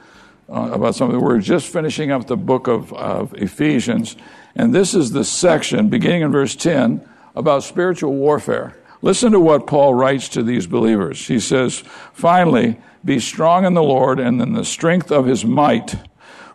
uh, 0.48 0.70
about 0.74 0.94
some 0.94 1.08
of 1.08 1.12
the 1.12 1.20
words. 1.20 1.44
Just 1.44 1.72
finishing 1.72 2.12
up 2.12 2.28
the 2.28 2.36
book 2.36 2.68
of, 2.68 2.92
of 2.92 3.34
Ephesians, 3.34 4.14
and 4.54 4.72
this 4.72 4.94
is 4.94 5.10
the 5.10 5.24
section 5.24 5.88
beginning 5.88 6.22
in 6.22 6.30
verse 6.30 6.54
10 6.54 7.04
about 7.38 7.62
spiritual 7.62 8.12
warfare. 8.14 8.76
Listen 9.00 9.30
to 9.30 9.38
what 9.38 9.68
Paul 9.68 9.94
writes 9.94 10.28
to 10.30 10.42
these 10.42 10.66
believers. 10.66 11.28
He 11.28 11.38
says, 11.38 11.84
Finally, 12.12 12.80
be 13.04 13.20
strong 13.20 13.64
in 13.64 13.74
the 13.74 13.82
Lord 13.82 14.18
and 14.18 14.42
in 14.42 14.54
the 14.54 14.64
strength 14.64 15.12
of 15.12 15.26
his 15.26 15.44
might. 15.44 15.94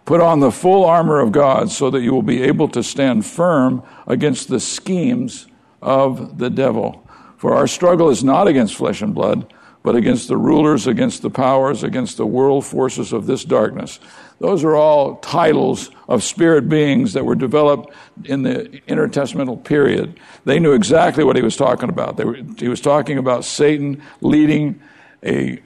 Put 0.03 0.19
on 0.19 0.41
the 0.41 0.51
full 0.51 0.83
armor 0.83 1.21
of 1.21 1.31
God 1.31 1.71
so 1.71 1.89
that 1.89 2.01
you 2.01 2.13
will 2.13 2.21
be 2.21 2.43
able 2.43 2.67
to 2.69 2.83
stand 2.83 3.25
firm 3.25 3.81
against 4.05 4.49
the 4.49 4.59
schemes 4.59 5.47
of 5.81 6.37
the 6.37 6.49
devil. 6.49 7.07
For 7.37 7.53
our 7.53 7.67
struggle 7.67 8.09
is 8.09 8.23
not 8.23 8.49
against 8.49 8.75
flesh 8.75 9.01
and 9.01 9.15
blood, 9.15 9.53
but 9.81 9.95
against 9.95 10.27
the 10.27 10.37
rulers, 10.37 10.85
against 10.85 11.21
the 11.21 11.29
powers, 11.29 11.83
against 11.83 12.17
the 12.17 12.25
world 12.25 12.65
forces 12.65 13.13
of 13.13 13.25
this 13.25 13.45
darkness. 13.45 14.01
Those 14.43 14.65
are 14.65 14.75
all 14.75 15.15
titles 15.15 15.89
of 16.09 16.21
spirit 16.21 16.67
beings 16.67 17.13
that 17.13 17.23
were 17.23 17.33
developed 17.33 17.93
in 18.25 18.43
the 18.43 18.81
intertestamental 18.89 19.63
period. 19.63 20.19
They 20.43 20.59
knew 20.59 20.73
exactly 20.73 21.23
what 21.23 21.37
he 21.37 21.41
was 21.41 21.55
talking 21.55 21.87
about. 21.87 22.17
Were, 22.17 22.35
he 22.57 22.67
was 22.67 22.81
talking 22.81 23.17
about 23.17 23.45
Satan 23.45 24.03
leading 24.19 24.81
a, 25.23 25.61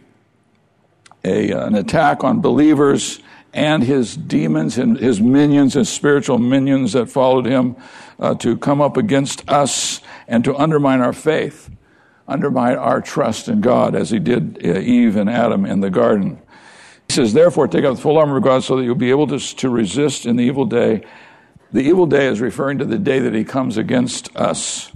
a, 1.25 1.49
an 1.53 1.73
attack 1.73 2.23
on 2.23 2.39
believers 2.39 3.19
and 3.51 3.81
his 3.81 4.15
demons 4.15 4.77
and 4.77 4.99
his 4.99 5.19
minions, 5.19 5.73
his 5.73 5.89
spiritual 5.89 6.37
minions 6.37 6.93
that 6.93 7.09
followed 7.09 7.47
him 7.47 7.75
uh, 8.19 8.35
to 8.35 8.55
come 8.57 8.79
up 8.79 8.95
against 8.95 9.49
us 9.49 10.01
and 10.27 10.43
to 10.43 10.55
undermine 10.55 11.01
our 11.01 11.13
faith, 11.13 11.71
undermine 12.27 12.77
our 12.77 13.01
trust 13.01 13.49
in 13.49 13.59
God 13.59 13.95
as 13.95 14.11
he 14.11 14.19
did 14.19 14.63
uh, 14.63 14.77
Eve 14.77 15.15
and 15.15 15.31
Adam 15.31 15.65
in 15.65 15.79
the 15.79 15.89
garden. 15.89 16.39
He 17.07 17.13
says, 17.13 17.33
therefore, 17.33 17.67
take 17.67 17.85
up 17.85 17.95
the 17.95 18.01
full 18.01 18.17
armor 18.17 18.37
of 18.37 18.43
God 18.43 18.63
so 18.63 18.75
that 18.75 18.83
you'll 18.83 18.95
be 18.95 19.09
able 19.09 19.27
to, 19.27 19.39
to 19.39 19.69
resist 19.69 20.25
in 20.25 20.35
the 20.35 20.43
evil 20.43 20.65
day. 20.65 21.05
The 21.71 21.81
evil 21.81 22.05
day 22.05 22.27
is 22.27 22.41
referring 22.41 22.77
to 22.79 22.85
the 22.85 22.97
day 22.97 23.19
that 23.19 23.33
he 23.33 23.43
comes 23.43 23.77
against 23.77 24.35
us. 24.35 24.91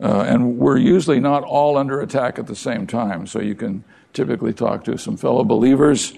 Uh, 0.00 0.24
and 0.26 0.58
we're 0.58 0.78
usually 0.78 1.20
not 1.20 1.42
all 1.42 1.76
under 1.76 2.00
attack 2.00 2.38
at 2.38 2.46
the 2.46 2.56
same 2.56 2.86
time. 2.86 3.26
So 3.26 3.40
you 3.40 3.54
can 3.54 3.84
typically 4.12 4.52
talk 4.52 4.84
to 4.84 4.98
some 4.98 5.16
fellow 5.16 5.44
believers, 5.44 6.14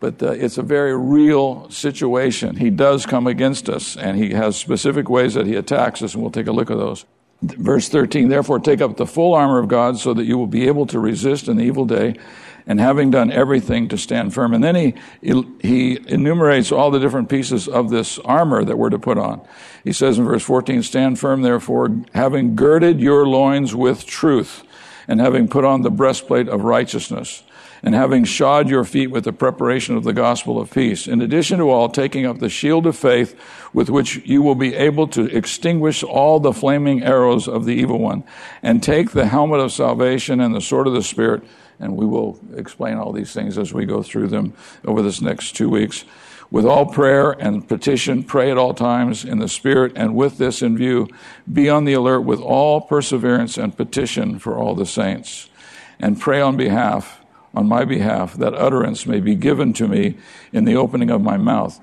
but 0.00 0.22
uh, 0.22 0.30
it's 0.32 0.58
a 0.58 0.62
very 0.62 0.96
real 0.96 1.68
situation. 1.70 2.56
He 2.56 2.70
does 2.70 3.06
come 3.06 3.26
against 3.26 3.68
us, 3.68 3.96
and 3.96 4.16
he 4.16 4.30
has 4.30 4.56
specific 4.56 5.08
ways 5.08 5.34
that 5.34 5.46
he 5.46 5.54
attacks 5.56 6.02
us, 6.02 6.14
and 6.14 6.22
we'll 6.22 6.32
take 6.32 6.46
a 6.46 6.52
look 6.52 6.70
at 6.70 6.78
those. 6.78 7.04
Verse 7.52 7.88
13, 7.88 8.28
therefore 8.28 8.58
take 8.58 8.80
up 8.80 8.96
the 8.96 9.06
full 9.06 9.34
armor 9.34 9.58
of 9.58 9.68
God 9.68 9.98
so 9.98 10.14
that 10.14 10.24
you 10.24 10.38
will 10.38 10.46
be 10.46 10.66
able 10.66 10.86
to 10.86 10.98
resist 10.98 11.48
in 11.48 11.56
the 11.56 11.64
evil 11.64 11.84
day 11.84 12.16
and 12.66 12.80
having 12.80 13.10
done 13.10 13.30
everything 13.30 13.88
to 13.88 13.98
stand 13.98 14.32
firm. 14.32 14.54
And 14.54 14.64
then 14.64 14.74
he, 14.74 14.94
he 15.60 15.98
enumerates 16.08 16.72
all 16.72 16.90
the 16.90 16.98
different 16.98 17.28
pieces 17.28 17.68
of 17.68 17.90
this 17.90 18.18
armor 18.20 18.64
that 18.64 18.78
we're 18.78 18.90
to 18.90 18.98
put 18.98 19.18
on. 19.18 19.46
He 19.84 19.92
says 19.92 20.18
in 20.18 20.24
verse 20.24 20.42
14, 20.42 20.82
stand 20.82 21.18
firm 21.18 21.42
therefore, 21.42 21.94
having 22.14 22.56
girded 22.56 23.00
your 23.00 23.26
loins 23.26 23.74
with 23.74 24.06
truth 24.06 24.62
and 25.06 25.20
having 25.20 25.48
put 25.48 25.64
on 25.64 25.82
the 25.82 25.90
breastplate 25.90 26.48
of 26.48 26.64
righteousness 26.64 27.42
and 27.84 27.94
having 27.94 28.24
shod 28.24 28.68
your 28.68 28.82
feet 28.82 29.08
with 29.08 29.22
the 29.24 29.32
preparation 29.32 29.96
of 29.96 30.02
the 30.02 30.12
gospel 30.12 30.58
of 30.58 30.72
peace. 30.72 31.06
In 31.06 31.20
addition 31.20 31.58
to 31.58 31.70
all, 31.70 31.88
taking 31.88 32.26
up 32.26 32.38
the 32.40 32.48
shield 32.48 32.86
of 32.86 32.96
faith 32.96 33.38
with 33.72 33.90
which 33.90 34.16
you 34.24 34.42
will 34.42 34.56
be 34.56 34.74
able 34.74 35.06
to 35.08 35.26
extinguish 35.26 36.02
all 36.02 36.40
the 36.40 36.52
flaming 36.52 37.02
arrows 37.02 37.46
of 37.46 37.66
the 37.66 37.74
evil 37.74 37.98
one 37.98 38.24
and 38.62 38.82
take 38.82 39.10
the 39.10 39.26
helmet 39.26 39.60
of 39.60 39.70
salvation 39.70 40.40
and 40.40 40.54
the 40.54 40.60
sword 40.60 40.86
of 40.86 40.94
the 40.94 41.02
spirit 41.02 41.44
and 41.80 41.96
we 41.96 42.06
will 42.06 42.38
explain 42.56 42.96
all 42.96 43.12
these 43.12 43.32
things 43.32 43.58
as 43.58 43.72
we 43.72 43.84
go 43.84 44.02
through 44.02 44.28
them 44.28 44.54
over 44.86 45.02
this 45.02 45.20
next 45.20 45.52
two 45.52 45.68
weeks. 45.68 46.04
With 46.50 46.66
all 46.66 46.86
prayer 46.86 47.32
and 47.32 47.66
petition, 47.66 48.22
pray 48.22 48.50
at 48.50 48.58
all 48.58 48.74
times 48.74 49.24
in 49.24 49.38
the 49.38 49.48
Spirit, 49.48 49.92
and 49.96 50.14
with 50.14 50.38
this 50.38 50.62
in 50.62 50.76
view, 50.76 51.08
be 51.52 51.68
on 51.68 51.84
the 51.84 51.94
alert 51.94 52.20
with 52.20 52.40
all 52.40 52.80
perseverance 52.80 53.58
and 53.58 53.76
petition 53.76 54.38
for 54.38 54.56
all 54.56 54.74
the 54.74 54.86
saints. 54.86 55.48
And 55.98 56.20
pray 56.20 56.40
on 56.40 56.56
behalf, 56.56 57.23
on 57.54 57.68
my 57.68 57.84
behalf, 57.84 58.34
that 58.34 58.54
utterance 58.54 59.06
may 59.06 59.20
be 59.20 59.34
given 59.34 59.72
to 59.74 59.88
me 59.88 60.16
in 60.52 60.64
the 60.64 60.76
opening 60.76 61.10
of 61.10 61.22
my 61.22 61.36
mouth. 61.36 61.80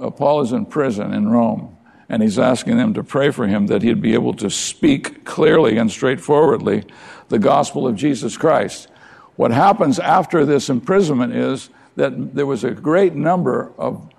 Uh, 0.00 0.10
Paul 0.10 0.40
is 0.40 0.52
in 0.52 0.66
prison 0.66 1.12
in 1.14 1.28
Rome, 1.30 1.76
and 2.08 2.22
he's 2.22 2.38
asking 2.38 2.76
them 2.76 2.94
to 2.94 3.02
pray 3.02 3.30
for 3.30 3.46
him 3.46 3.66
that 3.68 3.82
he'd 3.82 4.02
be 4.02 4.14
able 4.14 4.34
to 4.34 4.50
speak 4.50 5.24
clearly 5.24 5.78
and 5.78 5.90
straightforwardly 5.90 6.84
the 7.28 7.38
gospel 7.38 7.86
of 7.86 7.96
Jesus 7.96 8.36
Christ 8.36 8.88
what 9.36 9.50
happens 9.50 9.98
after 9.98 10.44
this 10.44 10.68
imprisonment 10.68 11.34
is 11.34 11.68
that 11.94 12.34
there 12.34 12.46
was 12.46 12.64
a 12.64 12.70
great 12.70 13.14
number 13.14 13.72
of 13.78 14.10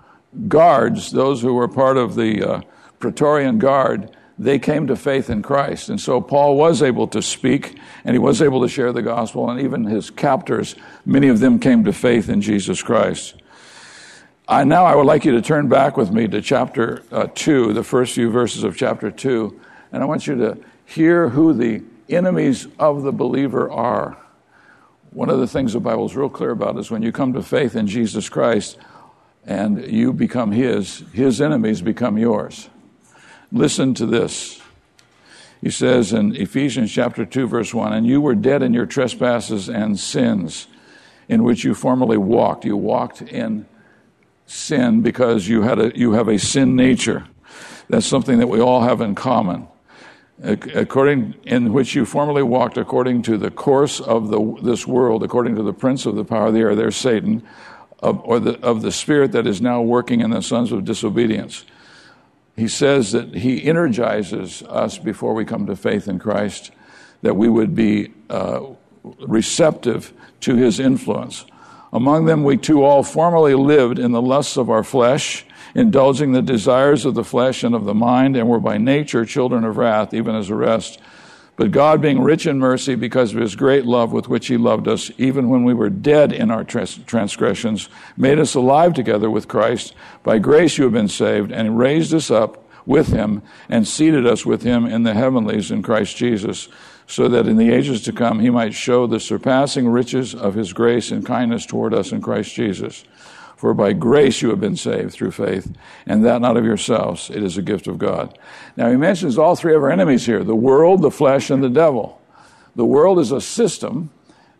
guards, 0.46 1.10
those 1.10 1.42
who 1.42 1.54
were 1.54 1.68
part 1.68 1.96
of 1.96 2.14
the 2.14 2.42
uh, 2.42 2.60
Praetorian 3.00 3.58
Guard, 3.58 4.16
they 4.38 4.58
came 4.58 4.86
to 4.86 4.96
faith 4.96 5.30
in 5.30 5.42
Christ. 5.42 5.88
And 5.88 6.00
so 6.00 6.20
Paul 6.20 6.56
was 6.56 6.82
able 6.82 7.08
to 7.08 7.20
speak 7.20 7.78
and 8.04 8.14
he 8.14 8.18
was 8.18 8.40
able 8.40 8.60
to 8.62 8.68
share 8.68 8.92
the 8.92 9.02
gospel, 9.02 9.50
and 9.50 9.60
even 9.60 9.84
his 9.84 10.10
captors, 10.10 10.76
many 11.04 11.28
of 11.28 11.40
them 11.40 11.58
came 11.58 11.84
to 11.84 11.92
faith 11.92 12.28
in 12.28 12.40
Jesus 12.40 12.82
Christ. 12.82 13.34
I, 14.46 14.64
now 14.64 14.86
I 14.86 14.94
would 14.94 15.06
like 15.06 15.24
you 15.24 15.32
to 15.32 15.42
turn 15.42 15.68
back 15.68 15.96
with 15.96 16.10
me 16.10 16.26
to 16.28 16.40
chapter 16.40 17.02
uh, 17.12 17.26
2, 17.34 17.74
the 17.74 17.84
first 17.84 18.14
few 18.14 18.30
verses 18.30 18.64
of 18.64 18.76
chapter 18.76 19.10
2, 19.10 19.60
and 19.92 20.02
I 20.02 20.06
want 20.06 20.26
you 20.26 20.36
to 20.36 20.58
hear 20.86 21.28
who 21.28 21.52
the 21.52 21.82
enemies 22.08 22.66
of 22.78 23.02
the 23.02 23.12
believer 23.12 23.70
are. 23.70 24.16
One 25.10 25.28
of 25.28 25.38
the 25.38 25.46
things 25.46 25.74
the 25.74 25.80
Bible 25.80 26.06
is 26.06 26.16
real 26.16 26.30
clear 26.30 26.50
about 26.50 26.78
is 26.78 26.90
when 26.90 27.02
you 27.02 27.12
come 27.12 27.34
to 27.34 27.42
faith 27.42 27.76
in 27.76 27.86
Jesus 27.86 28.28
Christ 28.28 28.78
and 29.44 29.90
you 29.90 30.12
become 30.12 30.52
His, 30.52 31.02
His 31.12 31.40
enemies 31.40 31.82
become 31.82 32.16
yours. 32.16 32.70
Listen 33.50 33.94
to 33.94 34.06
this. 34.06 34.60
He 35.60 35.70
says 35.70 36.12
in 36.12 36.36
Ephesians 36.36 36.92
chapter 36.92 37.24
2, 37.24 37.48
verse 37.48 37.74
1 37.74 37.92
And 37.92 38.06
you 38.06 38.20
were 38.20 38.34
dead 38.34 38.62
in 38.62 38.72
your 38.72 38.86
trespasses 38.86 39.68
and 39.68 39.98
sins 39.98 40.68
in 41.28 41.42
which 41.42 41.64
you 41.64 41.74
formerly 41.74 42.16
walked. 42.16 42.64
You 42.64 42.76
walked 42.76 43.22
in 43.22 43.66
sin 44.46 45.02
because 45.02 45.48
you, 45.48 45.62
had 45.62 45.78
a, 45.78 45.98
you 45.98 46.12
have 46.12 46.28
a 46.28 46.38
sin 46.38 46.76
nature. 46.76 47.26
That's 47.88 48.06
something 48.06 48.38
that 48.38 48.48
we 48.48 48.60
all 48.60 48.82
have 48.82 49.00
in 49.00 49.14
common 49.14 49.68
according 50.42 51.34
in 51.44 51.72
which 51.72 51.94
you 51.94 52.04
formerly 52.04 52.42
walked 52.42 52.78
according 52.78 53.22
to 53.22 53.36
the 53.36 53.50
course 53.50 54.00
of 54.00 54.28
the, 54.28 54.56
this 54.62 54.86
world, 54.86 55.22
according 55.22 55.56
to 55.56 55.62
the 55.62 55.72
prince 55.72 56.06
of 56.06 56.14
the 56.14 56.24
power 56.24 56.46
of 56.46 56.54
the 56.54 56.60
air, 56.60 56.74
there's 56.74 56.96
Satan, 56.96 57.42
of, 58.00 58.20
or 58.24 58.38
the, 58.38 58.58
of 58.60 58.82
the 58.82 58.92
spirit 58.92 59.32
that 59.32 59.46
is 59.46 59.60
now 59.60 59.80
working 59.82 60.20
in 60.20 60.30
the 60.30 60.42
sons 60.42 60.70
of 60.70 60.84
disobedience. 60.84 61.64
He 62.58 62.66
says 62.66 63.12
that 63.12 63.36
he 63.36 63.64
energizes 63.64 64.64
us 64.64 64.98
before 64.98 65.32
we 65.32 65.44
come 65.44 65.66
to 65.66 65.76
faith 65.76 66.08
in 66.08 66.18
Christ, 66.18 66.72
that 67.22 67.36
we 67.36 67.48
would 67.48 67.72
be 67.72 68.12
uh, 68.28 68.62
receptive 69.04 70.12
to 70.40 70.56
his 70.56 70.80
influence. 70.80 71.44
Among 71.92 72.24
them, 72.24 72.42
we 72.42 72.56
too 72.56 72.82
all 72.82 73.04
formerly 73.04 73.54
lived 73.54 74.00
in 74.00 74.10
the 74.10 74.20
lusts 74.20 74.56
of 74.56 74.70
our 74.70 74.82
flesh 74.82 75.46
indulging 75.76 76.32
the 76.32 76.42
desires 76.42 77.04
of 77.04 77.14
the 77.14 77.22
flesh 77.22 77.62
and 77.62 77.76
of 77.76 77.84
the 77.84 77.94
mind, 77.94 78.36
and 78.36 78.48
were 78.48 78.58
by 78.58 78.76
nature 78.76 79.24
children 79.24 79.62
of 79.62 79.76
wrath, 79.76 80.12
even 80.12 80.34
as 80.34 80.48
the 80.48 80.54
rest. 80.56 81.00
But 81.58 81.72
God, 81.72 82.00
being 82.00 82.22
rich 82.22 82.46
in 82.46 82.60
mercy, 82.60 82.94
because 82.94 83.34
of 83.34 83.40
his 83.40 83.56
great 83.56 83.84
love 83.84 84.12
with 84.12 84.28
which 84.28 84.46
he 84.46 84.56
loved 84.56 84.86
us, 84.86 85.10
even 85.18 85.48
when 85.48 85.64
we 85.64 85.74
were 85.74 85.90
dead 85.90 86.32
in 86.32 86.52
our 86.52 86.62
transgressions, 86.62 87.88
made 88.16 88.38
us 88.38 88.54
alive 88.54 88.94
together 88.94 89.28
with 89.28 89.48
Christ. 89.48 89.92
By 90.22 90.38
grace 90.38 90.78
you 90.78 90.84
have 90.84 90.92
been 90.92 91.08
saved, 91.08 91.50
and 91.50 91.76
raised 91.76 92.14
us 92.14 92.30
up 92.30 92.64
with 92.86 93.08
him, 93.08 93.42
and 93.68 93.88
seated 93.88 94.24
us 94.24 94.46
with 94.46 94.62
him 94.62 94.86
in 94.86 95.02
the 95.02 95.14
heavenlies 95.14 95.72
in 95.72 95.82
Christ 95.82 96.16
Jesus, 96.16 96.68
so 97.08 97.26
that 97.26 97.48
in 97.48 97.56
the 97.56 97.70
ages 97.70 98.02
to 98.02 98.12
come 98.12 98.38
he 98.38 98.50
might 98.50 98.72
show 98.72 99.08
the 99.08 99.18
surpassing 99.18 99.88
riches 99.88 100.36
of 100.36 100.54
his 100.54 100.72
grace 100.72 101.10
and 101.10 101.26
kindness 101.26 101.66
toward 101.66 101.92
us 101.92 102.12
in 102.12 102.22
Christ 102.22 102.54
Jesus. 102.54 103.04
For 103.58 103.74
by 103.74 103.92
grace 103.92 104.40
you 104.40 104.50
have 104.50 104.60
been 104.60 104.76
saved 104.76 105.12
through 105.12 105.32
faith, 105.32 105.76
and 106.06 106.24
that 106.24 106.40
not 106.40 106.56
of 106.56 106.64
yourselves. 106.64 107.28
It 107.28 107.42
is 107.42 107.58
a 107.58 107.62
gift 107.62 107.88
of 107.88 107.98
God. 107.98 108.38
Now 108.76 108.88
he 108.88 108.96
mentions 108.96 109.36
all 109.36 109.56
three 109.56 109.74
of 109.74 109.82
our 109.82 109.90
enemies 109.90 110.24
here 110.24 110.44
the 110.44 110.54
world, 110.54 111.02
the 111.02 111.10
flesh, 111.10 111.50
and 111.50 111.62
the 111.62 111.68
devil. 111.68 112.22
The 112.76 112.84
world 112.84 113.18
is 113.18 113.32
a 113.32 113.40
system, 113.40 114.10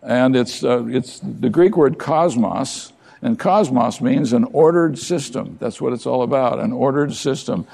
and 0.02 0.34
it's, 0.34 0.64
uh, 0.64 0.84
it's 0.86 1.20
the 1.20 1.48
Greek 1.48 1.76
word 1.76 2.00
cosmos, 2.00 2.92
and 3.22 3.38
cosmos 3.38 4.00
means 4.00 4.32
an 4.32 4.42
ordered 4.46 4.98
system. 4.98 5.58
That's 5.60 5.80
what 5.80 5.92
it's 5.92 6.04
all 6.04 6.24
about, 6.24 6.58
an 6.58 6.72
ordered 6.72 7.14
system. 7.14 7.68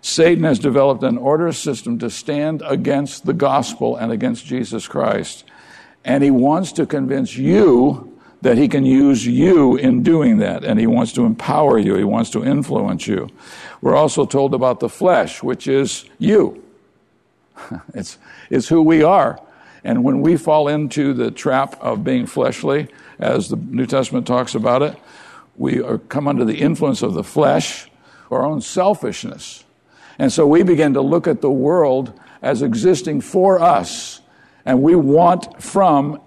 Satan 0.00 0.44
has 0.44 0.60
developed 0.60 1.02
an 1.02 1.18
order 1.18 1.52
system 1.52 1.98
to 1.98 2.08
stand 2.08 2.62
against 2.64 3.26
the 3.26 3.32
gospel 3.32 3.96
and 3.96 4.12
against 4.12 4.46
Jesus 4.46 4.86
Christ. 4.86 5.42
And 6.04 6.22
he 6.22 6.30
wants 6.30 6.70
to 6.74 6.86
convince 6.86 7.36
you 7.36 8.16
that 8.42 8.56
he 8.56 8.68
can 8.68 8.84
use 8.84 9.26
you 9.26 9.76
in 9.76 10.02
doing 10.02 10.38
that. 10.38 10.64
And 10.64 10.78
he 10.78 10.86
wants 10.86 11.12
to 11.14 11.24
empower 11.24 11.78
you. 11.78 11.96
He 11.96 12.04
wants 12.04 12.30
to 12.30 12.44
influence 12.44 13.06
you. 13.06 13.28
We're 13.80 13.96
also 13.96 14.24
told 14.26 14.54
about 14.54 14.80
the 14.80 14.88
flesh, 14.88 15.42
which 15.42 15.66
is 15.66 16.04
you. 16.18 16.62
it's, 17.94 18.18
it's 18.50 18.68
who 18.68 18.82
we 18.82 19.02
are. 19.02 19.40
And 19.84 20.04
when 20.04 20.20
we 20.20 20.36
fall 20.36 20.68
into 20.68 21.12
the 21.14 21.30
trap 21.30 21.80
of 21.80 22.04
being 22.04 22.26
fleshly, 22.26 22.88
as 23.18 23.48
the 23.48 23.56
New 23.56 23.86
Testament 23.86 24.26
talks 24.26 24.54
about 24.54 24.82
it, 24.82 24.96
we 25.56 25.82
are, 25.82 25.98
come 25.98 26.28
under 26.28 26.44
the 26.44 26.60
influence 26.60 27.02
of 27.02 27.14
the 27.14 27.24
flesh, 27.24 27.90
our 28.30 28.44
own 28.44 28.60
selfishness. 28.60 29.64
And 30.18 30.32
so 30.32 30.46
we 30.46 30.62
begin 30.62 30.94
to 30.94 31.00
look 31.00 31.26
at 31.26 31.40
the 31.40 31.50
world 31.50 32.18
as 32.42 32.62
existing 32.62 33.20
for 33.20 33.60
us. 33.60 34.20
And 34.64 34.82
we 34.82 34.94
want 34.94 35.62
from 35.62 36.20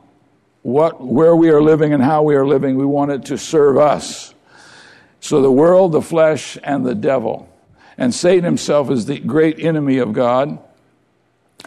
what, 0.64 1.02
where 1.02 1.36
we 1.36 1.50
are 1.50 1.62
living 1.62 1.94
and 1.94 2.04
how 2.04 2.24
we 2.24 2.36
are 2.36 2.46
living, 2.46 2.78
we 2.78 2.86
want 2.86 3.12
it 3.12 3.26
to 3.26 3.38
serve 3.38 3.78
us. 3.78 4.34
So 5.20 5.42
the 5.42 5.52
world, 5.52 5.92
the 5.92 6.02
flesh, 6.02 6.58
and 6.64 6.86
the 6.86 6.96
devil. 6.96 7.48
And 7.98 8.14
Satan 8.14 8.44
himself 8.44 8.90
is 8.90 9.06
the 9.06 9.20
great 9.20 9.60
enemy 9.60 9.98
of 9.98 10.14
God, 10.14 10.60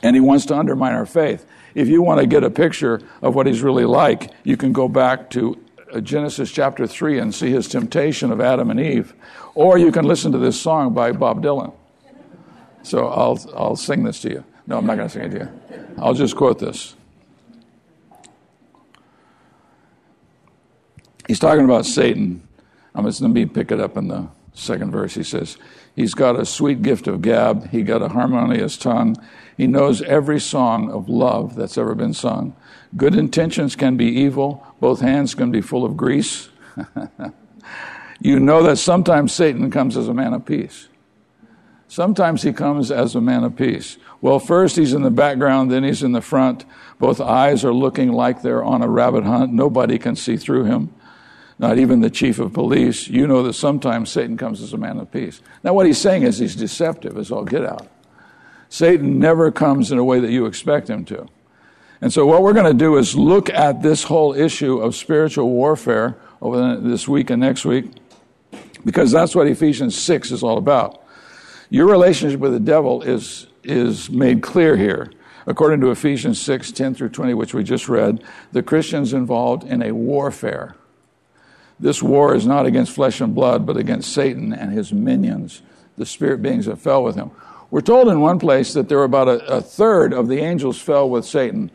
and 0.02 0.16
he 0.16 0.20
wants 0.20 0.46
to 0.46 0.56
undermine 0.56 0.94
our 0.94 1.06
faith. 1.06 1.46
If 1.74 1.88
you 1.88 2.02
want 2.02 2.20
to 2.20 2.26
get 2.26 2.44
a 2.44 2.50
picture 2.50 3.00
of 3.22 3.34
what 3.34 3.46
he's 3.46 3.62
really 3.62 3.84
like, 3.84 4.32
you 4.44 4.56
can 4.56 4.72
go 4.72 4.88
back 4.88 5.30
to 5.30 5.58
uh, 5.92 6.00
Genesis 6.00 6.50
chapter 6.50 6.86
3 6.86 7.18
and 7.18 7.34
see 7.34 7.50
his 7.50 7.68
temptation 7.68 8.30
of 8.30 8.40
Adam 8.40 8.70
and 8.70 8.80
Eve. 8.80 9.14
Or 9.54 9.78
you 9.78 9.92
can 9.92 10.04
listen 10.04 10.32
to 10.32 10.38
this 10.38 10.60
song 10.60 10.94
by 10.94 11.12
Bob 11.12 11.42
Dylan. 11.42 11.72
So 12.82 13.08
I'll, 13.08 13.38
I'll 13.56 13.76
sing 13.76 14.04
this 14.04 14.20
to 14.22 14.30
you. 14.30 14.44
No, 14.66 14.78
I'm 14.78 14.86
not 14.86 14.96
going 14.96 15.08
to 15.08 15.12
sing 15.12 15.22
it 15.22 15.30
to 15.30 15.38
you. 15.38 15.94
I'll 15.98 16.14
just 16.14 16.36
quote 16.36 16.58
this. 16.58 16.94
He's 21.26 21.38
talking 21.38 21.64
about 21.64 21.86
Satan. 21.86 22.46
I'm 22.94 23.04
just 23.04 23.20
going 23.20 23.34
to 23.34 23.46
pick 23.46 23.72
it 23.72 23.80
up 23.80 23.96
in 23.96 24.08
the 24.08 24.28
second 24.52 24.90
verse. 24.90 25.14
He 25.14 25.22
says, 25.22 25.56
He's 25.96 26.14
got 26.14 26.38
a 26.38 26.44
sweet 26.44 26.82
gift 26.82 27.06
of 27.06 27.22
gab. 27.22 27.70
He 27.70 27.82
got 27.82 28.02
a 28.02 28.08
harmonious 28.08 28.76
tongue. 28.76 29.16
He 29.56 29.66
knows 29.66 30.02
every 30.02 30.40
song 30.40 30.90
of 30.90 31.08
love 31.08 31.54
that's 31.54 31.78
ever 31.78 31.94
been 31.94 32.14
sung. 32.14 32.56
Good 32.96 33.14
intentions 33.14 33.76
can 33.76 33.96
be 33.96 34.06
evil. 34.06 34.66
Both 34.80 35.00
hands 35.00 35.34
can 35.34 35.52
be 35.52 35.60
full 35.60 35.84
of 35.84 35.96
grease. 35.96 36.48
you 38.20 38.40
know 38.40 38.64
that 38.64 38.76
sometimes 38.76 39.32
Satan 39.32 39.70
comes 39.70 39.96
as 39.96 40.08
a 40.08 40.14
man 40.14 40.34
of 40.34 40.44
peace. 40.44 40.88
Sometimes 41.86 42.42
he 42.42 42.52
comes 42.52 42.90
as 42.90 43.14
a 43.14 43.20
man 43.20 43.44
of 43.44 43.54
peace. 43.54 43.98
Well, 44.20 44.40
first 44.40 44.74
he's 44.74 44.94
in 44.94 45.02
the 45.02 45.10
background, 45.10 45.70
then 45.70 45.84
he's 45.84 46.02
in 46.02 46.10
the 46.10 46.20
front. 46.20 46.64
Both 46.98 47.20
eyes 47.20 47.64
are 47.64 47.74
looking 47.74 48.10
like 48.10 48.42
they're 48.42 48.64
on 48.64 48.82
a 48.82 48.88
rabbit 48.88 49.22
hunt. 49.22 49.52
Nobody 49.52 49.98
can 49.98 50.16
see 50.16 50.36
through 50.36 50.64
him 50.64 50.92
not 51.58 51.78
even 51.78 52.00
the 52.00 52.10
chief 52.10 52.38
of 52.38 52.52
police, 52.52 53.08
you 53.08 53.26
know 53.26 53.42
that 53.44 53.52
sometimes 53.52 54.10
Satan 54.10 54.36
comes 54.36 54.60
as 54.60 54.72
a 54.72 54.76
man 54.76 54.98
of 54.98 55.10
peace. 55.12 55.40
Now, 55.62 55.72
what 55.72 55.86
he's 55.86 55.98
saying 55.98 56.22
is 56.22 56.38
he's 56.38 56.56
deceptive 56.56 57.16
as 57.16 57.30
all 57.30 57.44
get 57.44 57.64
out. 57.64 57.88
Satan 58.68 59.20
never 59.20 59.52
comes 59.52 59.92
in 59.92 59.98
a 59.98 60.04
way 60.04 60.18
that 60.18 60.32
you 60.32 60.46
expect 60.46 60.90
him 60.90 61.04
to. 61.04 61.28
And 62.00 62.12
so, 62.12 62.26
what 62.26 62.42
we're 62.42 62.52
going 62.52 62.70
to 62.70 62.78
do 62.78 62.96
is 62.96 63.16
look 63.16 63.48
at 63.50 63.82
this 63.82 64.02
whole 64.02 64.34
issue 64.34 64.78
of 64.78 64.96
spiritual 64.96 65.50
warfare 65.50 66.16
over 66.42 66.76
this 66.76 67.06
week 67.06 67.30
and 67.30 67.40
next 67.40 67.64
week, 67.64 67.86
because 68.84 69.12
that's 69.12 69.34
what 69.34 69.46
Ephesians 69.46 69.96
6 69.96 70.32
is 70.32 70.42
all 70.42 70.58
about. 70.58 71.02
Your 71.70 71.86
relationship 71.86 72.40
with 72.40 72.52
the 72.52 72.60
devil 72.60 73.02
is, 73.02 73.46
is 73.62 74.10
made 74.10 74.42
clear 74.42 74.76
here. 74.76 75.10
According 75.46 75.80
to 75.82 75.90
Ephesians 75.90 76.40
6 76.40 76.72
10 76.72 76.94
through 76.94 77.10
20, 77.10 77.34
which 77.34 77.54
we 77.54 77.62
just 77.62 77.88
read, 77.88 78.24
the 78.52 78.62
Christian's 78.62 79.12
involved 79.12 79.64
in 79.64 79.82
a 79.82 79.92
warfare. 79.92 80.74
This 81.80 82.02
war 82.02 82.34
is 82.34 82.46
not 82.46 82.66
against 82.66 82.92
flesh 82.92 83.20
and 83.20 83.34
blood, 83.34 83.66
but 83.66 83.76
against 83.76 84.12
Satan 84.12 84.52
and 84.52 84.72
his 84.72 84.92
minions, 84.92 85.62
the 85.96 86.06
spirit 86.06 86.42
beings 86.42 86.66
that 86.66 86.78
fell 86.78 87.02
with 87.02 87.16
him. 87.16 87.30
We're 87.70 87.80
told 87.80 88.08
in 88.08 88.20
one 88.20 88.38
place 88.38 88.72
that 88.74 88.88
there 88.88 88.98
were 88.98 89.04
about 89.04 89.28
a, 89.28 89.44
a 89.46 89.60
third 89.60 90.12
of 90.12 90.28
the 90.28 90.38
angels 90.38 90.80
fell 90.80 91.10
with 91.10 91.24
Satan. 91.24 91.70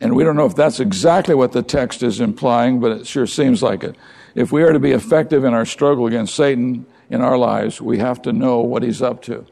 And 0.00 0.14
we 0.14 0.24
don't 0.24 0.36
know 0.36 0.46
if 0.46 0.54
that's 0.54 0.80
exactly 0.80 1.34
what 1.34 1.52
the 1.52 1.62
text 1.62 2.02
is 2.02 2.20
implying, 2.20 2.80
but 2.80 2.92
it 2.92 3.06
sure 3.06 3.26
seems 3.26 3.62
like 3.62 3.82
it. 3.82 3.96
If 4.34 4.52
we 4.52 4.62
are 4.62 4.72
to 4.72 4.78
be 4.78 4.92
effective 4.92 5.44
in 5.44 5.54
our 5.54 5.64
struggle 5.64 6.06
against 6.06 6.34
Satan 6.34 6.86
in 7.08 7.20
our 7.20 7.38
lives, 7.38 7.80
we 7.80 7.98
have 7.98 8.22
to 8.22 8.32
know 8.32 8.60
what 8.60 8.82
he's 8.82 9.02
up 9.02 9.22
to. 9.22 9.46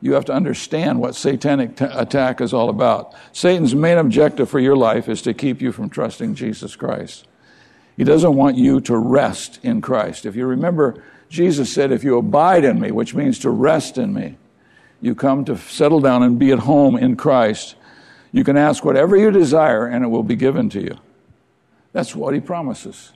You 0.00 0.14
have 0.14 0.24
to 0.26 0.32
understand 0.32 1.00
what 1.00 1.14
satanic 1.14 1.76
t- 1.76 1.84
attack 1.84 2.40
is 2.40 2.52
all 2.52 2.68
about. 2.68 3.14
Satan's 3.32 3.74
main 3.74 3.98
objective 3.98 4.50
for 4.50 4.58
your 4.58 4.76
life 4.76 5.08
is 5.08 5.22
to 5.22 5.34
keep 5.34 5.60
you 5.60 5.70
from 5.70 5.90
trusting 5.90 6.34
Jesus 6.34 6.74
Christ. 6.74 7.26
He 7.96 8.04
doesn't 8.04 8.34
want 8.34 8.56
you 8.56 8.80
to 8.82 8.96
rest 8.96 9.60
in 9.62 9.80
Christ. 9.80 10.26
If 10.26 10.34
you 10.34 10.46
remember, 10.46 11.02
Jesus 11.28 11.72
said, 11.72 11.92
If 11.92 12.04
you 12.04 12.18
abide 12.18 12.64
in 12.64 12.80
me, 12.80 12.90
which 12.90 13.14
means 13.14 13.38
to 13.40 13.50
rest 13.50 13.98
in 13.98 14.12
me, 14.12 14.36
you 15.00 15.14
come 15.14 15.44
to 15.46 15.56
settle 15.56 16.00
down 16.00 16.22
and 16.22 16.38
be 16.38 16.52
at 16.52 16.60
home 16.60 16.96
in 16.96 17.16
Christ. 17.16 17.74
You 18.30 18.44
can 18.44 18.56
ask 18.56 18.84
whatever 18.84 19.16
you 19.16 19.30
desire 19.30 19.86
and 19.86 20.04
it 20.04 20.08
will 20.08 20.22
be 20.22 20.36
given 20.36 20.70
to 20.70 20.80
you. 20.80 20.98
That's 21.92 22.16
what 22.16 22.34
he 22.34 22.40
promises. 22.40 23.12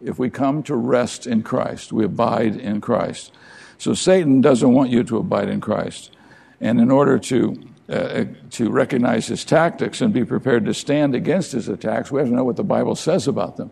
If 0.00 0.18
we 0.18 0.30
come 0.30 0.62
to 0.64 0.76
rest 0.76 1.26
in 1.26 1.42
Christ, 1.42 1.92
we 1.92 2.04
abide 2.04 2.56
in 2.56 2.80
Christ. 2.80 3.32
So 3.78 3.94
Satan 3.94 4.40
doesn't 4.40 4.72
want 4.72 4.90
you 4.90 5.02
to 5.04 5.18
abide 5.18 5.48
in 5.48 5.60
Christ. 5.60 6.12
And 6.60 6.80
in 6.80 6.90
order 6.90 7.18
to 7.18 7.68
uh, 7.88 8.24
to 8.50 8.70
recognize 8.70 9.26
his 9.26 9.44
tactics 9.44 10.00
and 10.00 10.12
be 10.12 10.24
prepared 10.24 10.64
to 10.66 10.74
stand 10.74 11.14
against 11.14 11.52
his 11.52 11.68
attacks, 11.68 12.10
we 12.10 12.20
have 12.20 12.28
to 12.28 12.34
know 12.34 12.44
what 12.44 12.56
the 12.56 12.64
Bible 12.64 12.94
says 12.94 13.26
about 13.26 13.56
them. 13.56 13.70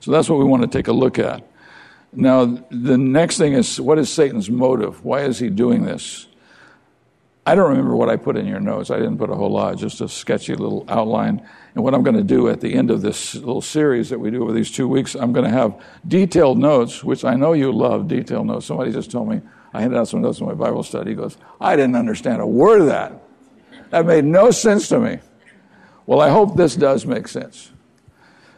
So 0.00 0.10
that's 0.10 0.28
what 0.28 0.38
we 0.38 0.44
want 0.44 0.62
to 0.62 0.68
take 0.68 0.88
a 0.88 0.92
look 0.92 1.18
at. 1.18 1.44
Now, 2.12 2.46
the 2.70 2.96
next 2.96 3.36
thing 3.36 3.52
is 3.52 3.80
what 3.80 3.98
is 3.98 4.10
Satan's 4.10 4.48
motive? 4.48 5.04
Why 5.04 5.22
is 5.22 5.38
he 5.38 5.50
doing 5.50 5.84
this? 5.84 6.26
I 7.44 7.54
don't 7.54 7.70
remember 7.70 7.96
what 7.96 8.10
I 8.10 8.16
put 8.16 8.36
in 8.36 8.46
your 8.46 8.60
notes. 8.60 8.90
I 8.90 8.98
didn't 8.98 9.16
put 9.16 9.30
a 9.30 9.34
whole 9.34 9.50
lot, 9.50 9.78
just 9.78 10.02
a 10.02 10.08
sketchy 10.08 10.54
little 10.54 10.84
outline. 10.88 11.46
And 11.74 11.82
what 11.82 11.94
I'm 11.94 12.02
going 12.02 12.16
to 12.16 12.22
do 12.22 12.48
at 12.48 12.60
the 12.60 12.74
end 12.74 12.90
of 12.90 13.00
this 13.00 13.34
little 13.36 13.62
series 13.62 14.10
that 14.10 14.18
we 14.18 14.30
do 14.30 14.42
over 14.42 14.52
these 14.52 14.70
two 14.70 14.86
weeks, 14.86 15.14
I'm 15.14 15.32
going 15.32 15.44
to 15.44 15.50
have 15.50 15.82
detailed 16.06 16.58
notes, 16.58 17.02
which 17.02 17.24
I 17.24 17.36
know 17.36 17.54
you 17.54 17.72
love 17.72 18.06
detailed 18.06 18.46
notes. 18.46 18.66
Somebody 18.66 18.92
just 18.92 19.10
told 19.10 19.30
me, 19.30 19.40
I 19.72 19.80
handed 19.80 19.98
out 19.98 20.08
some 20.08 20.20
notes 20.20 20.40
in 20.40 20.46
my 20.46 20.54
Bible 20.54 20.82
study. 20.82 21.10
He 21.10 21.16
goes, 21.16 21.38
I 21.60 21.76
didn't 21.76 21.96
understand 21.96 22.42
a 22.42 22.46
word 22.46 22.82
of 22.82 22.86
that. 22.88 23.27
That 23.90 24.06
made 24.06 24.24
no 24.24 24.50
sense 24.50 24.88
to 24.88 25.00
me. 25.00 25.18
Well, 26.06 26.20
I 26.20 26.30
hope 26.30 26.56
this 26.56 26.76
does 26.76 27.06
make 27.06 27.28
sense. 27.28 27.70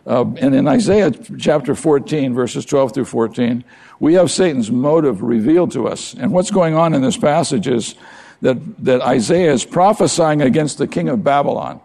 Uh, 0.07 0.25
and 0.39 0.55
in 0.55 0.67
Isaiah 0.67 1.11
chapter 1.39 1.75
14, 1.75 2.35
verses 2.35 2.65
12 2.65 2.95
through 2.95 3.05
14, 3.05 3.65
we 3.99 4.15
have 4.15 4.31
Satan's 4.31 4.71
motive 4.71 5.23
revealed 5.23 5.73
to 5.73 5.87
us. 5.87 6.15
And 6.15 6.33
what's 6.33 6.51
going 6.51 6.75
on 6.75 6.95
in 6.95 7.03
this 7.03 7.17
passage 7.17 7.69
is 7.69 7.95
that, 8.41 8.57
that 8.85 9.03
Isaiah 9.03 9.53
is 9.53 9.65
prophesying 9.65 10.43
against 10.43 10.79
the 10.79 10.89
king 10.89 11.09
of 11.09 11.23
Babylon, 11.23 11.81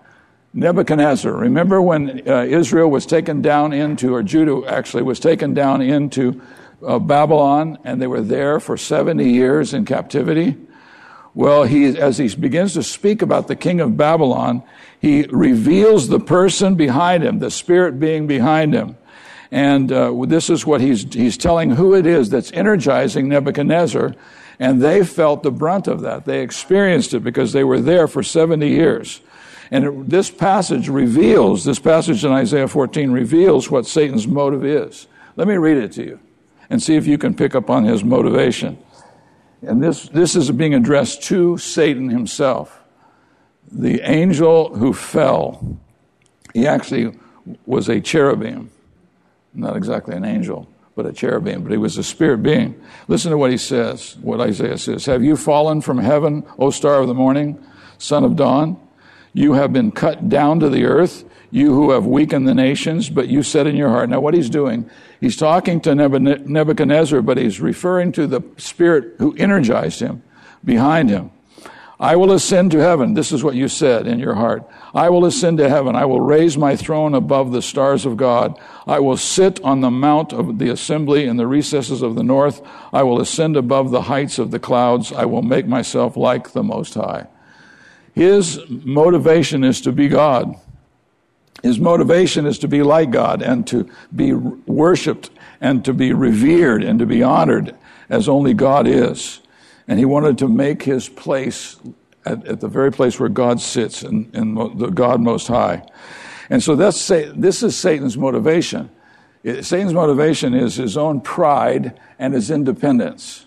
Nebuchadnezzar. 0.54 1.34
Remember 1.34 1.82
when 1.82 2.28
uh, 2.28 2.44
Israel 2.44 2.90
was 2.90 3.06
taken 3.06 3.42
down 3.42 3.74
into, 3.74 4.16
or 4.16 4.24
Judah 4.24 4.62
actually 4.68 5.04
was 5.04 5.20
taken 5.20 5.54
down 5.54 5.82
into 5.82 6.42
uh, 6.86 7.00
Babylon, 7.00 7.78
and 7.84 8.02
they 8.02 8.08
were 8.08 8.22
there 8.22 8.60
for 8.60 8.78
70 8.78 9.30
years 9.30 9.74
in 9.74 9.84
captivity? 9.84 10.56
Well, 11.36 11.64
he, 11.64 11.86
as 11.98 12.18
he 12.18 12.34
begins 12.34 12.74
to 12.74 12.84
speak 12.84 13.22
about 13.22 13.50
the 13.50 13.58
king 13.58 13.82
of 13.82 13.98
Babylon, 13.98 14.64
he 15.02 15.24
reveals 15.24 16.08
the 16.08 16.20
person 16.20 16.76
behind 16.76 17.24
him, 17.24 17.40
the 17.40 17.52
spirit 17.52 18.00
being 18.00 18.26
behind 18.26 18.74
him. 18.74 18.98
And 19.52 19.92
uh, 19.92 20.14
this 20.26 20.50
is 20.50 20.66
what 20.66 20.80
he's, 20.80 21.14
he's 21.14 21.38
telling 21.38 21.72
who 21.72 21.94
it 21.94 22.06
is 22.06 22.30
that's 22.30 22.54
energizing 22.54 23.28
Nebuchadnezzar. 23.28 24.16
And 24.60 24.82
they 24.82 25.04
felt 25.04 25.44
the 25.44 25.52
brunt 25.52 25.88
of 25.88 26.02
that. 26.02 26.24
They 26.24 26.42
experienced 26.42 27.14
it 27.14 27.20
because 27.20 27.52
they 27.52 27.66
were 27.66 27.82
there 27.82 28.08
for 28.08 28.24
70 28.24 28.68
years. 28.68 29.20
And 29.72 29.84
it, 29.84 30.10
this 30.10 30.32
passage 30.32 30.88
reveals, 30.88 31.66
this 31.66 31.80
passage 31.80 32.24
in 32.24 32.32
Isaiah 32.32 32.70
14 32.70 33.12
reveals 33.12 33.70
what 33.70 33.86
Satan's 33.86 34.26
motive 34.26 34.64
is. 34.64 35.08
Let 35.36 35.50
me 35.50 35.56
read 35.56 35.78
it 35.78 35.92
to 35.94 36.04
you 36.06 36.20
and 36.70 36.82
see 36.82 36.96
if 36.96 37.06
you 37.06 37.18
can 37.18 37.36
pick 37.36 37.56
up 37.56 37.70
on 37.70 37.84
his 37.84 38.06
motivation. 38.06 38.78
And 39.62 39.82
this, 39.82 40.08
this 40.10 40.36
is 40.36 40.52
being 40.52 40.74
addressed 40.74 41.24
to 41.24 41.58
Satan 41.58 42.10
himself. 42.10 42.84
The 43.72 44.02
angel 44.02 44.76
who 44.76 44.94
fell, 44.94 45.78
he 46.54 46.68
actually 46.68 47.18
was 47.66 47.90
a 47.90 48.00
cherubim. 48.00 48.70
Not 49.54 49.76
exactly 49.76 50.16
an 50.16 50.26
angel, 50.26 50.68
but 50.96 51.06
a 51.06 51.14
cherubim, 51.14 51.64
but 51.64 51.72
he 51.72 51.78
was 51.78 51.98
a 51.98 52.04
spirit 52.04 52.44
being. 52.44 52.80
Listen 53.08 53.32
to 53.32 53.38
what 53.38 53.52
he 53.52 53.58
says, 53.58 54.18
what 54.22 54.40
Isaiah 54.40 54.78
says. 54.78 55.06
Have 55.06 55.24
you 55.24 55.36
fallen 55.36 55.82
from 55.82 55.98
heaven, 55.98 56.46
O 56.60 56.70
star 56.70 57.02
of 57.02 57.08
the 57.08 57.14
morning, 57.14 57.64
son 57.98 58.24
of 58.24 58.36
dawn? 58.36 58.80
You 59.34 59.54
have 59.54 59.74
been 59.74 59.92
cut 59.92 60.30
down 60.30 60.60
to 60.62 60.70
the 60.70 60.86
earth, 60.86 61.26
you 61.52 61.74
who 61.74 61.92
have 61.92 62.06
weakened 62.06 62.48
the 62.48 62.54
nations, 62.54 63.10
but 63.10 63.28
you 63.28 63.44
said 63.44 63.68
in 63.68 63.76
your 63.76 63.90
heart. 63.90 64.10
Now, 64.10 64.20
what 64.20 64.34
he's 64.34 64.50
doing, 64.50 64.90
he's 65.20 65.36
talking 65.36 65.82
to 65.82 65.96
Nebuchadnezzar, 65.96 67.22
but 67.22 67.38
he's 67.38 67.60
referring 67.60 68.12
to 68.14 68.28
the 68.28 68.42
spirit 68.58 69.16
who 69.20 69.36
energized 69.38 70.00
him. 70.00 70.24
behind 70.66 71.10
him. 71.10 71.32
I 71.98 72.18
will 72.18 72.34
ascend 72.34 72.72
to 72.72 72.80
heaven. 72.80 73.14
This 73.14 73.32
is 73.32 73.42
what 73.42 73.56
you 73.56 73.70
said 73.70 74.06
in 74.06 74.20
your 74.20 74.36
heart. 74.36 74.70
I 74.94 75.10
will 75.10 75.24
ascend 75.24 75.60
to 75.60 75.70
heaven. 75.70 75.96
I 75.96 76.04
will 76.04 76.20
raise 76.20 76.58
my 76.58 76.76
throne 76.76 77.14
above 77.14 77.54
the 77.54 77.62
stars 77.62 78.06
of 78.06 78.18
God. 78.18 78.60
I 78.86 79.00
will 79.00 79.16
sit 79.16 79.64
on 79.64 79.80
the 79.80 79.92
mount 79.92 80.34
of 80.34 80.60
the 80.60 80.70
assembly 80.70 81.26
in 81.26 81.38
the 81.38 81.48
recesses 81.48 82.02
of 82.02 82.16
the 82.16 82.24
north. 82.24 82.62
I 82.92 83.04
will 83.04 83.22
ascend 83.22 83.56
above 83.56 83.92
the 83.92 84.04
heights 84.04 84.40
of 84.40 84.52
the 84.52 84.60
clouds. 84.60 85.14
I 85.14 85.24
will 85.24 85.42
make 85.42 85.68
myself 85.68 86.18
like 86.18 86.52
the 86.52 86.64
Most 86.64 86.96
High. 86.96 87.28
His 88.14 88.60
motivation 88.70 89.64
is 89.64 89.80
to 89.82 89.94
be 89.94 90.10
God. 90.10 90.54
His 91.64 91.80
motivation 91.80 92.46
is 92.46 92.60
to 92.60 92.68
be 92.68 92.84
like 92.84 93.12
God 93.12 93.42
and 93.42 93.66
to 93.68 93.90
be 94.16 94.34
worshiped 94.34 95.30
and 95.62 95.84
to 95.86 95.94
be 95.94 96.14
revered 96.14 96.84
and 96.84 97.00
to 97.00 97.06
be 97.06 97.24
honored 97.24 97.76
as 98.10 98.30
only 98.30 98.54
God 98.54 98.88
is. 98.88 99.42
And 99.88 100.00
he 100.00 100.06
wanted 100.06 100.38
to 100.40 100.48
make 100.48 100.84
his 100.84 101.10
place 101.10 101.78
at, 102.26 102.46
at 102.46 102.60
the 102.60 102.68
very 102.68 102.92
place 102.92 103.20
where 103.20 103.30
God 103.30 103.62
sits 103.62 104.04
in, 104.04 104.30
in 104.34 104.56
the 104.56 104.90
God 104.90 105.22
Most 105.22 105.48
High. 105.48 105.84
And 106.50 106.62
so 106.62 106.76
that's, 106.76 107.08
this 107.08 107.64
is 107.64 107.76
Satan's 107.76 108.18
motivation. 108.18 108.90
Satan's 109.62 109.94
motivation 109.94 110.54
is 110.54 110.76
his 110.76 110.98
own 110.98 111.22
pride 111.22 112.00
and 112.18 112.34
his 112.34 112.50
independence. 112.50 113.46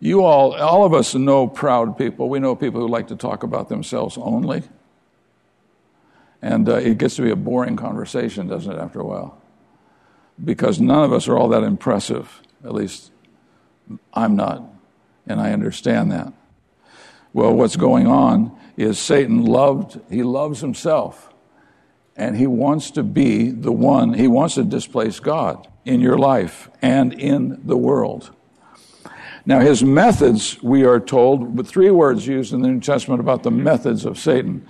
You 0.00 0.24
all, 0.24 0.54
all 0.54 0.84
of 0.84 0.94
us 0.94 1.14
know 1.14 1.46
proud 1.46 1.96
people. 1.96 2.28
We 2.28 2.40
know 2.40 2.56
people 2.56 2.80
who 2.80 2.88
like 2.88 3.08
to 3.08 3.16
talk 3.16 3.42
about 3.42 3.68
themselves 3.68 4.18
only. 4.18 4.62
And 6.42 6.68
uh, 6.68 6.74
it 6.76 6.98
gets 6.98 7.16
to 7.16 7.22
be 7.22 7.30
a 7.30 7.36
boring 7.36 7.76
conversation, 7.76 8.48
doesn't 8.48 8.70
it, 8.70 8.78
after 8.78 9.00
a 9.00 9.06
while? 9.06 9.40
Because 10.44 10.80
none 10.80 11.04
of 11.04 11.12
us 11.12 11.28
are 11.28 11.38
all 11.38 11.48
that 11.50 11.62
impressive. 11.62 12.42
At 12.64 12.74
least 12.74 13.12
I'm 14.12 14.34
not. 14.34 14.64
And 15.26 15.40
I 15.40 15.52
understand 15.52 16.10
that. 16.10 16.32
Well, 17.32 17.54
what's 17.54 17.76
going 17.76 18.08
on 18.08 18.58
is 18.76 18.98
Satan 18.98 19.44
loved, 19.44 20.00
he 20.10 20.22
loves 20.22 20.60
himself. 20.60 21.32
And 22.16 22.36
he 22.36 22.46
wants 22.46 22.90
to 22.92 23.02
be 23.02 23.50
the 23.50 23.72
one, 23.72 24.14
he 24.14 24.28
wants 24.28 24.56
to 24.56 24.64
displace 24.64 25.20
God 25.20 25.68
in 25.84 26.00
your 26.00 26.18
life 26.18 26.68
and 26.82 27.12
in 27.14 27.60
the 27.64 27.76
world. 27.76 28.34
Now, 29.44 29.60
his 29.60 29.82
methods, 29.82 30.62
we 30.62 30.84
are 30.84 31.00
told, 31.00 31.56
with 31.56 31.68
three 31.68 31.90
words 31.90 32.26
used 32.26 32.52
in 32.52 32.62
the 32.62 32.68
New 32.68 32.80
Testament 32.80 33.20
about 33.20 33.42
the 33.42 33.50
methods 33.50 34.04
of 34.04 34.18
Satan. 34.18 34.66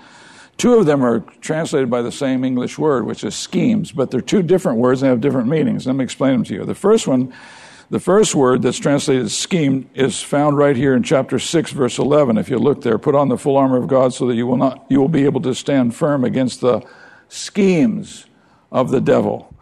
Two 0.63 0.75
of 0.75 0.87
them 0.87 1.05
are 1.05 1.19
translated 1.41 1.91
by 1.91 2.03
the 2.03 2.13
same 2.13 2.45
English 2.45 2.79
word, 2.79 3.05
which 3.05 3.25
is 3.25 3.35
schemes, 3.35 3.91
but 3.91 4.13
they're 4.13 4.21
two 4.21 4.43
different 4.43 4.79
words 4.79 5.03
and 5.03 5.09
have 5.09 5.21
different 5.21 5.49
meanings. 5.49 5.89
Let 5.89 5.97
me 5.97 6.05
explain 6.05 6.35
them 6.35 6.45
to 6.45 6.55
you. 6.55 6.65
The 6.65 6.73
first 6.73 7.09
one 7.09 7.35
the 7.91 7.99
first 7.99 8.37
word 8.37 8.63
that's 8.63 8.79
translated 8.79 9.33
scheme 9.33 9.91
is 9.93 10.23
found 10.23 10.57
right 10.57 10.77
here 10.77 10.95
in 10.95 11.03
chapter 11.03 11.41
6 11.41 11.73
verse 11.73 11.99
11. 11.99 12.39
If 12.39 12.49
you 12.49 12.59
look 12.59 12.83
there, 12.83 12.97
put 12.97 13.17
on 13.17 13.29
the 13.29 13.37
full 13.37 13.57
armor 13.57 13.77
of 13.77 13.89
God 13.89 14.15
so 14.15 14.29
that 14.29 14.37
you 14.37 14.47
will 14.47 14.57
not 14.57 14.87
you 14.89 15.01
will 15.01 15.09
be 15.09 15.25
able 15.25 15.41
to 15.41 15.53
stand 15.53 15.97
firm 15.97 16.23
against 16.23 16.61
the 16.61 16.81
schemes 17.29 18.27
of 18.71 18.93
the 18.93 19.01
devil. 19.01 19.53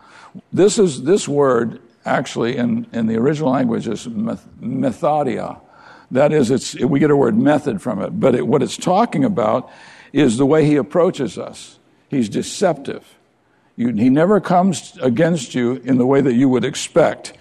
This 0.52 0.78
is 0.78 1.04
this 1.04 1.26
word 1.26 1.80
actually 2.04 2.58
in, 2.58 2.86
in 2.92 3.06
the 3.06 3.16
original 3.16 3.52
language 3.52 3.88
is 3.88 4.06
methodia. 4.06 5.62
That 6.10 6.32
is, 6.34 6.50
it's, 6.50 6.74
we 6.74 6.98
get 7.00 7.10
a 7.10 7.16
word 7.16 7.38
method 7.38 7.80
from 7.80 8.02
it, 8.02 8.20
but 8.20 8.34
it, 8.34 8.46
what 8.46 8.62
it's 8.62 8.76
talking 8.76 9.24
about 9.24 9.70
is 10.12 10.36
the 10.36 10.46
way 10.46 10.64
he 10.64 10.76
approaches 10.76 11.38
us. 11.38 11.78
He's 12.08 12.28
deceptive. 12.28 13.16
You, 13.76 13.88
he 13.94 14.10
never 14.10 14.40
comes 14.40 14.98
against 15.00 15.54
you 15.54 15.76
in 15.84 15.98
the 15.98 16.06
way 16.06 16.20
that 16.20 16.34
you 16.34 16.48
would 16.48 16.64
expect. 16.64 17.32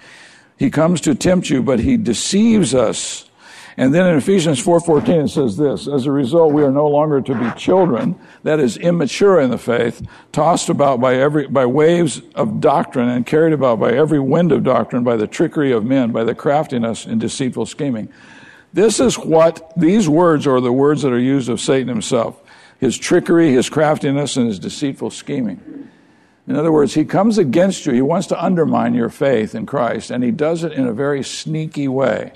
He 0.58 0.70
comes 0.70 1.02
to 1.02 1.16
tempt 1.16 1.50
you, 1.50 1.64
but 1.64 1.80
he 1.80 1.98
deceives 1.98 2.76
us. 2.76 3.30
And 3.78 3.94
then 3.94 4.08
in 4.08 4.18
Ephesians 4.18 4.62
4:14 4.62 5.26
it 5.26 5.28
says 5.30 5.56
this, 5.56 5.88
as 5.88 6.06
a 6.06 6.12
result 6.12 6.52
we 6.52 6.64
are 6.64 6.72
no 6.72 6.88
longer 6.88 7.22
to 7.22 7.34
be 7.34 7.50
children, 7.58 8.16
that 8.44 8.60
is 8.60 8.76
immature 8.76 9.40
in 9.40 9.52
the 9.52 9.58
faith, 9.58 10.06
tossed 10.34 10.68
about 10.68 11.00
by 11.00 11.16
every 11.16 11.48
by 11.48 11.66
waves 11.66 12.22
of 12.36 12.60
doctrine 12.60 13.08
and 13.08 13.26
carried 13.26 13.54
about 13.54 13.80
by 13.80 13.94
every 13.94 14.20
wind 14.20 14.52
of 14.52 14.66
doctrine, 14.66 15.06
by 15.06 15.16
the 15.16 15.28
trickery 15.28 15.72
of 15.72 15.86
men, 15.86 16.12
by 16.12 16.26
the 16.26 16.36
craftiness 16.36 17.06
and 17.06 17.22
deceitful 17.22 17.66
scheming. 17.66 18.10
This 18.74 19.00
is 19.00 19.18
what 19.18 19.72
these 19.78 20.10
words 20.10 20.46
are 20.46 20.60
the 20.60 20.74
words 20.74 21.02
that 21.04 21.14
are 21.14 21.20
used 21.20 21.48
of 21.48 21.62
Satan 21.62 21.88
himself. 21.88 22.42
His 22.80 22.98
trickery, 22.98 23.52
his 23.52 23.70
craftiness, 23.70 24.38
and 24.38 24.48
his 24.48 24.58
deceitful 24.58 25.12
scheming. 25.12 25.90
In 26.48 26.56
other 26.56 26.72
words, 26.72 26.96
he 26.96 27.06
comes 27.06 27.38
against 27.38 27.86
you. 27.86 27.94
He 27.94 28.02
wants 28.02 28.28
to 28.28 28.44
undermine 28.44 28.96
your 28.96 29.10
faith 29.10 29.54
in 29.54 29.66
Christ, 29.66 30.10
and 30.10 30.24
he 30.24 30.32
does 30.32 30.64
it 30.64 30.72
in 30.72 30.88
a 30.88 30.94
very 30.94 31.24
sneaky 31.24 31.88
way. 31.88 32.34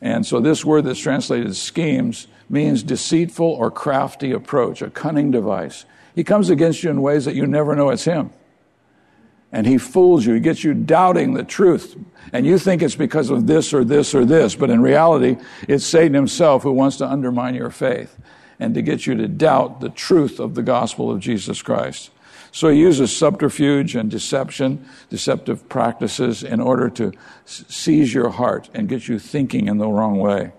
And 0.00 0.26
so, 0.26 0.40
this 0.40 0.64
word 0.64 0.84
that's 0.84 0.98
translated 0.98 1.54
schemes 1.54 2.26
means 2.48 2.82
deceitful 2.82 3.46
or 3.46 3.70
crafty 3.70 4.32
approach, 4.32 4.82
a 4.82 4.90
cunning 4.90 5.30
device. 5.30 5.84
He 6.14 6.24
comes 6.24 6.50
against 6.50 6.82
you 6.82 6.90
in 6.90 7.02
ways 7.02 7.26
that 7.26 7.36
you 7.36 7.46
never 7.46 7.76
know 7.76 7.90
it's 7.90 8.04
him. 8.04 8.30
And 9.52 9.66
he 9.66 9.78
fools 9.78 10.26
you. 10.26 10.34
He 10.34 10.40
gets 10.40 10.64
you 10.64 10.74
doubting 10.74 11.34
the 11.34 11.44
truth. 11.44 11.96
And 12.32 12.46
you 12.46 12.58
think 12.58 12.82
it's 12.82 12.96
because 12.96 13.30
of 13.30 13.46
this 13.46 13.74
or 13.74 13.84
this 13.84 14.14
or 14.14 14.24
this. 14.24 14.54
But 14.54 14.70
in 14.70 14.80
reality, 14.80 15.36
it's 15.68 15.84
Satan 15.84 16.14
himself 16.14 16.62
who 16.62 16.72
wants 16.72 16.96
to 16.98 17.06
undermine 17.06 17.54
your 17.54 17.70
faith 17.70 18.16
and 18.60 18.74
to 18.74 18.82
get 18.82 19.06
you 19.06 19.14
to 19.16 19.26
doubt 19.26 19.80
the 19.80 19.88
truth 19.88 20.38
of 20.38 20.54
the 20.54 20.62
gospel 20.62 21.10
of 21.10 21.18
Jesus 21.18 21.62
Christ. 21.62 22.10
So 22.52 22.68
he 22.68 22.80
uses 22.80 23.16
subterfuge 23.16 23.96
and 23.96 24.10
deception, 24.10 24.84
deceptive 25.08 25.68
practices 25.68 26.42
in 26.42 26.60
order 26.60 26.90
to 26.90 27.12
seize 27.44 28.12
your 28.12 28.30
heart 28.30 28.68
and 28.74 28.88
get 28.88 29.08
you 29.08 29.18
thinking 29.18 29.66
in 29.66 29.78
the 29.78 29.88
wrong 29.88 30.18
way. 30.18 30.52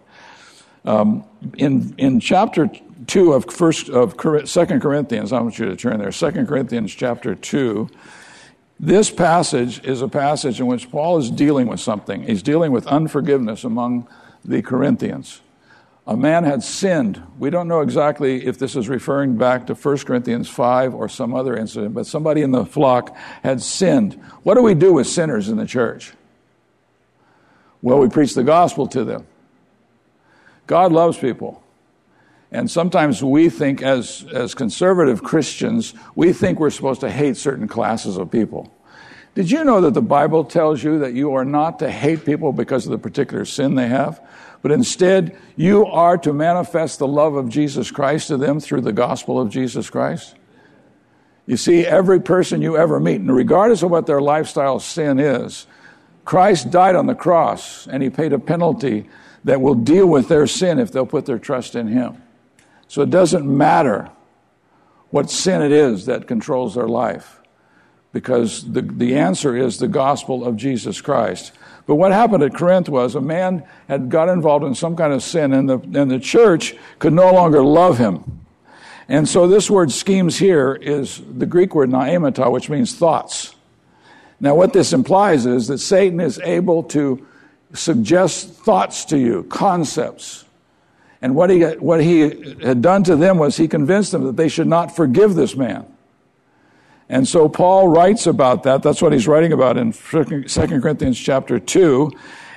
Um, 0.84 1.26
in, 1.58 1.94
in 1.98 2.20
chapter 2.20 2.72
2 3.08 3.34
of, 3.34 3.46
first, 3.52 3.90
of 3.90 4.18
2 4.18 4.46
Corinthians, 4.80 5.32
I 5.32 5.42
want 5.42 5.60
you 5.60 5.66
to 5.66 5.76
turn 5.76 6.00
there, 6.00 6.12
2 6.12 6.46
Corinthians 6.46 6.96
chapter 6.96 7.36
2, 7.36 7.90
this 8.80 9.12
passage 9.12 9.84
is 9.86 10.02
a 10.02 10.08
passage 10.08 10.60
in 10.60 10.66
which 10.66 10.90
Paul 10.90 11.20
is 11.20 11.30
dealing 11.30 11.68
with 11.68 11.80
something. 11.80 12.24
He's 12.24 12.42
dealing 12.42 12.72
with 12.72 12.88
unforgiveness 12.88 13.64
among 13.64 14.08
the 14.44 14.64
Corinthians 14.64 15.42
a 16.08 16.18
man 16.18 16.44
had 16.44 16.64
sinned. 16.64 17.22
We 17.38 17.50
don't 17.50 17.68
know 17.68 17.82
exactly 17.82 18.46
if 18.46 18.58
this 18.58 18.76
is 18.76 18.90
referring 18.90 19.38
back 19.38 19.68
to 19.68 19.76
1 19.76 19.98
Corinthians 20.00 20.50
5 20.50 20.96
or 20.96 21.08
some 21.08 21.36
other 21.36 21.56
incident, 21.56 21.94
but 21.94 22.08
somebody 22.08 22.42
in 22.42 22.52
the 22.52 22.66
flock 22.66 23.16
had 23.44 23.62
sinned. 23.62 24.16
What 24.44 24.56
do 24.56 24.64
we 24.64 24.74
do 24.74 24.94
with 24.94 25.08
sinners 25.08 25.48
in 25.48 25.58
the 25.58 25.68
church? 25.68 26.14
Well, 27.82 28.00
we 28.00 28.10
preach 28.10 28.34
the 28.34 28.44
gospel 28.44 28.88
to 28.88 29.04
them. 29.04 29.28
God 30.68 30.92
loves 30.92 31.18
people. 31.18 31.64
And 32.52 32.70
sometimes 32.70 33.24
we 33.24 33.50
think, 33.50 33.82
as, 33.82 34.26
as 34.34 34.54
conservative 34.54 35.24
Christians, 35.24 35.94
we 36.16 36.34
think 36.34 36.60
we're 36.60 36.70
supposed 36.70 37.02
to 37.02 37.10
hate 37.10 37.38
certain 37.38 37.68
classes 37.68 38.18
of 38.18 38.30
people. 38.30 38.74
Did 39.34 39.50
you 39.50 39.64
know 39.64 39.80
that 39.82 39.94
the 39.94 40.02
Bible 40.02 40.44
tells 40.44 40.84
you 40.84 41.00
that 41.00 41.14
you 41.14 41.34
are 41.36 41.46
not 41.46 41.80
to 41.80 41.90
hate 41.90 42.26
people 42.26 42.52
because 42.52 42.86
of 42.86 42.92
the 42.92 42.98
particular 42.98 43.46
sin 43.46 43.76
they 43.76 43.88
have? 43.88 44.22
But 44.62 44.72
instead 44.72 45.38
you 45.56 45.86
are 45.86 46.18
to 46.20 46.34
manifest 46.34 47.00
the 47.00 47.08
love 47.08 47.36
of 47.36 47.50
Jesus 47.50 47.92
Christ 47.92 48.28
to 48.28 48.38
them 48.38 48.60
through 48.60 48.82
the 48.82 48.94
gospel 48.94 49.40
of 49.40 49.50
Jesus 49.50 49.90
Christ. 49.90 50.36
You 51.48 51.58
see, 51.58 51.86
every 51.86 52.22
person 52.22 52.62
you 52.62 52.78
ever 52.78 53.00
meet, 53.00 53.22
and 53.22 53.36
regardless 53.36 53.84
of 53.84 53.92
what 53.92 54.06
their 54.06 54.22
lifestyle 54.22 54.80
sin 54.80 55.20
is, 55.20 55.66
Christ 56.24 56.70
died 56.70 56.96
on 56.96 57.08
the 57.08 57.16
cross 57.16 57.88
and 57.88 58.04
he 58.04 58.10
paid 58.10 58.32
a 58.32 58.40
penalty 58.40 59.10
that 59.44 59.60
will 59.60 59.76
deal 59.76 60.06
with 60.06 60.28
their 60.28 60.46
sin 60.46 60.78
if 60.78 60.92
they'll 60.92 61.06
put 61.06 61.26
their 61.26 61.40
trust 61.40 61.76
in 61.76 61.88
him. 61.88 62.22
So 62.88 63.02
it 63.02 63.10
doesn't 63.10 63.46
matter 63.46 64.12
what 65.10 65.30
sin 65.30 65.62
it 65.62 65.72
is 65.72 66.06
that 66.06 66.28
controls 66.28 66.76
their 66.76 66.88
life 66.88 67.41
because 68.14 68.70
the, 68.72 68.82
the 68.82 69.16
answer 69.16 69.56
is 69.56 69.78
the 69.78 69.88
gospel 69.88 70.46
of 70.46 70.58
Jesus 70.58 71.00
Christ. 71.02 71.54
But 71.86 71.96
what 71.96 72.12
happened 72.12 72.44
at 72.44 72.54
Corinth 72.54 72.90
was 72.90 73.16
a 73.16 73.22
man 73.22 73.64
had 73.88 74.10
got 74.10 74.30
involved 74.30 74.66
in 74.66 74.76
some 74.76 74.96
kind 74.96 75.14
of 75.14 75.24
sin, 75.24 75.54
and 75.54 75.70
the, 75.70 75.80
and 75.80 76.12
the 76.12 76.20
church 76.20 76.76
could 77.00 77.14
no 77.14 77.34
longer 77.34 77.64
love 77.64 77.98
him. 77.98 78.42
And 79.08 79.28
so 79.28 79.48
this 79.48 79.70
word 79.70 79.92
schemes 79.92 80.38
here 80.38 80.74
is 80.74 81.22
the 81.38 81.46
Greek 81.46 81.76
word 81.76 81.90
noemata, 81.90 82.52
which 82.52 82.70
means 82.70 82.96
thoughts. 82.96 83.56
Now, 84.40 84.56
what 84.56 84.74
this 84.74 84.94
implies 84.94 85.46
is 85.46 85.68
that 85.68 85.80
Satan 85.80 86.20
is 86.20 86.40
able 86.40 86.84
to 86.84 87.26
suggest 87.74 88.54
thoughts 88.54 89.06
to 89.06 89.18
you, 89.18 89.44
concepts. 89.44 90.46
And 91.22 91.36
what 91.36 91.50
he, 91.50 91.62
what 91.62 92.02
he 92.02 92.56
had 92.64 92.82
done 92.82 93.04
to 93.04 93.16
them 93.16 93.38
was 93.38 93.58
he 93.58 93.68
convinced 93.68 94.12
them 94.12 94.24
that 94.24 94.38
they 94.38 94.50
should 94.50 94.68
not 94.68 94.96
forgive 94.96 95.36
this 95.36 95.56
man. 95.56 95.86
And 97.12 97.28
so 97.28 97.50
Paul 97.50 97.90
writes 97.90 98.26
about 98.26 98.64
that. 98.64 98.82
That's 98.82 99.02
what 99.02 99.12
he's 99.12 99.28
writing 99.28 99.52
about 99.52 99.78
in 99.78 99.92
2 99.92 100.24
Corinthians 100.24 101.20
chapter 101.20 101.60
2. 101.60 102.10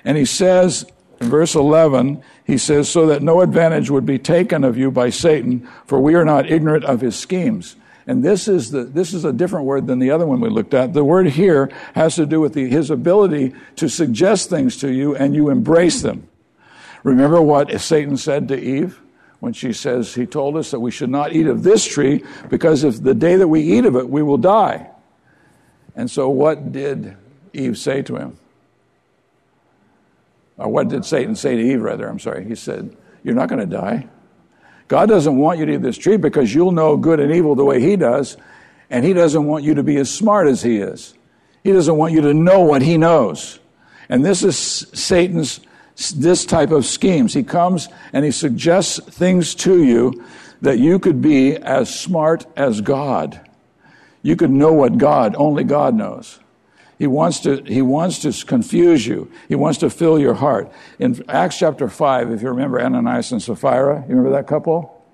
And 0.04 0.16
he 0.16 0.24
says, 0.24 0.86
in 1.20 1.28
verse 1.28 1.56
11, 1.56 2.22
he 2.44 2.56
says, 2.56 2.88
so 2.88 3.08
that 3.08 3.20
no 3.20 3.40
advantage 3.40 3.90
would 3.90 4.06
be 4.06 4.16
taken 4.16 4.62
of 4.62 4.78
you 4.78 4.92
by 4.92 5.10
Satan, 5.10 5.68
for 5.86 5.98
we 5.98 6.14
are 6.14 6.24
not 6.24 6.48
ignorant 6.48 6.84
of 6.84 7.00
his 7.00 7.16
schemes. 7.16 7.74
And 8.06 8.22
this 8.22 8.46
is, 8.46 8.70
the, 8.70 8.84
this 8.84 9.12
is 9.12 9.24
a 9.24 9.32
different 9.32 9.66
word 9.66 9.88
than 9.88 9.98
the 9.98 10.12
other 10.12 10.26
one 10.26 10.40
we 10.40 10.50
looked 10.50 10.72
at. 10.72 10.92
The 10.92 11.02
word 11.02 11.26
here 11.26 11.68
has 11.96 12.14
to 12.14 12.24
do 12.24 12.40
with 12.40 12.54
the, 12.54 12.68
his 12.68 12.90
ability 12.90 13.54
to 13.76 13.88
suggest 13.88 14.50
things 14.50 14.76
to 14.78 14.92
you 14.92 15.16
and 15.16 15.34
you 15.34 15.50
embrace 15.50 16.00
them. 16.02 16.28
Remember 17.02 17.42
what 17.42 17.80
Satan 17.80 18.16
said 18.16 18.46
to 18.48 18.56
Eve 18.56 19.00
when 19.44 19.52
she 19.52 19.74
says, 19.74 20.14
He 20.14 20.24
told 20.24 20.56
us 20.56 20.70
that 20.70 20.80
we 20.80 20.90
should 20.90 21.10
not 21.10 21.34
eat 21.34 21.46
of 21.46 21.62
this 21.62 21.84
tree 21.84 22.24
because 22.48 22.82
if 22.82 23.02
the 23.02 23.14
day 23.14 23.36
that 23.36 23.46
we 23.46 23.60
eat 23.60 23.84
of 23.84 23.94
it, 23.94 24.08
we 24.08 24.22
will 24.22 24.38
die. 24.38 24.88
And 25.94 26.10
so, 26.10 26.30
what 26.30 26.72
did 26.72 27.14
Eve 27.52 27.76
say 27.76 28.00
to 28.02 28.16
him? 28.16 28.38
Or 30.56 30.68
what 30.68 30.88
did 30.88 31.04
Satan 31.04 31.36
say 31.36 31.56
to 31.56 31.62
Eve, 31.62 31.82
rather? 31.82 32.08
I'm 32.08 32.18
sorry. 32.18 32.46
He 32.46 32.54
said, 32.54 32.96
You're 33.22 33.34
not 33.34 33.50
going 33.50 33.60
to 33.60 33.66
die. 33.66 34.08
God 34.88 35.10
doesn't 35.10 35.36
want 35.36 35.58
you 35.58 35.66
to 35.66 35.74
eat 35.74 35.82
this 35.82 35.98
tree 35.98 36.16
because 36.16 36.54
you'll 36.54 36.72
know 36.72 36.96
good 36.96 37.20
and 37.20 37.30
evil 37.30 37.54
the 37.54 37.66
way 37.66 37.82
He 37.82 37.96
does, 37.96 38.38
and 38.88 39.04
He 39.04 39.12
doesn't 39.12 39.44
want 39.44 39.62
you 39.62 39.74
to 39.74 39.82
be 39.82 39.98
as 39.98 40.10
smart 40.10 40.48
as 40.48 40.62
He 40.62 40.78
is. 40.78 41.12
He 41.62 41.70
doesn't 41.70 41.96
want 41.96 42.14
you 42.14 42.22
to 42.22 42.32
know 42.32 42.60
what 42.60 42.80
He 42.80 42.96
knows. 42.96 43.58
And 44.08 44.24
this 44.24 44.42
is 44.42 44.56
Satan's 44.56 45.60
this 46.16 46.44
type 46.44 46.70
of 46.70 46.84
schemes. 46.84 47.34
He 47.34 47.42
comes 47.42 47.88
and 48.12 48.24
he 48.24 48.30
suggests 48.30 48.98
things 48.98 49.54
to 49.56 49.82
you 49.82 50.24
that 50.60 50.78
you 50.78 50.98
could 50.98 51.20
be 51.20 51.56
as 51.56 51.94
smart 51.94 52.46
as 52.56 52.80
God. 52.80 53.40
You 54.22 54.36
could 54.36 54.50
know 54.50 54.72
what 54.72 54.98
God, 54.98 55.34
only 55.36 55.64
God 55.64 55.94
knows. 55.94 56.40
He 56.98 57.06
wants 57.06 57.40
to, 57.40 57.62
he 57.64 57.82
wants 57.82 58.20
to 58.20 58.46
confuse 58.46 59.06
you. 59.06 59.30
He 59.48 59.54
wants 59.54 59.78
to 59.78 59.90
fill 59.90 60.18
your 60.18 60.34
heart. 60.34 60.72
In 60.98 61.22
Acts 61.28 61.58
chapter 61.58 61.88
5, 61.88 62.30
if 62.30 62.42
you 62.42 62.48
remember 62.48 62.80
Ananias 62.80 63.32
and 63.32 63.42
Sapphira, 63.42 64.02
you 64.08 64.14
remember 64.14 64.30
that 64.30 64.46
couple? 64.46 65.04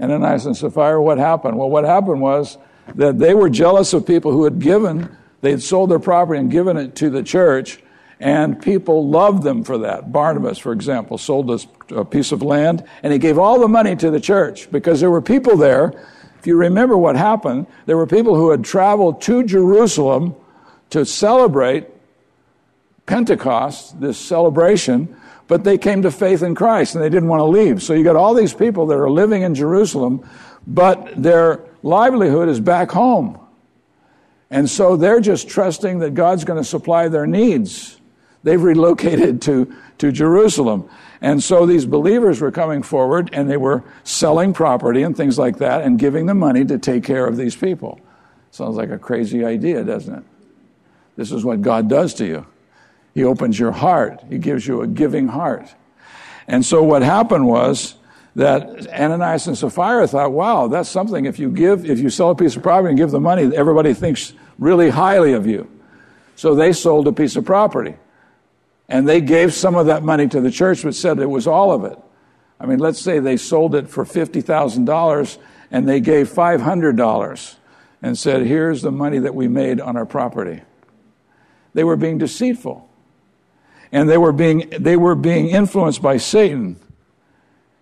Ananias 0.00 0.46
and 0.46 0.56
Sapphira, 0.56 1.00
what 1.00 1.18
happened? 1.18 1.58
Well, 1.58 1.68
what 1.68 1.84
happened 1.84 2.20
was 2.20 2.56
that 2.94 3.18
they 3.18 3.34
were 3.34 3.50
jealous 3.50 3.92
of 3.92 4.06
people 4.06 4.32
who 4.32 4.44
had 4.44 4.58
given, 4.58 5.14
they 5.42 5.50
had 5.50 5.62
sold 5.62 5.90
their 5.90 5.98
property 5.98 6.40
and 6.40 6.50
given 6.50 6.76
it 6.76 6.96
to 6.96 7.10
the 7.10 7.22
church, 7.22 7.80
and 8.20 8.62
people 8.62 9.08
loved 9.08 9.42
them 9.42 9.64
for 9.64 9.78
that. 9.78 10.12
Barnabas, 10.12 10.58
for 10.58 10.72
example, 10.72 11.18
sold 11.18 11.66
a 11.90 12.04
piece 12.04 12.30
of 12.30 12.42
land, 12.42 12.84
and 13.02 13.12
he 13.12 13.18
gave 13.18 13.38
all 13.38 13.58
the 13.58 13.66
money 13.66 13.96
to 13.96 14.10
the 14.10 14.20
church 14.20 14.70
because 14.70 15.00
there 15.00 15.10
were 15.10 15.22
people 15.22 15.56
there 15.56 15.92
if 16.40 16.46
you 16.46 16.56
remember 16.56 16.96
what 16.96 17.16
happened, 17.16 17.66
there 17.84 17.98
were 17.98 18.06
people 18.06 18.34
who 18.34 18.50
had 18.50 18.64
traveled 18.64 19.20
to 19.22 19.42
Jerusalem 19.42 20.34
to 20.88 21.04
celebrate 21.04 21.86
Pentecost, 23.04 24.00
this 24.00 24.16
celebration, 24.16 25.14
but 25.48 25.64
they 25.64 25.76
came 25.76 26.00
to 26.00 26.10
faith 26.10 26.42
in 26.42 26.54
Christ 26.54 26.94
and 26.94 27.04
they 27.04 27.10
didn't 27.10 27.28
want 27.28 27.40
to 27.40 27.44
leave. 27.44 27.82
So 27.82 27.92
you 27.92 28.02
got 28.02 28.16
all 28.16 28.32
these 28.32 28.54
people 28.54 28.86
that 28.86 28.94
are 28.94 29.10
living 29.10 29.42
in 29.42 29.54
Jerusalem, 29.54 30.26
but 30.66 31.22
their 31.22 31.60
livelihood 31.82 32.48
is 32.48 32.58
back 32.58 32.90
home. 32.90 33.38
And 34.50 34.68
so 34.68 34.96
they're 34.96 35.20
just 35.20 35.46
trusting 35.46 35.98
that 35.98 36.14
God's 36.14 36.44
going 36.44 36.58
to 36.58 36.64
supply 36.64 37.08
their 37.08 37.26
needs. 37.26 37.99
They've 38.42 38.62
relocated 38.62 39.42
to, 39.42 39.74
to 39.98 40.12
Jerusalem. 40.12 40.88
And 41.20 41.42
so 41.42 41.66
these 41.66 41.84
believers 41.84 42.40
were 42.40 42.50
coming 42.50 42.82
forward 42.82 43.30
and 43.32 43.50
they 43.50 43.58
were 43.58 43.84
selling 44.04 44.54
property 44.54 45.02
and 45.02 45.14
things 45.16 45.38
like 45.38 45.58
that 45.58 45.82
and 45.82 45.98
giving 45.98 46.26
them 46.26 46.38
money 46.38 46.64
to 46.64 46.78
take 46.78 47.04
care 47.04 47.26
of 47.26 47.36
these 47.36 47.54
people. 47.54 48.00
Sounds 48.50 48.76
like 48.76 48.90
a 48.90 48.98
crazy 48.98 49.44
idea, 49.44 49.84
doesn't 49.84 50.14
it? 50.14 50.24
This 51.16 51.32
is 51.32 51.44
what 51.44 51.60
God 51.60 51.88
does 51.88 52.14
to 52.14 52.26
you. 52.26 52.46
He 53.14 53.24
opens 53.24 53.58
your 53.58 53.72
heart. 53.72 54.22
He 54.28 54.38
gives 54.38 54.66
you 54.66 54.80
a 54.80 54.86
giving 54.86 55.28
heart. 55.28 55.74
And 56.48 56.64
so 56.64 56.82
what 56.82 57.02
happened 57.02 57.46
was 57.46 57.96
that 58.36 58.88
Ananias 58.88 59.46
and 59.46 59.58
Sapphira 59.58 60.06
thought, 60.06 60.32
wow, 60.32 60.68
that's 60.68 60.88
something. 60.88 61.26
If 61.26 61.38
you 61.38 61.50
give, 61.50 61.84
if 61.84 61.98
you 61.98 62.08
sell 62.08 62.30
a 62.30 62.34
piece 62.34 62.56
of 62.56 62.62
property 62.62 62.90
and 62.90 62.98
give 62.98 63.10
the 63.10 63.20
money, 63.20 63.54
everybody 63.54 63.92
thinks 63.92 64.32
really 64.58 64.90
highly 64.90 65.32
of 65.32 65.46
you. 65.46 65.70
So 66.36 66.54
they 66.54 66.72
sold 66.72 67.06
a 67.06 67.12
piece 67.12 67.36
of 67.36 67.44
property. 67.44 67.96
And 68.90 69.08
they 69.08 69.20
gave 69.20 69.54
some 69.54 69.76
of 69.76 69.86
that 69.86 70.02
money 70.02 70.26
to 70.26 70.40
the 70.40 70.50
church, 70.50 70.82
but 70.82 70.96
said 70.96 71.20
it 71.20 71.30
was 71.30 71.46
all 71.46 71.72
of 71.72 71.84
it. 71.84 71.96
I 72.58 72.66
mean, 72.66 72.80
let's 72.80 73.00
say 73.00 73.20
they 73.20 73.36
sold 73.36 73.76
it 73.76 73.88
for 73.88 74.04
$50,000 74.04 75.38
and 75.70 75.88
they 75.88 76.00
gave 76.00 76.28
$500 76.28 77.54
and 78.02 78.18
said, 78.18 78.42
here's 78.42 78.82
the 78.82 78.90
money 78.90 79.20
that 79.20 79.34
we 79.34 79.46
made 79.46 79.80
on 79.80 79.96
our 79.96 80.04
property. 80.04 80.62
They 81.72 81.84
were 81.84 81.96
being 81.96 82.18
deceitful. 82.18 82.88
And 83.92 84.10
they 84.10 84.18
were 84.18 84.32
being, 84.32 84.68
they 84.70 84.96
were 84.96 85.14
being 85.14 85.48
influenced 85.48 86.02
by 86.02 86.16
Satan. 86.16 86.76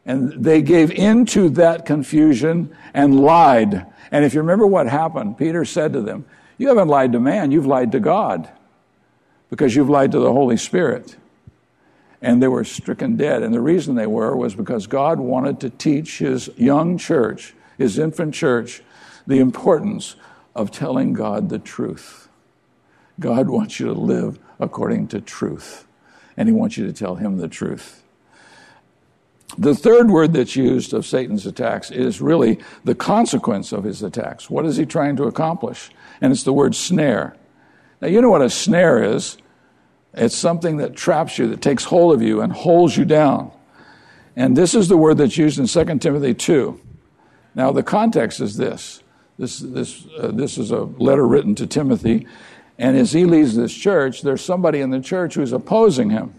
And 0.04 0.44
they 0.44 0.60
gave 0.60 0.90
into 0.90 1.48
that 1.50 1.86
confusion 1.86 2.74
and 2.92 3.20
lied. 3.20 3.86
And 4.10 4.24
if 4.26 4.34
you 4.34 4.40
remember 4.40 4.66
what 4.66 4.86
happened, 4.86 5.38
Peter 5.38 5.64
said 5.64 5.94
to 5.94 6.02
them, 6.02 6.26
You 6.58 6.68
haven't 6.68 6.88
lied 6.88 7.12
to 7.12 7.20
man, 7.20 7.50
you've 7.50 7.66
lied 7.66 7.92
to 7.92 8.00
God 8.00 8.50
because 9.50 9.74
you've 9.74 9.90
lied 9.90 10.12
to 10.12 10.18
the 10.18 10.32
Holy 10.32 10.56
Spirit. 10.56 11.16
And 12.20 12.42
they 12.42 12.48
were 12.48 12.64
stricken 12.64 13.16
dead. 13.16 13.42
And 13.42 13.54
the 13.54 13.60
reason 13.60 13.94
they 13.94 14.06
were 14.06 14.36
was 14.36 14.54
because 14.54 14.86
God 14.86 15.20
wanted 15.20 15.60
to 15.60 15.70
teach 15.70 16.18
his 16.18 16.50
young 16.56 16.98
church, 16.98 17.54
his 17.76 17.98
infant 17.98 18.34
church, 18.34 18.82
the 19.26 19.38
importance 19.38 20.16
of 20.54 20.70
telling 20.70 21.12
God 21.12 21.48
the 21.48 21.58
truth. 21.58 22.28
God 23.20 23.48
wants 23.48 23.78
you 23.78 23.86
to 23.86 23.92
live 23.92 24.38
according 24.58 25.08
to 25.08 25.20
truth, 25.20 25.86
and 26.36 26.48
he 26.48 26.52
wants 26.52 26.76
you 26.76 26.86
to 26.86 26.92
tell 26.92 27.16
him 27.16 27.38
the 27.38 27.48
truth. 27.48 28.02
The 29.56 29.74
third 29.74 30.10
word 30.10 30.34
that's 30.34 30.56
used 30.56 30.92
of 30.92 31.06
Satan's 31.06 31.46
attacks 31.46 31.90
is 31.90 32.20
really 32.20 32.58
the 32.84 32.94
consequence 32.94 33.72
of 33.72 33.84
his 33.84 34.02
attacks. 34.02 34.50
What 34.50 34.66
is 34.66 34.76
he 34.76 34.84
trying 34.84 35.16
to 35.16 35.24
accomplish? 35.24 35.90
And 36.20 36.32
it's 36.32 36.42
the 36.42 36.52
word 36.52 36.74
snare. 36.74 37.36
Now, 38.00 38.08
you 38.08 38.20
know 38.20 38.30
what 38.30 38.42
a 38.42 38.50
snare 38.50 39.02
is. 39.02 39.38
It's 40.14 40.36
something 40.36 40.78
that 40.78 40.96
traps 40.96 41.38
you, 41.38 41.48
that 41.48 41.60
takes 41.60 41.84
hold 41.84 42.14
of 42.14 42.22
you 42.22 42.40
and 42.40 42.52
holds 42.52 42.96
you 42.96 43.04
down. 43.04 43.52
And 44.36 44.56
this 44.56 44.74
is 44.74 44.88
the 44.88 44.96
word 44.96 45.18
that's 45.18 45.36
used 45.36 45.58
in 45.58 45.66
2 45.66 45.98
Timothy 45.98 46.34
2. 46.34 46.80
Now, 47.54 47.72
the 47.72 47.82
context 47.82 48.40
is 48.40 48.56
this 48.56 49.02
this, 49.38 49.60
this, 49.60 50.06
uh, 50.18 50.32
this 50.32 50.58
is 50.58 50.70
a 50.72 50.80
letter 50.82 51.26
written 51.26 51.54
to 51.56 51.66
Timothy. 51.66 52.26
And 52.76 52.96
as 52.96 53.12
he 53.12 53.24
leaves 53.24 53.56
this 53.56 53.72
church, 53.72 54.22
there's 54.22 54.44
somebody 54.44 54.80
in 54.80 54.90
the 54.90 55.00
church 55.00 55.34
who's 55.34 55.52
opposing 55.52 56.10
him. 56.10 56.34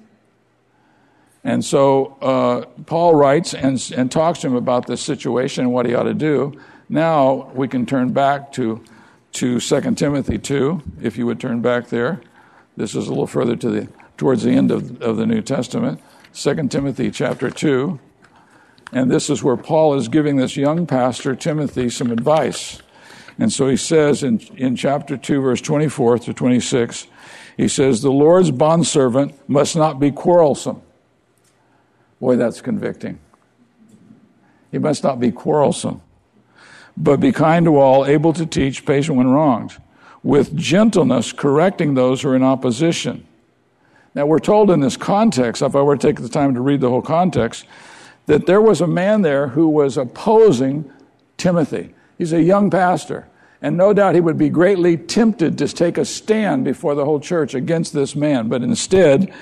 And 1.44 1.64
so 1.64 2.18
uh, 2.22 2.66
Paul 2.86 3.16
writes 3.16 3.54
and, 3.54 3.82
and 3.96 4.12
talks 4.12 4.40
to 4.40 4.48
him 4.48 4.56
about 4.56 4.86
this 4.86 5.02
situation 5.02 5.64
and 5.64 5.74
what 5.74 5.86
he 5.86 5.96
ought 5.96 6.04
to 6.04 6.14
do. 6.14 6.60
Now 6.90 7.52
we 7.54 7.68
can 7.68 7.86
turn 7.86 8.12
back 8.12 8.52
to 8.54 8.84
to 9.34 9.60
2 9.60 9.96
Timothy 9.96 10.38
2, 10.38 10.82
if 11.02 11.18
you 11.18 11.26
would 11.26 11.40
turn 11.40 11.62
back 11.62 11.88
there. 11.88 12.22
This 12.78 12.96
is 12.96 13.08
a 13.08 13.10
little 13.10 13.28
further 13.28 13.56
to 13.58 13.70
the, 13.70 13.88
towards 14.18 14.44
the 14.44 14.52
end 14.52 14.72
of, 14.72 15.02
of 15.02 15.18
the 15.18 15.26
New 15.26 15.42
Testament. 15.42 16.02
2 16.34 16.68
Timothy 16.68 17.12
chapter 17.12 17.50
2. 17.50 18.00
And 18.92 19.12
this 19.12 19.30
is 19.30 19.44
where 19.44 19.58
Paul 19.58 19.96
is 19.96 20.08
giving 20.08 20.38
this 20.38 20.58
young 20.58 20.88
pastor, 20.88 21.36
Timothy, 21.36 21.90
some 21.90 22.12
advice. 22.12 22.82
And 23.38 23.54
so 23.54 23.68
he 23.68 23.78
says 23.78 24.24
in, 24.24 24.40
in 24.58 24.76
chapter 24.76 25.16
2, 25.16 25.42
verse 25.42 25.62
24 25.62 26.20
to 26.20 26.34
26, 26.34 27.08
he 27.56 27.68
says, 27.68 28.02
The 28.02 28.12
Lord's 28.12 28.52
bondservant 28.52 29.50
must 29.50 29.76
not 29.76 30.00
be 30.00 30.12
quarrelsome. 30.12 30.82
Boy, 32.20 32.36
that's 32.36 32.62
convicting. 32.62 33.20
He 34.72 34.78
must 34.78 35.04
not 35.04 35.20
be 35.20 35.32
quarrelsome 35.32 36.02
but 37.00 37.20
be 37.20 37.32
kind 37.32 37.66
to 37.66 37.78
all, 37.78 38.06
able 38.06 38.34
to 38.34 38.46
teach, 38.46 38.86
patient 38.86 39.18
when 39.18 39.30
wronged, 39.30 39.78
with 40.22 40.56
gentleness 40.56 41.32
correcting 41.32 41.94
those 41.94 42.22
who 42.22 42.30
are 42.30 42.36
in 42.36 42.44
opposition. 42.44 43.26
Now, 44.14 44.26
we're 44.26 44.40
told 44.40 44.70
in 44.70 44.82
this 44.82 44.98
context, 44.98 45.62
if 45.62 45.76
I 45.76 45.82
were 45.82 45.96
to 45.96 46.08
take 46.08 46.22
the 46.22 46.30
time 46.30 46.54
to 46.56 46.62
read 46.62 46.82
the 46.82 46.90
whole 46.90 47.02
context, 47.02 47.66
that 48.26 48.46
there 48.46 48.62
was 48.62 48.82
a 48.82 48.88
man 48.88 49.22
there 49.22 49.48
who 49.48 49.70
was 49.70 49.98
opposing 49.98 50.92
Timothy. 51.38 51.96
He's 52.18 52.34
a 52.34 52.44
young 52.44 52.70
pastor. 52.70 53.28
And 53.62 53.76
no 53.76 53.94
doubt 53.94 54.16
he 54.16 54.22
would 54.22 54.38
be 54.38 54.50
greatly 54.50 54.98
tempted 54.98 55.58
to 55.58 55.68
take 55.68 55.98
a 55.98 56.06
stand 56.06 56.64
before 56.64 56.96
the 56.96 57.06
whole 57.06 57.20
church 57.20 57.54
against 57.54 57.94
this 57.94 58.16
man. 58.16 58.48
But 58.48 58.62
instead, 58.62 59.34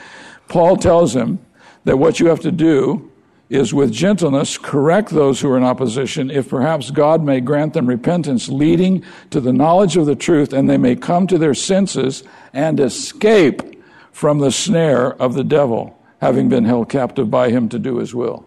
Paul 0.47 0.77
tells 0.77 1.15
him 1.15 1.39
that 1.83 1.97
what 1.97 2.19
you 2.19 2.27
have 2.27 2.39
to 2.41 2.51
do 2.51 3.11
is 3.49 3.73
with 3.73 3.91
gentleness 3.91 4.57
correct 4.57 5.09
those 5.09 5.39
who 5.39 5.49
are 5.49 5.57
in 5.57 5.63
opposition, 5.63 6.29
if 6.29 6.49
perhaps 6.49 6.91
God 6.91 7.23
may 7.23 7.39
grant 7.39 7.73
them 7.73 7.87
repentance, 7.87 8.49
leading 8.49 9.03
to 9.29 9.39
the 9.39 9.53
knowledge 9.53 9.95
of 9.95 10.05
the 10.05 10.15
truth, 10.15 10.51
and 10.51 10.69
they 10.69 10.77
may 10.77 10.95
come 10.95 11.27
to 11.27 11.37
their 11.37 11.53
senses 11.53 12.23
and 12.53 12.79
escape 12.79 13.81
from 14.11 14.39
the 14.39 14.51
snare 14.51 15.13
of 15.21 15.33
the 15.33 15.43
devil, 15.43 15.97
having 16.19 16.49
been 16.49 16.65
held 16.65 16.89
captive 16.89 17.31
by 17.31 17.49
him 17.49 17.69
to 17.69 17.79
do 17.79 17.97
his 17.97 18.13
will. 18.13 18.45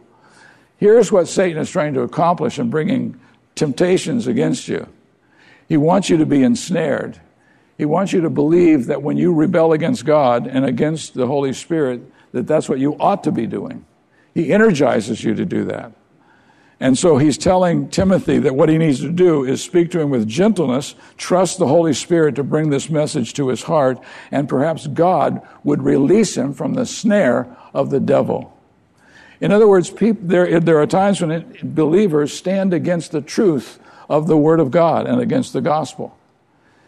Here's 0.77 1.13
what 1.13 1.29
Satan 1.29 1.61
is 1.61 1.71
trying 1.71 1.95
to 1.95 2.03
accomplish 2.03 2.59
in 2.59 2.71
bringing 2.71 3.19
temptations 3.55 4.27
against 4.27 4.69
you. 4.69 4.87
He 5.69 5.77
wants 5.77 6.11
you 6.11 6.17
to 6.17 6.27
be 6.27 6.43
ensnared. 6.43 7.21
He 7.79 7.85
wants 7.85 8.13
you 8.13 8.21
to 8.23 8.31
believe 8.31 8.87
that 8.87 9.03
when 9.03 9.17
you 9.17 9.33
rebel 9.33 9.73
against 9.73 10.05
God 10.05 10.47
and 10.47 10.65
against 10.65 11.15
the 11.15 11.27
Holy 11.27 11.53
Spirit, 11.53 12.03
that 12.33 12.47
that's 12.47 12.69
what 12.69 12.79
you 12.79 12.97
ought 12.99 13.25
to 13.25 13.33
be 13.33 13.47
doing. 13.47 13.85
He 14.35 14.53
energizes 14.53 15.25
you 15.25 15.35
to 15.35 15.45
do 15.45 15.65
that. 15.65 15.93
And 16.83 16.97
so 16.97 17.19
he's 17.19 17.37
telling 17.37 17.91
Timothy 17.91 18.39
that 18.39 18.57
what 18.57 18.71
he 18.71 18.79
needs 18.79 19.01
to 19.01 19.13
do 19.13 19.45
is 19.45 19.63
speak 19.63 19.91
to 19.91 20.01
him 20.01 20.09
with 20.09 20.27
gentleness, 20.27 20.95
trust 21.19 21.59
the 21.59 21.67
Holy 21.67 21.93
Spirit 21.93 22.37
to 22.37 22.43
bring 22.43 22.71
this 22.71 22.89
message 22.89 23.35
to 23.35 23.49
his 23.49 23.65
heart, 23.65 23.99
and 24.31 24.49
perhaps 24.49 24.87
God 24.87 25.47
would 25.63 25.83
release 25.83 26.37
him 26.39 26.55
from 26.55 26.73
the 26.73 26.87
snare 26.87 27.55
of 27.75 27.91
the 27.91 28.01
devil. 28.01 28.57
In 29.43 29.53
other 29.53 29.69
words, 29.69 29.91
people, 29.91 30.27
there, 30.27 30.59
there 30.59 30.81
are 30.81 30.87
times 30.87 31.21
when 31.21 31.31
it, 31.31 31.75
believers 31.75 32.33
stand 32.33 32.73
against 32.73 33.13
the 33.13 33.21
truth 33.21 33.79
of 34.09 34.27
the 34.27 34.37
Word 34.37 34.59
of 34.59 34.71
God 34.71 35.07
and 35.07 35.21
against 35.21 35.53
the 35.53 35.61
gospel. 35.61 36.17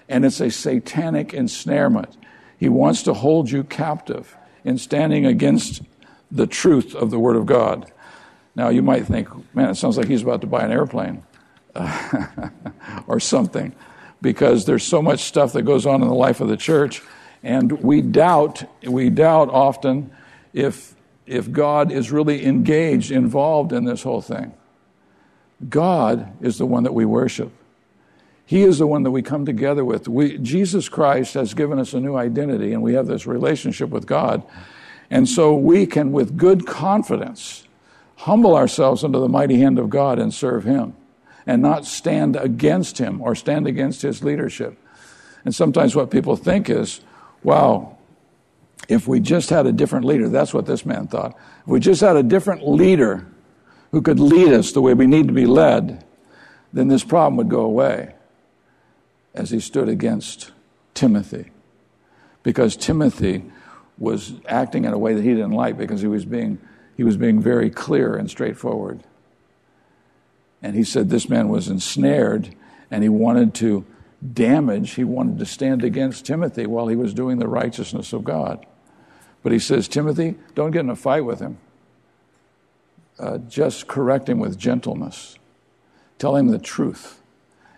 And 0.08 0.24
it's 0.24 0.40
a 0.40 0.50
satanic 0.50 1.34
ensnarement. 1.34 2.16
He 2.58 2.68
wants 2.68 3.02
to 3.02 3.14
hold 3.14 3.50
you 3.50 3.62
captive 3.62 4.36
in 4.64 4.78
standing 4.78 5.26
against 5.26 5.82
the 6.32 6.46
truth 6.46 6.94
of 6.94 7.10
the 7.10 7.18
Word 7.18 7.36
of 7.36 7.46
God. 7.46 7.92
Now, 8.56 8.70
you 8.70 8.82
might 8.82 9.06
think, 9.06 9.28
man, 9.54 9.70
it 9.70 9.76
sounds 9.76 9.96
like 9.96 10.08
he's 10.08 10.22
about 10.22 10.40
to 10.40 10.46
buy 10.46 10.64
an 10.64 10.72
airplane 10.72 11.22
uh, 11.74 12.48
or 13.06 13.20
something, 13.20 13.74
because 14.20 14.64
there's 14.64 14.82
so 14.82 15.02
much 15.02 15.20
stuff 15.20 15.52
that 15.52 15.62
goes 15.62 15.86
on 15.86 16.02
in 16.02 16.08
the 16.08 16.14
life 16.14 16.40
of 16.40 16.48
the 16.48 16.56
church, 16.56 17.02
and 17.42 17.72
we 17.82 18.00
doubt, 18.00 18.64
we 18.82 19.10
doubt 19.10 19.50
often 19.50 20.10
if, 20.52 20.94
if 21.26 21.52
God 21.52 21.92
is 21.92 22.10
really 22.10 22.46
engaged, 22.46 23.10
involved 23.10 23.72
in 23.72 23.84
this 23.84 24.02
whole 24.02 24.22
thing. 24.22 24.54
God 25.68 26.32
is 26.40 26.58
the 26.58 26.66
one 26.66 26.82
that 26.84 26.94
we 26.94 27.04
worship. 27.04 27.52
He 28.44 28.62
is 28.62 28.78
the 28.78 28.86
one 28.86 29.02
that 29.04 29.10
we 29.10 29.22
come 29.22 29.46
together 29.46 29.84
with. 29.84 30.08
We, 30.08 30.38
Jesus 30.38 30.88
Christ 30.88 31.34
has 31.34 31.54
given 31.54 31.78
us 31.78 31.94
a 31.94 32.00
new 32.00 32.16
identity, 32.16 32.72
and 32.72 32.82
we 32.82 32.94
have 32.94 33.06
this 33.06 33.26
relationship 33.26 33.90
with 33.90 34.06
God. 34.06 34.42
And 35.12 35.28
so 35.28 35.54
we 35.54 35.84
can, 35.84 36.10
with 36.10 36.38
good 36.38 36.66
confidence, 36.66 37.68
humble 38.16 38.56
ourselves 38.56 39.04
under 39.04 39.18
the 39.18 39.28
mighty 39.28 39.58
hand 39.58 39.78
of 39.78 39.90
God 39.90 40.18
and 40.18 40.32
serve 40.32 40.64
Him 40.64 40.94
and 41.46 41.60
not 41.60 41.84
stand 41.84 42.34
against 42.34 42.96
Him 42.96 43.20
or 43.20 43.34
stand 43.34 43.66
against 43.66 44.00
His 44.00 44.24
leadership. 44.24 44.78
And 45.44 45.54
sometimes 45.54 45.94
what 45.94 46.10
people 46.10 46.34
think 46.34 46.70
is, 46.70 47.02
wow, 47.42 47.98
if 48.88 49.06
we 49.06 49.20
just 49.20 49.50
had 49.50 49.66
a 49.66 49.72
different 49.72 50.06
leader, 50.06 50.30
that's 50.30 50.54
what 50.54 50.64
this 50.64 50.86
man 50.86 51.08
thought. 51.08 51.36
If 51.60 51.68
we 51.68 51.78
just 51.78 52.00
had 52.00 52.16
a 52.16 52.22
different 52.22 52.66
leader 52.66 53.26
who 53.90 54.00
could 54.00 54.18
lead 54.18 54.54
us 54.54 54.72
the 54.72 54.80
way 54.80 54.94
we 54.94 55.06
need 55.06 55.26
to 55.26 55.34
be 55.34 55.44
led, 55.44 56.06
then 56.72 56.88
this 56.88 57.04
problem 57.04 57.36
would 57.36 57.50
go 57.50 57.60
away 57.60 58.14
as 59.34 59.50
he 59.50 59.60
stood 59.60 59.90
against 59.90 60.52
Timothy. 60.94 61.50
Because 62.42 62.76
Timothy 62.76 63.44
was 63.98 64.34
acting 64.46 64.84
in 64.84 64.92
a 64.92 64.98
way 64.98 65.14
that 65.14 65.22
he 65.22 65.30
didn't 65.30 65.52
like 65.52 65.76
because 65.76 66.00
he 66.00 66.08
was 66.08 66.24
being 66.24 66.58
he 66.96 67.04
was 67.04 67.16
being 67.16 67.40
very 67.40 67.70
clear 67.70 68.16
and 68.16 68.28
straightforward. 68.30 69.02
And 70.62 70.76
he 70.76 70.84
said 70.84 71.08
this 71.08 71.28
man 71.28 71.48
was 71.48 71.68
ensnared 71.68 72.54
and 72.90 73.02
he 73.02 73.08
wanted 73.08 73.54
to 73.54 73.84
damage, 74.32 74.92
he 74.92 75.04
wanted 75.04 75.38
to 75.38 75.46
stand 75.46 75.82
against 75.82 76.26
Timothy 76.26 76.66
while 76.66 76.88
he 76.88 76.96
was 76.96 77.14
doing 77.14 77.38
the 77.38 77.48
righteousness 77.48 78.12
of 78.12 78.24
God. 78.24 78.64
But 79.42 79.52
he 79.52 79.58
says, 79.58 79.88
Timothy, 79.88 80.36
don't 80.54 80.70
get 80.70 80.80
in 80.80 80.90
a 80.90 80.96
fight 80.96 81.24
with 81.24 81.40
him. 81.40 81.58
Uh, 83.18 83.38
just 83.38 83.88
correct 83.88 84.28
him 84.28 84.38
with 84.38 84.58
gentleness. 84.58 85.38
Tell 86.18 86.36
him 86.36 86.48
the 86.48 86.58
truth. 86.58 87.20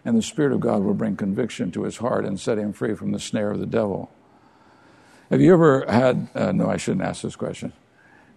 And 0.05 0.19
the 0.19 0.23
Spirit 0.23 0.53
of 0.53 0.61
God 0.61 0.83
will 0.83 0.95
bring 0.95 1.17
conviction 1.17 1.71
to 1.73 1.85
his 1.85 1.97
heart 1.97 2.27
and 2.27 2.39
set 2.39 2.59
him 2.59 2.75
free 2.75 2.95
from 2.95 3.13
the 3.13 3.19
snare 3.19 3.51
of 3.51 3.59
the 3.59 3.67
devil. 3.67 4.11
Have 5.31 5.41
you 5.41 5.53
ever 5.53 5.85
had, 5.89 6.29
uh, 6.35 6.53
no, 6.53 6.69
I 6.69 6.77
shouldn't 6.77 7.05
ask 7.05 7.23
this 7.23 7.37
question. 7.37 7.73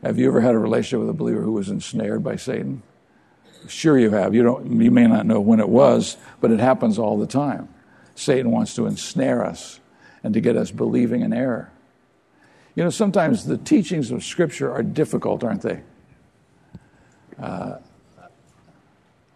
Have 0.03 0.17
you 0.17 0.27
ever 0.27 0.41
had 0.41 0.55
a 0.55 0.59
relationship 0.59 0.99
with 0.99 1.09
a 1.09 1.13
believer 1.13 1.41
who 1.41 1.53
was 1.53 1.69
ensnared 1.69 2.23
by 2.23 2.35
Satan? 2.35 2.83
Sure, 3.67 3.97
you 3.97 4.11
have. 4.11 4.33
You, 4.33 4.43
don't, 4.43 4.81
you 4.81 4.91
may 4.91 5.07
not 5.07 5.25
know 5.25 5.39
when 5.39 5.59
it 5.59 5.67
was, 5.67 6.17
but 6.39 6.51
it 6.51 6.59
happens 6.59 6.97
all 6.99 7.17
the 7.17 7.27
time. 7.27 7.67
Satan 8.15 8.51
wants 8.51 8.75
to 8.75 8.85
ensnare 8.85 9.43
us 9.43 9.79
and 10.23 10.33
to 10.33 10.41
get 10.41 10.55
us 10.55 10.71
believing 10.71 11.21
in 11.21 11.33
error. 11.33 11.71
You 12.75 12.83
know, 12.83 12.89
sometimes 12.89 13.45
the 13.45 13.57
teachings 13.57 14.11
of 14.11 14.23
Scripture 14.23 14.71
are 14.71 14.83
difficult, 14.83 15.43
aren't 15.43 15.63
they? 15.63 15.81
Uh, 17.39 17.77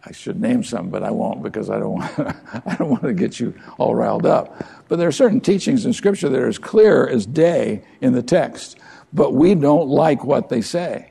I 0.04 0.12
should 0.12 0.40
name 0.40 0.64
some, 0.64 0.88
but 0.88 1.04
I 1.04 1.10
won't 1.10 1.42
because 1.42 1.70
I 1.70 1.78
don't 1.78 1.92
want, 1.92 2.18
I 2.66 2.76
don't 2.76 2.90
want 2.90 3.02
to 3.02 3.12
get 3.12 3.38
you 3.38 3.54
all 3.78 3.94
riled 3.94 4.26
up. 4.26 4.64
But 4.88 4.96
there 4.96 5.08
are 5.08 5.12
certain 5.12 5.40
teachings 5.40 5.86
in 5.86 5.92
Scripture 5.92 6.28
that 6.28 6.40
are 6.40 6.48
as 6.48 6.58
clear 6.58 7.06
as 7.06 7.24
day 7.24 7.84
in 8.00 8.12
the 8.12 8.22
text 8.22 8.78
but 9.12 9.34
we 9.34 9.54
don't 9.54 9.88
like 9.88 10.24
what 10.24 10.48
they 10.48 10.62
say. 10.62 11.10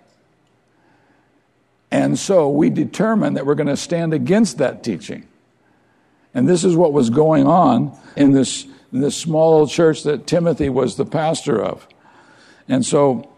And 1.91 2.17
so 2.17 2.49
we 2.49 2.69
determine 2.69 3.35
that 3.35 3.45
we're 3.45 3.55
going 3.55 3.67
to 3.67 3.77
stand 3.77 4.13
against 4.13 4.57
that 4.57 4.83
teaching. 4.83 5.27
And 6.33 6.47
this 6.47 6.63
is 6.63 6.75
what 6.75 6.93
was 6.93 7.09
going 7.09 7.45
on 7.45 7.97
in 8.15 8.31
this, 8.31 8.65
in 8.93 9.01
this 9.01 9.15
small 9.15 9.67
church 9.67 10.03
that 10.03 10.25
Timothy 10.25 10.69
was 10.69 10.95
the 10.95 11.05
pastor 11.05 11.61
of. 11.61 11.85
And 12.67 12.85
so 12.85 13.29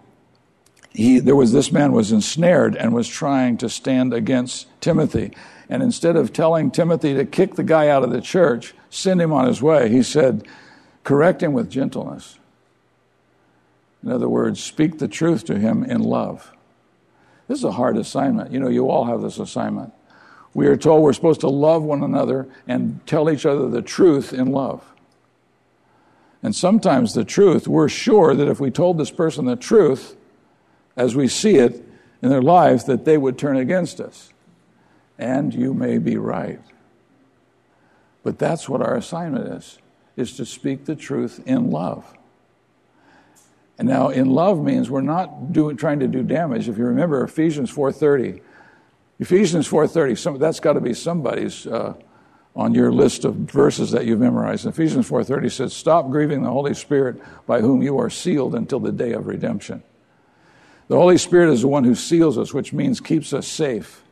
he, 0.93 1.19
there 1.19 1.35
was 1.35 1.51
this 1.51 1.71
man 1.71 1.91
was 1.91 2.11
ensnared 2.11 2.75
and 2.75 2.93
was 2.93 3.07
trying 3.07 3.57
to 3.57 3.69
stand 3.69 4.13
against 4.13 4.67
Timothy. 4.79 5.33
And 5.69 5.81
instead 5.81 6.15
of 6.15 6.33
telling 6.33 6.69
Timothy 6.69 7.15
to 7.15 7.25
kick 7.25 7.55
the 7.55 7.63
guy 7.63 7.87
out 7.87 8.03
of 8.03 8.11
the 8.11 8.21
church, 8.21 8.75
send 8.89 9.21
him 9.21 9.33
on 9.33 9.47
his 9.47 9.61
way, 9.61 9.89
he 9.89 10.03
said, 10.03 10.47
correct 11.03 11.41
him 11.41 11.53
with 11.53 11.69
gentleness. 11.69 12.37
In 14.03 14.11
other 14.11 14.29
words, 14.29 14.61
speak 14.61 14.99
the 14.99 15.07
truth 15.07 15.45
to 15.45 15.57
him 15.57 15.83
in 15.83 16.01
love. 16.01 16.51
This 17.47 17.59
is 17.59 17.63
a 17.63 17.71
hard 17.71 17.97
assignment. 17.97 18.51
You 18.51 18.59
know, 18.59 18.69
you 18.69 18.89
all 18.89 19.05
have 19.05 19.21
this 19.21 19.39
assignment. 19.39 19.93
We 20.53 20.67
are 20.67 20.77
told 20.77 21.01
we're 21.01 21.13
supposed 21.13 21.41
to 21.41 21.49
love 21.49 21.83
one 21.83 22.03
another 22.03 22.47
and 22.67 23.05
tell 23.07 23.29
each 23.29 23.45
other 23.45 23.67
the 23.67 23.81
truth 23.81 24.33
in 24.33 24.51
love. 24.51 24.83
And 26.43 26.55
sometimes 26.55 27.13
the 27.13 27.23
truth, 27.23 27.67
we're 27.67 27.89
sure 27.89 28.35
that 28.35 28.47
if 28.47 28.59
we 28.59 28.69
told 28.69 28.97
this 28.97 29.11
person 29.11 29.45
the 29.45 29.55
truth, 29.55 30.15
as 30.95 31.15
we 31.15 31.27
see 31.27 31.55
it 31.55 31.83
in 32.21 32.29
their 32.29 32.41
life, 32.41 32.85
that 32.85 33.05
they 33.05 33.17
would 33.17 33.37
turn 33.37 33.57
against 33.57 33.99
us. 33.99 34.31
And 35.17 35.53
you 35.53 35.73
may 35.73 35.97
be 35.97 36.17
right. 36.17 36.61
But 38.23 38.39
that's 38.39 38.69
what 38.69 38.81
our 38.81 38.95
assignment 38.95 39.47
is, 39.47 39.77
is 40.15 40.37
to 40.37 40.45
speak 40.45 40.85
the 40.85 40.95
truth 40.95 41.41
in 41.45 41.69
love. 41.69 42.13
And 43.77 43.87
now 43.87 44.09
in 44.09 44.29
love 44.29 44.63
means 44.63 44.89
we're 44.89 45.01
not 45.01 45.51
doing, 45.51 45.77
trying 45.77 45.99
to 45.99 46.07
do 46.07 46.23
damage. 46.23 46.69
If 46.69 46.77
you 46.77 46.85
remember 46.85 47.23
Ephesians 47.23 47.71
4.30, 47.71 48.41
Ephesians 49.19 49.67
4.30, 49.67 50.17
some, 50.17 50.37
that's 50.37 50.59
got 50.59 50.73
to 50.73 50.81
be 50.81 50.93
somebody's 50.93 51.67
uh, 51.67 51.93
on 52.55 52.73
your 52.75 52.91
list 52.91 53.25
of 53.25 53.35
verses 53.35 53.91
that 53.91 54.05
you've 54.05 54.19
memorized. 54.19 54.65
Ephesians 54.65 55.09
4.30 55.09 55.51
says, 55.51 55.73
stop 55.73 56.09
grieving 56.09 56.43
the 56.43 56.49
Holy 56.49 56.73
Spirit 56.73 57.21
by 57.47 57.61
whom 57.61 57.81
you 57.81 57.97
are 57.97 58.09
sealed 58.09 58.53
until 58.53 58.79
the 58.79 58.91
day 58.91 59.13
of 59.13 59.25
redemption. 59.25 59.81
The 60.87 60.97
Holy 60.97 61.17
Spirit 61.17 61.51
is 61.51 61.61
the 61.61 61.67
one 61.67 61.83
who 61.83 61.95
seals 61.95 62.37
us, 62.37 62.53
which 62.53 62.73
means 62.73 62.99
keeps 62.99 63.33
us 63.33 63.47
safe. 63.47 64.03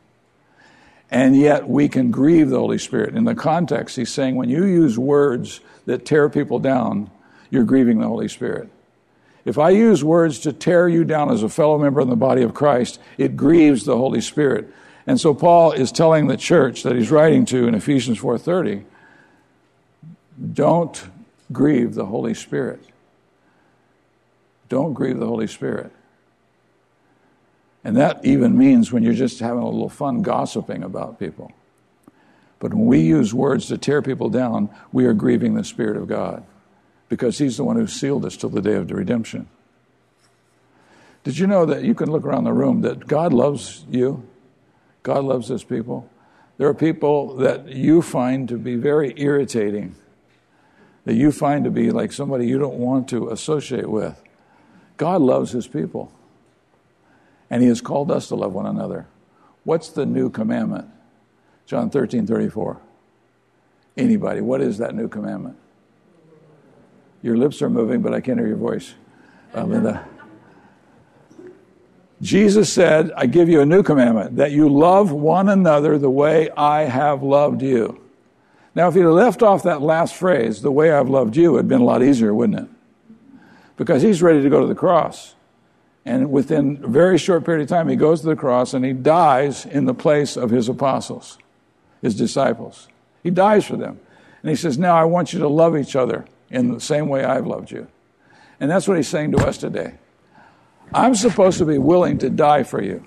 And 1.10 1.36
yet 1.36 1.68
we 1.68 1.88
can 1.88 2.10
grieve 2.10 2.48
the 2.48 2.58
Holy 2.58 2.78
Spirit. 2.78 3.14
In 3.14 3.24
the 3.24 3.34
context, 3.34 3.96
he's 3.96 4.10
saying 4.10 4.36
when 4.36 4.48
you 4.48 4.64
use 4.64 4.98
words 4.98 5.60
that 5.84 6.06
tear 6.06 6.30
people 6.30 6.58
down, 6.58 7.10
you're 7.50 7.64
grieving 7.64 8.00
the 8.00 8.08
Holy 8.08 8.28
Spirit. 8.28 8.70
If 9.44 9.58
I 9.58 9.70
use 9.70 10.02
words 10.02 10.38
to 10.40 10.52
tear 10.52 10.88
you 10.88 11.04
down 11.04 11.30
as 11.30 11.42
a 11.42 11.48
fellow 11.48 11.78
member 11.78 12.00
in 12.00 12.08
the 12.08 12.16
body 12.16 12.42
of 12.42 12.54
Christ, 12.54 12.98
it 13.18 13.36
grieves 13.36 13.84
the 13.84 13.96
Holy 13.96 14.20
Spirit. 14.20 14.72
And 15.06 15.20
so 15.20 15.34
Paul 15.34 15.72
is 15.72 15.92
telling 15.92 16.28
the 16.28 16.36
church 16.36 16.82
that 16.84 16.96
he's 16.96 17.10
writing 17.10 17.44
to 17.46 17.66
in 17.66 17.74
Ephesians 17.74 18.18
4:30, 18.18 18.84
don't 20.54 21.10
grieve 21.52 21.94
the 21.94 22.06
Holy 22.06 22.34
Spirit. 22.34 22.82
Don't 24.68 24.94
grieve 24.94 25.18
the 25.18 25.26
Holy 25.26 25.46
Spirit. 25.46 25.92
And 27.84 27.96
that 27.96 28.24
even 28.24 28.56
means 28.56 28.92
when 28.92 29.02
you're 29.02 29.12
just 29.12 29.40
having 29.40 29.62
a 29.62 29.68
little 29.68 29.88
fun 29.88 30.22
gossiping 30.22 30.82
about 30.82 31.18
people. 31.18 31.52
But 32.60 32.72
when 32.74 32.86
we 32.86 33.00
use 33.00 33.34
words 33.34 33.66
to 33.68 33.78
tear 33.78 34.02
people 34.02 34.30
down, 34.30 34.70
we 34.92 35.04
are 35.04 35.14
grieving 35.14 35.54
the 35.54 35.64
Spirit 35.64 35.96
of 35.96 36.06
God 36.06 36.44
because 37.08 37.38
He's 37.38 37.56
the 37.56 37.64
one 37.64 37.76
who 37.76 37.88
sealed 37.88 38.24
us 38.24 38.36
till 38.36 38.50
the 38.50 38.62
day 38.62 38.74
of 38.74 38.86
the 38.86 38.94
redemption. 38.94 39.48
Did 41.24 41.38
you 41.38 41.46
know 41.46 41.66
that 41.66 41.82
you 41.82 41.94
can 41.94 42.10
look 42.10 42.24
around 42.24 42.44
the 42.44 42.52
room 42.52 42.82
that 42.82 43.06
God 43.06 43.32
loves 43.32 43.84
you? 43.90 44.26
God 45.02 45.24
loves 45.24 45.48
His 45.48 45.64
people. 45.64 46.08
There 46.58 46.68
are 46.68 46.74
people 46.74 47.36
that 47.36 47.68
you 47.68 48.00
find 48.00 48.48
to 48.48 48.56
be 48.56 48.76
very 48.76 49.12
irritating, 49.16 49.96
that 51.04 51.14
you 51.14 51.32
find 51.32 51.64
to 51.64 51.70
be 51.70 51.90
like 51.90 52.12
somebody 52.12 52.46
you 52.46 52.58
don't 52.58 52.78
want 52.78 53.08
to 53.08 53.30
associate 53.30 53.90
with. 53.90 54.22
God 54.96 55.20
loves 55.20 55.50
His 55.50 55.66
people. 55.66 56.12
And 57.52 57.62
He 57.62 57.68
has 57.68 57.82
called 57.82 58.10
us 58.10 58.28
to 58.28 58.34
love 58.34 58.54
one 58.54 58.64
another. 58.64 59.06
What's 59.64 59.90
the 59.90 60.06
new 60.06 60.30
commandment? 60.30 60.88
John 61.66 61.90
13, 61.90 62.26
34. 62.26 62.80
Anybody, 63.94 64.40
what 64.40 64.62
is 64.62 64.78
that 64.78 64.94
new 64.94 65.06
commandment? 65.06 65.58
Your 67.22 67.36
lips 67.36 67.60
are 67.60 67.68
moving, 67.68 68.00
but 68.00 68.14
I 68.14 68.22
can't 68.22 68.38
hear 68.38 68.48
your 68.48 68.56
voice, 68.56 68.94
uh, 69.54 69.64
Linda. 69.64 70.08
Jesus 72.22 72.72
said, 72.72 73.12
I 73.18 73.26
give 73.26 73.50
you 73.50 73.60
a 73.60 73.66
new 73.66 73.82
commandment 73.82 74.36
that 74.36 74.52
you 74.52 74.70
love 74.70 75.12
one 75.12 75.50
another 75.50 75.98
the 75.98 76.08
way 76.08 76.48
I 76.56 76.84
have 76.84 77.22
loved 77.22 77.60
you. 77.60 78.00
Now, 78.74 78.88
if 78.88 78.94
he'd 78.94 79.04
left 79.04 79.42
off 79.42 79.64
that 79.64 79.82
last 79.82 80.14
phrase, 80.14 80.62
the 80.62 80.72
way 80.72 80.90
I've 80.90 81.10
loved 81.10 81.36
you, 81.36 81.56
it'd 81.56 81.68
been 81.68 81.82
a 81.82 81.84
lot 81.84 82.02
easier, 82.02 82.32
wouldn't 82.32 82.60
it? 82.60 82.68
Because 83.76 84.00
he's 84.00 84.22
ready 84.22 84.42
to 84.42 84.48
go 84.48 84.62
to 84.62 84.66
the 84.66 84.74
cross. 84.74 85.34
And 86.04 86.30
within 86.32 86.80
a 86.82 86.88
very 86.88 87.16
short 87.16 87.44
period 87.44 87.62
of 87.62 87.68
time, 87.68 87.88
he 87.88 87.96
goes 87.96 88.22
to 88.22 88.26
the 88.26 88.36
cross 88.36 88.74
and 88.74 88.84
he 88.84 88.92
dies 88.92 89.64
in 89.64 89.84
the 89.84 89.94
place 89.94 90.36
of 90.36 90.50
his 90.50 90.68
apostles, 90.68 91.38
his 92.00 92.16
disciples. 92.16 92.88
He 93.22 93.30
dies 93.30 93.64
for 93.64 93.76
them. 93.76 94.00
And 94.42 94.50
he 94.50 94.56
says, 94.56 94.78
Now 94.78 94.96
I 94.96 95.04
want 95.04 95.32
you 95.32 95.38
to 95.38 95.48
love 95.48 95.76
each 95.76 95.94
other 95.94 96.24
in 96.50 96.72
the 96.72 96.80
same 96.80 97.08
way 97.08 97.24
I've 97.24 97.46
loved 97.46 97.70
you. 97.70 97.86
And 98.58 98.70
that's 98.70 98.88
what 98.88 98.96
he's 98.96 99.08
saying 99.08 99.32
to 99.32 99.46
us 99.46 99.58
today. 99.58 99.94
I'm 100.92 101.14
supposed 101.14 101.58
to 101.58 101.64
be 101.64 101.78
willing 101.78 102.18
to 102.18 102.30
die 102.30 102.64
for 102.64 102.82
you. 102.82 103.04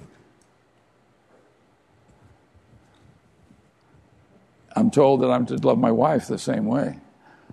I'm 4.76 4.92
told 4.92 5.22
that 5.22 5.32
I'm 5.32 5.46
to 5.48 5.56
love 5.56 5.78
my 5.78 5.92
wife 5.92 6.28
the 6.28 6.38
same 6.38 6.66
way. 6.66 7.00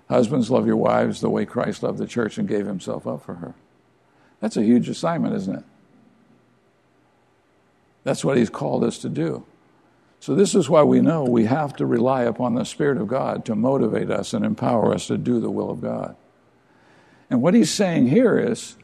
Husbands, 0.09 0.51
love 0.51 0.67
your 0.67 0.75
wives 0.75 1.21
the 1.21 1.29
way 1.29 1.45
Christ 1.45 1.83
loved 1.83 1.97
the 1.97 2.07
church 2.07 2.37
and 2.37 2.47
gave 2.47 2.65
himself 2.65 3.07
up 3.07 3.23
for 3.23 3.35
her. 3.35 3.55
That's 4.43 4.57
a 4.57 4.61
huge 4.61 4.89
assignment, 4.89 5.33
isn't 5.35 5.55
it? 5.55 5.63
That's 8.03 8.25
what 8.25 8.35
he's 8.35 8.49
called 8.49 8.83
us 8.83 8.97
to 8.99 9.07
do. 9.07 9.45
So, 10.19 10.35
this 10.35 10.53
is 10.53 10.69
why 10.69 10.83
we 10.83 10.99
know 10.99 11.23
we 11.23 11.45
have 11.45 11.77
to 11.77 11.85
rely 11.85 12.23
upon 12.23 12.53
the 12.53 12.65
Spirit 12.65 12.97
of 12.97 13.07
God 13.07 13.45
to 13.45 13.55
motivate 13.55 14.11
us 14.11 14.33
and 14.33 14.43
empower 14.43 14.93
us 14.93 15.07
to 15.07 15.17
do 15.17 15.39
the 15.39 15.49
will 15.49 15.71
of 15.71 15.79
God. 15.79 16.17
And 17.29 17.41
what 17.41 17.53
he's 17.53 17.73
saying 17.73 18.09
here 18.09 18.37
is 18.37 18.75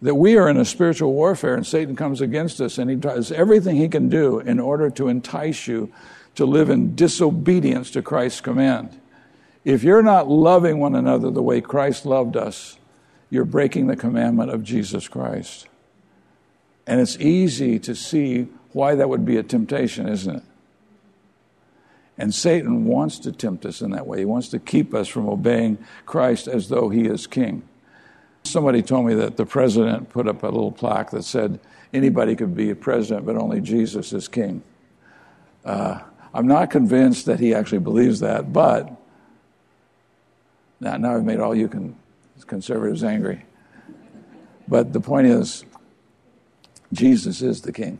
that 0.00 0.14
we 0.14 0.38
are 0.38 0.48
in 0.48 0.56
a 0.56 0.64
spiritual 0.64 1.12
warfare 1.12 1.54
and 1.54 1.66
Satan 1.66 1.94
comes 1.94 2.22
against 2.22 2.58
us 2.58 2.78
and 2.78 2.88
he 2.88 2.96
does 2.96 3.30
everything 3.30 3.76
he 3.76 3.88
can 3.90 4.08
do 4.08 4.38
in 4.38 4.58
order 4.58 4.88
to 4.88 5.08
entice 5.08 5.68
you 5.68 5.92
to 6.36 6.46
live 6.46 6.70
in 6.70 6.94
disobedience 6.94 7.90
to 7.90 8.00
Christ's 8.00 8.40
command. 8.40 8.98
If 9.62 9.84
you're 9.84 10.02
not 10.02 10.30
loving 10.30 10.78
one 10.78 10.94
another 10.94 11.30
the 11.30 11.42
way 11.42 11.60
Christ 11.60 12.06
loved 12.06 12.34
us, 12.34 12.78
you're 13.30 13.44
breaking 13.44 13.86
the 13.86 13.96
commandment 13.96 14.50
of 14.50 14.62
Jesus 14.62 15.08
Christ. 15.08 15.68
And 16.86 17.00
it's 17.00 17.16
easy 17.18 17.78
to 17.78 17.94
see 17.94 18.48
why 18.72 18.94
that 18.96 19.08
would 19.08 19.24
be 19.24 19.36
a 19.36 19.42
temptation, 19.42 20.08
isn't 20.08 20.36
it? 20.36 20.42
And 22.18 22.34
Satan 22.34 22.84
wants 22.84 23.18
to 23.20 23.32
tempt 23.32 23.64
us 23.64 23.80
in 23.80 23.92
that 23.92 24.06
way. 24.06 24.18
He 24.18 24.24
wants 24.24 24.48
to 24.48 24.58
keep 24.58 24.92
us 24.92 25.08
from 25.08 25.28
obeying 25.28 25.78
Christ 26.04 26.48
as 26.48 26.68
though 26.68 26.90
he 26.90 27.06
is 27.06 27.26
king. 27.26 27.62
Somebody 28.44 28.82
told 28.82 29.06
me 29.06 29.14
that 29.14 29.36
the 29.36 29.46
president 29.46 30.10
put 30.10 30.28
up 30.28 30.42
a 30.42 30.46
little 30.46 30.72
plaque 30.72 31.12
that 31.12 31.22
said, 31.22 31.60
anybody 31.92 32.36
could 32.36 32.54
be 32.54 32.70
a 32.70 32.76
president, 32.76 33.24
but 33.24 33.36
only 33.36 33.60
Jesus 33.60 34.12
is 34.12 34.28
king. 34.28 34.62
Uh, 35.64 36.00
I'm 36.34 36.46
not 36.46 36.70
convinced 36.70 37.26
that 37.26 37.40
he 37.40 37.54
actually 37.54 37.78
believes 37.78 38.20
that, 38.20 38.52
but 38.52 38.90
now, 40.78 40.96
now 40.96 41.16
I've 41.16 41.24
made 41.24 41.40
all 41.40 41.54
you 41.54 41.68
can, 41.68 41.96
conservatives 42.44 43.04
angry. 43.04 43.44
But 44.68 44.92
the 44.92 45.00
point 45.00 45.26
is, 45.26 45.64
Jesus 46.92 47.42
is 47.42 47.62
the 47.62 47.72
king. 47.72 47.98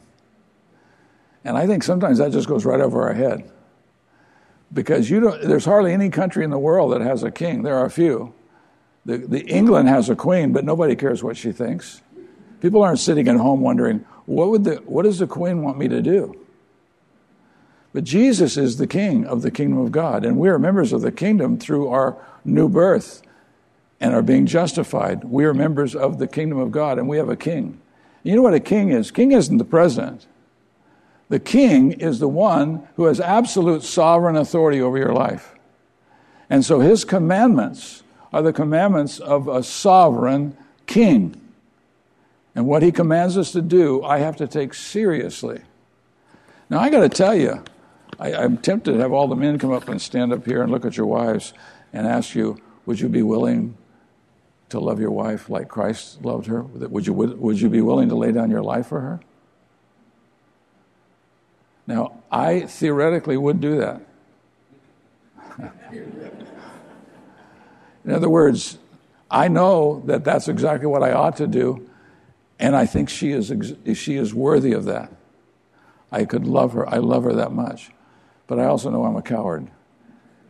And 1.45 1.57
I 1.57 1.67
think 1.67 1.83
sometimes 1.83 2.19
that 2.19 2.33
just 2.33 2.49
goes 2.49 2.65
right 2.65 2.81
over 2.81 3.03
our 3.03 3.15
head. 3.15 3.51
Because 4.73 5.11
you 5.11 5.21
don't, 5.21 5.43
there's 5.43 5.65
hardly 5.65 5.93
any 5.93 6.11
country 6.11 6.45
in 6.45 6.51
the 6.51 6.59
world 6.59 6.93
that 6.93 7.01
has 7.01 7.23
a 7.23 7.31
king. 7.31 7.63
There 7.63 7.77
are 7.77 7.87
a 7.87 7.91
few. 7.91 8.35
The, 9.05 9.19
the 9.19 9.41
England 9.47 9.89
has 9.89 10.09
a 10.11 10.15
queen, 10.15 10.53
but 10.53 10.65
nobody 10.65 10.95
cares 10.95 11.25
what 11.25 11.37
she 11.37 11.51
thinks. 11.51 12.03
People 12.61 12.83
aren't 12.83 12.99
sitting 12.99 13.27
at 13.27 13.37
home 13.37 13.63
wondering, 13.63 14.05
what, 14.27 14.51
would 14.51 14.65
the, 14.65 14.77
what 14.85 15.05
does 15.05 15.19
the 15.19 15.27
queen 15.27 15.63
want 15.63 15.79
me 15.79 15.89
to 15.89 16.03
do? 16.03 16.37
But 17.93 18.05
Jesus 18.05 18.57
is 18.57 18.77
the 18.77 18.87
king 18.87 19.27
of 19.27 19.43
the 19.43 19.51
kingdom 19.51 19.79
of 19.79 19.91
God, 19.91 20.25
and 20.25 20.37
we 20.37 20.49
are 20.49 20.59
members 20.59 20.93
of 20.93 21.01
the 21.01 21.11
kingdom 21.11 21.59
through 21.59 21.89
our 21.89 22.17
new 22.45 22.69
birth 22.69 23.23
and 24.01 24.15
are 24.15 24.23
being 24.23 24.47
justified. 24.47 25.25
We 25.25 25.45
are 25.45 25.55
members 25.55 25.95
of 25.95 26.19
the 26.19 26.27
kingdom 26.27 26.59
of 26.59 26.73
God, 26.73 26.99
and 26.99 27.09
we 27.09 27.19
have 27.19 27.29
a 27.29 27.37
king. 27.37 27.81
You 28.23 28.35
know 28.37 28.43
what 28.43 28.55
a 28.55 28.61
king 28.61 28.91
is? 28.91 29.11
King 29.11 29.33
isn't 29.33 29.59
the 29.59 29.65
president. 29.65 30.27
The 31.29 31.39
king 31.39 31.93
is 31.93 32.19
the 32.19 32.29
one 32.29 32.89
who 32.97 33.05
has 33.05 33.21
absolute 33.21 33.83
sovereign 33.83 34.37
authority 34.37 34.81
over 34.81 34.99
your 34.99 35.13
life. 35.13 35.55
And 36.49 36.65
so 36.65 36.81
his 36.81 37.05
commandments 37.05 38.03
are 38.33 38.43
the 38.43 38.53
commandments 38.53 39.21
of 39.21 39.49
a 39.49 39.63
sovereign 39.63 40.57
king. 40.87 41.41
And 42.55 42.67
what 42.67 42.83
he 42.83 42.91
commands 42.91 43.39
us 43.39 43.53
to 43.53 43.63
do, 43.63 44.03
I 44.03 44.19
have 44.19 44.37
to 44.37 44.49
take 44.49 44.75
seriously. 44.75 45.61
Now, 46.69 46.81
I 46.81 46.91
got 46.91 47.01
to 47.01 47.09
tell 47.09 47.35
you, 47.35 47.63
I, 48.19 48.33
am 48.33 48.59
tempted 48.59 48.93
to 48.93 48.99
have 48.99 49.13
all 49.13 49.29
the 49.29 49.37
men 49.37 49.59
come 49.59 49.73
up 49.73 49.89
and 49.89 50.03
stand 50.03 50.33
up 50.33 50.45
here 50.45 50.63
and 50.63 50.71
look 50.71 50.85
at 50.85 50.97
your 50.97 51.07
wives 51.07 51.53
and 51.93 52.07
ask 52.07 52.35
you, 52.35 52.61
would 52.87 53.01
you 53.01 53.09
be 53.09 53.23
willing 53.23 53.77
to 54.71 54.81
love 54.81 55.01
your 55.01 55.11
wife 55.11 55.51
like 55.51 55.69
Christ 55.69 56.23
loved 56.25 56.47
her? 56.47 56.63
Would 56.63 57.07
you, 57.07 57.13
would, 57.13 57.39
would 57.39 57.61
you 57.61 57.69
be 57.69 57.81
willing 57.81 58.09
to 58.09 58.15
lay 58.15 58.33
down 58.33 58.51
your 58.51 58.63
life 58.63 58.87
for 58.87 59.01
her? 59.01 59.21
Now, 61.87 62.23
I 62.31 62.61
theoretically 62.61 63.37
would 63.37 63.61
do 63.61 63.79
that. 63.79 64.01
In 68.05 68.13
other 68.13 68.29
words, 68.29 68.79
I 69.31 69.49
know 69.49 70.03
that 70.07 70.25
that's 70.25 70.49
exactly 70.49 70.87
what 70.87 71.03
I 71.03 71.13
ought 71.13 71.37
to 71.37 71.47
do, 71.47 71.89
and 72.59 72.75
I 72.75 72.87
think 72.87 73.09
she 73.09 73.33
is, 73.33 73.53
she 73.95 74.17
is 74.17 74.35
worthy 74.35 74.73
of 74.73 74.85
that. 74.87 75.13
I 76.13 76.25
could 76.25 76.47
love 76.47 76.73
her. 76.73 76.89
I 76.89 76.99
love 76.99 77.25
her 77.25 77.33
that 77.35 77.53
much. 77.53 77.91
But 78.47 78.59
I 78.59 78.65
also 78.65 78.91
know 78.91 79.05
I'm 79.05 79.17
a 79.17 79.23
coward. 79.23 79.69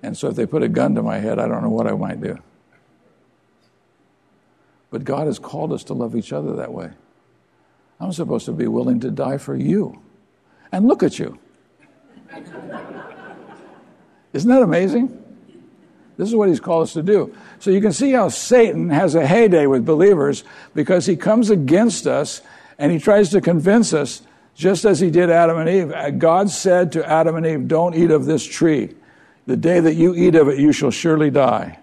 And 0.03 0.17
so 0.17 0.29
if 0.29 0.37
they 0.37 0.47
put 0.47 0.63
a 0.63 0.69
gun 0.69 0.95
to 0.95 1.03
my 1.03 1.19
head, 1.19 1.39
I 1.39 1.47
don't 1.47 1.63
know 1.63 1.71
what 1.71 1.87
I 1.87 1.93
might 1.93 2.21
do. 2.21 2.39
But 4.91 5.05
God 5.05 5.27
has 5.27 5.39
called 5.39 5.73
us 5.73 5.85
to 5.85 5.95
love 5.95 6.17
each 6.17 6.33
other 6.33 6.57
that 6.57 6.73
way. 6.73 6.91
I'm 8.01 8.13
supposed 8.13 8.47
to 8.47 8.53
be 8.53 8.67
willing 8.67 9.01
to 9.01 9.11
die 9.11 9.39
for 9.39 9.55
you. 9.55 10.01
And 10.73 10.87
look 10.87 11.03
at 11.03 11.19
you. 11.19 11.39
Isn't 14.33 14.51
that 14.51 14.63
amazing? 14.63 15.17
This 16.17 16.29
is 16.29 16.35
what 16.35 16.49
he's 16.49 16.61
called 16.61 16.83
us 16.85 16.93
to 16.93 17.03
do. 17.03 17.35
So 17.59 17.71
you 17.71 17.81
can 17.81 17.93
see 17.93 18.13
how 18.13 18.29
Satan 18.29 18.91
has 18.91 19.15
a 19.15 19.27
heyday 19.27 19.67
with 19.67 19.87
believers 19.87 20.45
because 20.75 21.07
he 21.07 21.17
comes 21.17 21.51
against 21.51 22.07
us 22.07 22.43
and 22.79 22.93
he 22.93 22.99
tries 22.99 23.31
to 23.31 23.41
convince 23.41 23.93
us 23.93 24.23
just 24.55 24.85
as 24.85 25.01
he 25.01 25.11
did 25.11 25.31
Adam 25.31 25.59
and 25.59 25.69
Eve. 25.69 25.93
Uh, 25.93 26.11
God 26.11 26.51
said 26.51 26.93
to 26.93 27.09
Adam 27.09 27.37
and 27.37 27.47
Eve, 27.47 27.69
Don't 27.69 27.95
eat 27.95 28.11
of 28.11 28.27
this 28.27 28.45
tree. 28.45 28.95
The 29.47 29.57
day 29.57 29.81
that 29.81 29.95
you 29.95 30.15
eat 30.15 30.35
of 30.35 30.49
it, 30.49 30.59
you 30.59 30.73
shall 30.73 30.91
surely 30.91 31.31
die. 31.31 31.79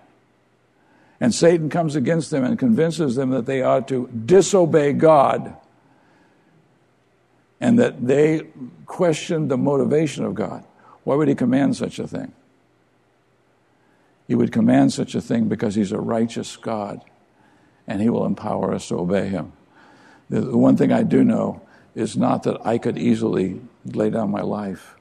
And 1.20 1.34
Satan 1.34 1.70
comes 1.70 1.96
against 1.96 2.30
them 2.30 2.44
and 2.44 2.60
convinces 2.60 3.16
them 3.16 3.32
that 3.32 3.46
they 3.46 3.64
ought 3.64 3.88
to 3.88 4.08
disobey 4.08 4.94
God 4.94 5.56
and 7.60 7.80
that 7.80 8.06
they 8.06 8.48
question 8.86 9.48
the 9.48 9.58
motivation 9.58 10.24
of 10.24 10.36
God. 10.36 10.64
Why 11.04 11.16
would 11.16 11.28
he 11.28 11.36
command 11.36 11.76
such 11.76 11.98
a 11.98 12.08
thing? 12.08 12.34
He 14.28 14.36
would 14.36 14.52
command 14.52 14.94
such 14.94 15.16
a 15.16 15.22
thing 15.22 15.48
because 15.48 15.74
he's 15.74 15.92
a 15.92 16.00
righteous 16.00 16.56
God 16.58 17.02
and 17.88 18.02
he 18.02 18.10
will 18.10 18.26
empower 18.26 18.74
us 18.74 18.90
to 18.90 19.00
obey 19.00 19.30
him. 19.30 19.54
The 20.30 20.58
one 20.58 20.76
thing 20.76 20.92
I 20.92 21.04
do 21.04 21.24
know 21.24 21.62
is 21.96 22.18
not 22.18 22.44
that 22.44 22.64
I 22.66 22.78
could 22.78 22.98
easily 22.98 23.62
lay 23.86 24.10
down 24.10 24.30
my 24.30 24.42
life 24.42 24.96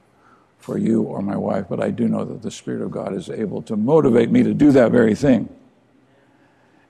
for 0.57 0.77
you 0.77 1.03
or 1.03 1.21
my 1.21 1.35
wife, 1.35 1.65
but 1.69 1.81
I 1.81 1.91
do 1.91 2.07
know 2.07 2.25
that 2.25 2.41
the 2.41 2.49
Spirit 2.49 2.81
of 2.81 2.89
God 2.89 3.13
is 3.13 3.29
able 3.29 3.61
to 3.63 3.75
motivate 3.75 4.31
me 4.31 4.43
to 4.43 4.53
do 4.53 4.71
that 4.71 4.91
very 4.91 5.13
thing. 5.13 5.49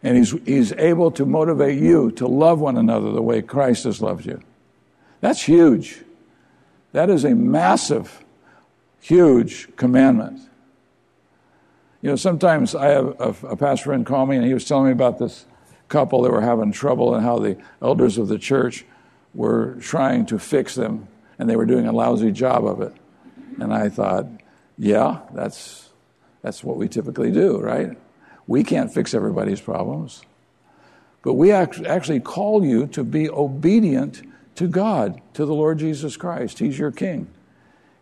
And 0.03 0.17
he's, 0.17 0.31
he's 0.45 0.71
able 0.73 1.11
to 1.11 1.25
motivate 1.25 1.79
you 1.79 2.11
to 2.11 2.27
love 2.27 2.59
one 2.59 2.77
another 2.77 3.11
the 3.11 3.21
way 3.21 3.41
Christ 3.41 3.85
has 3.85 4.01
loved 4.01 4.25
you. 4.25 4.41
That's 5.21 5.41
huge. 5.41 6.03
That 6.91 7.09
is 7.09 7.25
a 7.25 7.33
massive, 7.35 8.23
huge 9.01 9.75
commandment. 9.75 10.41
You 12.01 12.11
know, 12.11 12.15
sometimes 12.15 12.75
I 12.75 12.87
have 12.87 13.19
a, 13.19 13.47
a 13.47 13.57
pastor 13.57 13.85
friend 13.85 14.05
call 14.05 14.25
me 14.27 14.37
and 14.37 14.45
he 14.45 14.53
was 14.53 14.65
telling 14.65 14.85
me 14.85 14.91
about 14.91 15.17
this 15.17 15.45
couple 15.87 16.21
that 16.21 16.31
were 16.31 16.41
having 16.41 16.71
trouble 16.71 17.15
and 17.15 17.23
how 17.23 17.39
the 17.39 17.57
elders 17.81 18.17
of 18.17 18.27
the 18.27 18.37
church 18.37 18.85
were 19.33 19.75
trying 19.79 20.25
to 20.25 20.39
fix 20.39 20.75
them, 20.75 21.07
and 21.37 21.49
they 21.49 21.55
were 21.55 21.65
doing 21.65 21.87
a 21.87 21.91
lousy 21.91 22.31
job 22.31 22.65
of 22.65 22.81
it. 22.81 22.93
And 23.59 23.73
I 23.73 23.89
thought, 23.89 24.25
yeah, 24.77 25.19
that's, 25.33 25.89
that's 26.41 26.63
what 26.63 26.77
we 26.77 26.87
typically 26.87 27.31
do, 27.31 27.59
right? 27.59 27.97
We 28.47 28.63
can't 28.63 28.93
fix 28.93 29.13
everybody's 29.13 29.61
problems. 29.61 30.23
But 31.21 31.33
we 31.33 31.51
actually 31.51 32.21
call 32.21 32.65
you 32.65 32.87
to 32.87 33.03
be 33.03 33.29
obedient 33.29 34.21
to 34.55 34.67
God, 34.67 35.21
to 35.33 35.45
the 35.45 35.53
Lord 35.53 35.79
Jesus 35.79 36.15
Christ. 36.15 36.59
He's 36.59 36.79
your 36.79 36.91
king. 36.91 37.27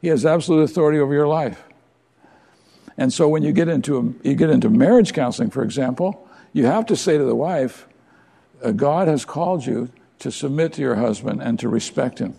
He 0.02 0.10
has 0.10 0.26
absolute 0.26 0.62
authority 0.62 1.00
over 1.00 1.14
your 1.14 1.28
life. 1.28 1.64
And 2.98 3.12
so 3.12 3.28
when 3.28 3.44
you 3.44 3.52
get 3.52 3.68
into 3.68 3.98
a, 3.98 4.28
you 4.28 4.36
get 4.36 4.50
into 4.50 4.70
marriage 4.70 5.14
counseling, 5.14 5.50
for 5.50 5.64
example, 5.64 6.28
you 6.54 6.66
have 6.66 6.86
to 6.86 6.96
say 6.96 7.18
to 7.18 7.24
the 7.24 7.36
wife, 7.36 7.88
uh, 8.64 8.72
God 8.72 9.08
has 9.08 9.26
called 9.26 9.66
you 9.66 9.90
to 10.20 10.32
submit 10.32 10.74
to 10.74 10.82
your 10.82 10.96
husband 10.96 11.42
and 11.42 11.60
to 11.60 11.68
respect 11.68 12.20
him. 12.20 12.36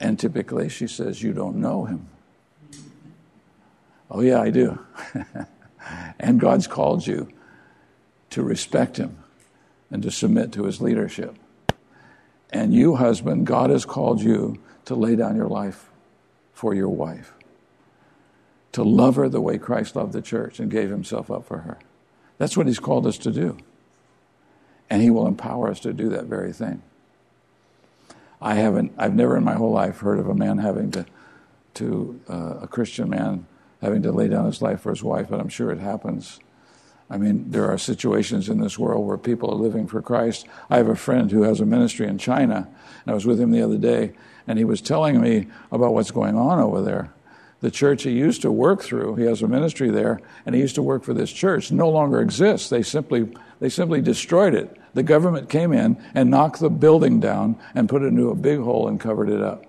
And 0.00 0.18
typically 0.18 0.68
she 0.68 0.86
says, 0.86 1.22
You 1.22 1.32
don't 1.32 1.56
know 1.56 1.84
him. 1.84 2.08
Oh, 4.10 4.20
yeah, 4.20 4.40
I 4.40 4.50
do. 4.50 4.78
and 6.18 6.40
God's 6.40 6.66
called 6.66 7.06
you 7.06 7.28
to 8.30 8.42
respect 8.42 8.96
him 8.96 9.18
and 9.90 10.02
to 10.02 10.10
submit 10.10 10.52
to 10.52 10.64
his 10.64 10.80
leadership. 10.80 11.36
And 12.50 12.74
you, 12.74 12.96
husband, 12.96 13.46
God 13.46 13.70
has 13.70 13.84
called 13.84 14.20
you 14.20 14.58
to 14.84 14.94
lay 14.94 15.16
down 15.16 15.36
your 15.36 15.48
life 15.48 15.90
for 16.52 16.74
your 16.74 16.88
wife, 16.88 17.32
to 18.72 18.82
love 18.82 19.16
her 19.16 19.28
the 19.28 19.40
way 19.40 19.58
Christ 19.58 19.96
loved 19.96 20.12
the 20.12 20.22
church 20.22 20.58
and 20.58 20.70
gave 20.70 20.90
himself 20.90 21.30
up 21.30 21.46
for 21.46 21.58
her. 21.58 21.78
That's 22.38 22.56
what 22.56 22.66
he's 22.66 22.78
called 22.78 23.06
us 23.06 23.18
to 23.18 23.30
do. 23.30 23.58
And 24.88 25.02
he 25.02 25.10
will 25.10 25.26
empower 25.26 25.68
us 25.68 25.80
to 25.80 25.92
do 25.92 26.08
that 26.10 26.24
very 26.24 26.52
thing. 26.52 26.82
I 28.40 28.54
haven't, 28.54 28.92
I've 28.96 29.14
never 29.14 29.36
in 29.36 29.44
my 29.44 29.54
whole 29.54 29.72
life 29.72 29.98
heard 29.98 30.18
of 30.18 30.28
a 30.28 30.34
man 30.34 30.58
having 30.58 30.90
to, 30.92 31.06
to 31.74 32.20
uh, 32.28 32.58
a 32.62 32.68
Christian 32.68 33.10
man 33.10 33.46
having 33.82 34.02
to 34.02 34.12
lay 34.12 34.28
down 34.28 34.46
his 34.46 34.62
life 34.62 34.80
for 34.80 34.90
his 34.90 35.02
wife, 35.02 35.28
but 35.28 35.40
I'm 35.40 35.48
sure 35.48 35.70
it 35.70 35.78
happens. 35.78 36.40
I 37.08 37.18
mean, 37.18 37.50
there 37.50 37.70
are 37.70 37.78
situations 37.78 38.48
in 38.48 38.60
this 38.60 38.78
world 38.78 39.06
where 39.06 39.18
people 39.18 39.50
are 39.50 39.56
living 39.56 39.86
for 39.86 40.02
Christ. 40.02 40.46
I 40.68 40.76
have 40.78 40.88
a 40.88 40.96
friend 40.96 41.30
who 41.30 41.42
has 41.42 41.60
a 41.60 41.66
ministry 41.66 42.08
in 42.08 42.18
China, 42.18 42.68
and 43.04 43.10
I 43.10 43.14
was 43.14 43.26
with 43.26 43.40
him 43.40 43.52
the 43.52 43.62
other 43.62 43.78
day, 43.78 44.12
and 44.46 44.58
he 44.58 44.64
was 44.64 44.80
telling 44.80 45.20
me 45.20 45.46
about 45.70 45.94
what's 45.94 46.10
going 46.10 46.36
on 46.36 46.58
over 46.58 46.82
there. 46.82 47.12
The 47.60 47.70
church 47.70 48.02
he 48.02 48.10
used 48.10 48.42
to 48.42 48.50
work 48.50 48.82
through, 48.82 49.16
he 49.16 49.24
has 49.24 49.40
a 49.40 49.48
ministry 49.48 49.90
there, 49.90 50.20
and 50.44 50.54
he 50.54 50.60
used 50.60 50.74
to 50.74 50.82
work 50.82 51.04
for 51.04 51.14
this 51.14 51.32
church, 51.32 51.70
no 51.70 51.88
longer 51.88 52.20
exists. 52.20 52.68
They 52.68 52.82
simply, 52.82 53.32
they 53.60 53.68
simply 53.68 54.02
destroyed 54.02 54.54
it. 54.54 54.76
The 54.94 55.02
government 55.02 55.48
came 55.48 55.72
in 55.72 56.02
and 56.14 56.30
knocked 56.30 56.60
the 56.60 56.70
building 56.70 57.20
down 57.20 57.56
and 57.74 57.88
put 57.88 58.02
it 58.02 58.06
into 58.06 58.30
a 58.30 58.34
big 58.34 58.60
hole 58.60 58.88
and 58.88 59.00
covered 59.00 59.28
it 59.28 59.42
up. 59.42 59.65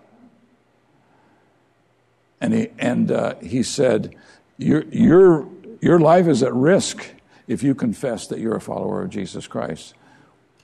And 2.40 2.54
he, 2.54 2.70
and, 2.78 3.12
uh, 3.12 3.36
he 3.36 3.64
said, 3.64 4.16
your, 4.58 4.84
your, 4.86 5.48
your 5.82 6.00
life 6.00 6.28
is 6.28 6.44
at 6.44 6.54
risk 6.54 7.08
if 7.48 7.64
you 7.64 7.74
confess 7.74 8.28
that 8.28 8.40
you're 8.40 8.56
a 8.56 8.62
follower 8.62 9.04
of 9.04 9.10
Jesus 9.10 9.48
Christ 9.48 9.94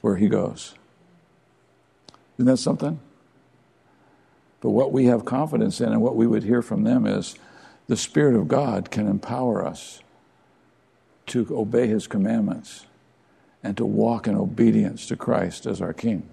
where 0.02 0.18
he 0.18 0.28
goes. 0.28 0.76
Isn't 2.38 2.48
that 2.48 2.58
something? 2.58 3.00
But 4.62 4.72
what 4.72 4.92
we 4.92 5.06
have 5.06 5.26
confidence 5.26 5.82
in 5.82 5.92
and 5.92 6.02
what 6.02 6.16
we 6.16 6.28
would 6.28 6.44
hear 6.44 6.62
from 6.62 6.84
them 6.84 7.06
is 7.06 7.36
the 7.88 7.98
Spirit 7.98 8.36
of 8.36 8.48
God 8.48 8.92
can 8.92 9.08
empower 9.08 9.66
us 9.66 10.02
to 11.28 11.48
obey 11.52 11.88
his 11.88 12.08
commandments 12.08 12.86
and 13.62 13.78
to 13.78 13.86
walk 13.86 14.28
in 14.28 14.36
obedience 14.36 15.08
to 15.08 15.16
Christ 15.16 15.66
as 15.66 15.82
our 15.82 15.94
King. 15.94 16.30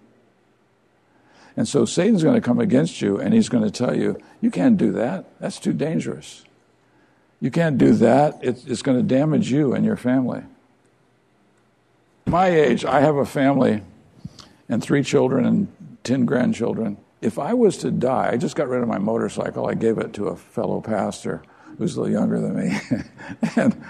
And 1.56 1.66
so 1.66 1.84
Satan's 1.84 2.22
going 2.22 2.36
to 2.36 2.40
come 2.40 2.60
against 2.60 3.00
you 3.00 3.18
and 3.18 3.34
he's 3.34 3.48
going 3.48 3.64
to 3.64 3.70
tell 3.70 3.96
you, 3.96 4.18
you 4.40 4.50
can't 4.50 4.76
do 4.76 4.92
that. 4.92 5.26
That's 5.40 5.58
too 5.58 5.72
dangerous. 5.72 6.44
You 7.40 7.50
can't 7.50 7.78
do 7.78 7.94
that. 7.94 8.38
It's, 8.42 8.82
going 8.82 8.98
to 8.98 9.02
damage 9.02 9.50
you 9.50 9.72
and 9.72 9.84
your 9.84 9.96
family. 9.96 10.42
My 12.26 12.48
age, 12.48 12.84
I 12.84 13.00
have 13.00 13.16
a 13.16 13.24
family 13.24 13.82
and 14.68 14.82
three 14.82 15.02
children 15.02 15.46
and 15.46 15.68
10 16.04 16.26
grandchildren. 16.26 16.98
If 17.20 17.38
I 17.38 17.54
was 17.54 17.76
to 17.78 17.90
die, 17.90 18.30
I 18.32 18.36
just 18.36 18.56
got 18.56 18.68
rid 18.68 18.82
of 18.82 18.88
my 18.88 18.98
motorcycle. 18.98 19.66
I 19.66 19.74
gave 19.74 19.98
it 19.98 20.12
to 20.14 20.28
a 20.28 20.36
fellow 20.36 20.80
pastor 20.80 21.42
who's 21.78 21.96
a 21.96 22.02
little 22.02 22.12
younger 22.12 22.40
than 22.40 22.56
me. 22.56 22.78
and 23.56 23.84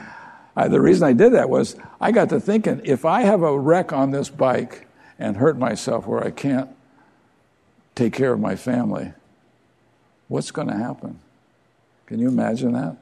I, 0.56 0.68
the 0.68 0.80
reason 0.80 1.06
I 1.06 1.12
did 1.12 1.32
that 1.34 1.50
was 1.50 1.76
I 2.00 2.12
got 2.12 2.28
to 2.30 2.40
thinking 2.40 2.80
if 2.84 3.04
I 3.04 3.22
have 3.22 3.42
a 3.42 3.58
wreck 3.58 3.92
on 3.92 4.10
this 4.10 4.28
bike 4.28 4.86
and 5.18 5.36
hurt 5.36 5.58
myself 5.58 6.06
where 6.06 6.24
I 6.24 6.30
can't 6.30 6.70
take 7.94 8.12
care 8.12 8.32
of 8.32 8.40
my 8.40 8.56
family, 8.56 9.12
what's 10.28 10.50
going 10.50 10.68
to 10.68 10.76
happen? 10.76 11.18
Can 12.06 12.18
you 12.18 12.28
imagine 12.28 12.72
that? 12.72 12.96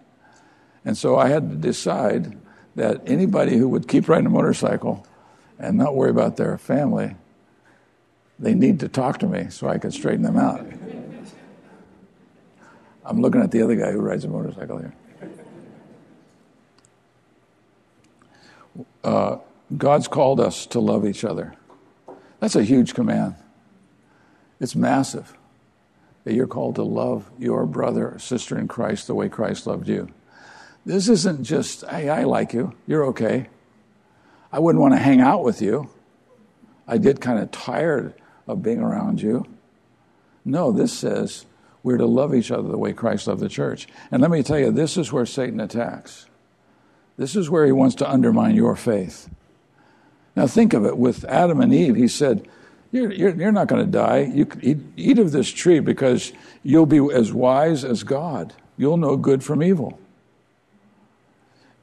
And 0.84 0.96
so 0.96 1.16
I 1.16 1.28
had 1.28 1.50
to 1.50 1.56
decide 1.56 2.36
that 2.76 3.02
anybody 3.06 3.56
who 3.56 3.68
would 3.68 3.88
keep 3.88 4.08
riding 4.08 4.26
a 4.26 4.30
motorcycle 4.30 5.06
and 5.58 5.76
not 5.76 5.94
worry 5.94 6.10
about 6.10 6.36
their 6.36 6.56
family, 6.58 7.16
they 8.38 8.54
need 8.54 8.80
to 8.80 8.88
talk 8.88 9.18
to 9.18 9.26
me 9.26 9.50
so 9.50 9.68
I 9.68 9.78
could 9.78 9.92
straighten 9.92 10.22
them 10.22 10.36
out. 10.36 10.60
I'm 13.04 13.20
looking 13.20 13.40
at 13.40 13.50
the 13.50 13.62
other 13.62 13.74
guy 13.74 13.90
who 13.90 14.00
rides 14.00 14.24
a 14.24 14.28
motorcycle 14.28 14.78
here. 14.78 14.94
Uh, 19.02 19.38
God's 19.76 20.08
called 20.08 20.40
us 20.40 20.66
to 20.66 20.80
love 20.80 21.06
each 21.06 21.24
other. 21.24 21.54
That's 22.40 22.56
a 22.56 22.62
huge 22.62 22.94
command. 22.94 23.34
It's 24.60 24.74
massive 24.74 25.36
that 26.24 26.34
you're 26.34 26.46
called 26.46 26.74
to 26.76 26.82
love 26.82 27.30
your 27.38 27.64
brother 27.66 28.10
or 28.10 28.18
sister 28.18 28.58
in 28.58 28.68
Christ 28.68 29.06
the 29.06 29.14
way 29.14 29.28
Christ 29.28 29.66
loved 29.66 29.88
you. 29.88 30.08
This 30.84 31.08
isn't 31.08 31.44
just, 31.44 31.84
hey, 31.86 32.08
I 32.08 32.24
like 32.24 32.52
you, 32.52 32.74
you're 32.86 33.04
okay. 33.06 33.48
I 34.52 34.58
wouldn't 34.58 34.80
want 34.80 34.94
to 34.94 34.98
hang 34.98 35.20
out 35.20 35.44
with 35.44 35.60
you. 35.60 35.90
I 36.86 36.98
get 36.98 37.20
kind 37.20 37.38
of 37.38 37.50
tired 37.50 38.14
of 38.46 38.62
being 38.62 38.80
around 38.80 39.20
you. 39.20 39.46
No, 40.44 40.72
this 40.72 40.92
says 40.92 41.44
we're 41.82 41.98
to 41.98 42.06
love 42.06 42.34
each 42.34 42.50
other 42.50 42.68
the 42.68 42.78
way 42.78 42.92
Christ 42.92 43.26
loved 43.26 43.40
the 43.40 43.48
church. 43.48 43.86
And 44.10 44.22
let 44.22 44.30
me 44.30 44.42
tell 44.42 44.58
you, 44.58 44.70
this 44.70 44.96
is 44.96 45.12
where 45.12 45.26
Satan 45.26 45.60
attacks. 45.60 46.26
This 47.16 47.36
is 47.36 47.50
where 47.50 47.66
he 47.66 47.72
wants 47.72 47.94
to 47.96 48.10
undermine 48.10 48.54
your 48.54 48.76
faith. 48.76 49.28
Now, 50.36 50.46
think 50.46 50.72
of 50.72 50.86
it 50.86 50.96
with 50.96 51.24
Adam 51.24 51.60
and 51.60 51.74
Eve, 51.74 51.96
he 51.96 52.08
said, 52.08 52.46
You're, 52.90 53.12
you're, 53.12 53.34
you're 53.34 53.52
not 53.52 53.68
going 53.68 53.84
to 53.84 53.90
die. 53.90 54.30
You 54.32 54.48
eat, 54.62 54.78
eat 54.96 55.18
of 55.18 55.32
this 55.32 55.48
tree 55.50 55.80
because 55.80 56.32
you'll 56.62 56.86
be 56.86 56.98
as 57.12 57.32
wise 57.32 57.84
as 57.84 58.02
God. 58.02 58.54
You'll 58.76 58.96
know 58.96 59.16
good 59.16 59.44
from 59.44 59.62
evil. 59.62 59.98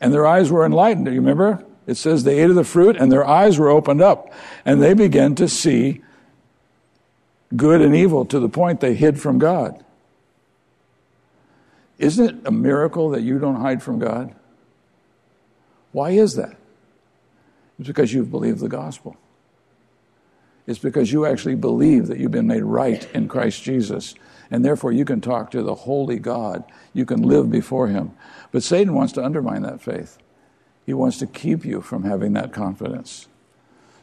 And 0.01 0.13
their 0.13 0.25
eyes 0.25 0.51
were 0.51 0.65
enlightened. 0.65 1.05
Do 1.05 1.11
you 1.11 1.19
remember? 1.19 1.63
It 1.87 1.95
says 1.95 2.23
they 2.23 2.39
ate 2.39 2.49
of 2.49 2.55
the 2.55 2.63
fruit 2.63 2.97
and 2.97 3.11
their 3.11 3.25
eyes 3.25 3.59
were 3.59 3.69
opened 3.69 4.01
up 4.01 4.33
and 4.65 4.81
they 4.81 4.93
began 4.93 5.35
to 5.35 5.47
see 5.47 6.01
good 7.55 7.81
and 7.81 7.95
evil 7.95 8.25
to 8.25 8.39
the 8.39 8.49
point 8.49 8.79
they 8.79 8.95
hid 8.95 9.21
from 9.21 9.37
God. 9.37 9.83
Isn't 11.97 12.25
it 12.25 12.35
a 12.45 12.51
miracle 12.51 13.11
that 13.11 13.21
you 13.21 13.39
don't 13.39 13.61
hide 13.61 13.81
from 13.81 13.99
God? 13.99 14.33
Why 15.91 16.11
is 16.11 16.35
that? 16.35 16.57
It's 17.79 17.87
because 17.87 18.13
you've 18.13 18.31
believed 18.31 18.59
the 18.59 18.67
gospel. 18.67 19.15
It's 20.67 20.79
because 20.79 21.11
you 21.11 21.25
actually 21.25 21.55
believe 21.55 22.07
that 22.07 22.17
you've 22.17 22.31
been 22.31 22.47
made 22.47 22.63
right 22.63 23.07
in 23.13 23.27
Christ 23.27 23.63
Jesus. 23.63 24.15
And 24.49 24.65
therefore, 24.65 24.91
you 24.91 25.05
can 25.05 25.21
talk 25.21 25.51
to 25.51 25.61
the 25.61 25.75
holy 25.75 26.17
God. 26.17 26.63
You 26.93 27.05
can 27.05 27.21
live 27.21 27.51
before 27.51 27.87
Him. 27.87 28.13
But 28.51 28.63
Satan 28.63 28.93
wants 28.93 29.13
to 29.13 29.23
undermine 29.23 29.61
that 29.61 29.81
faith. 29.81 30.17
He 30.85 30.93
wants 30.93 31.17
to 31.19 31.27
keep 31.27 31.65
you 31.65 31.81
from 31.81 32.03
having 32.03 32.33
that 32.33 32.53
confidence 32.53 33.27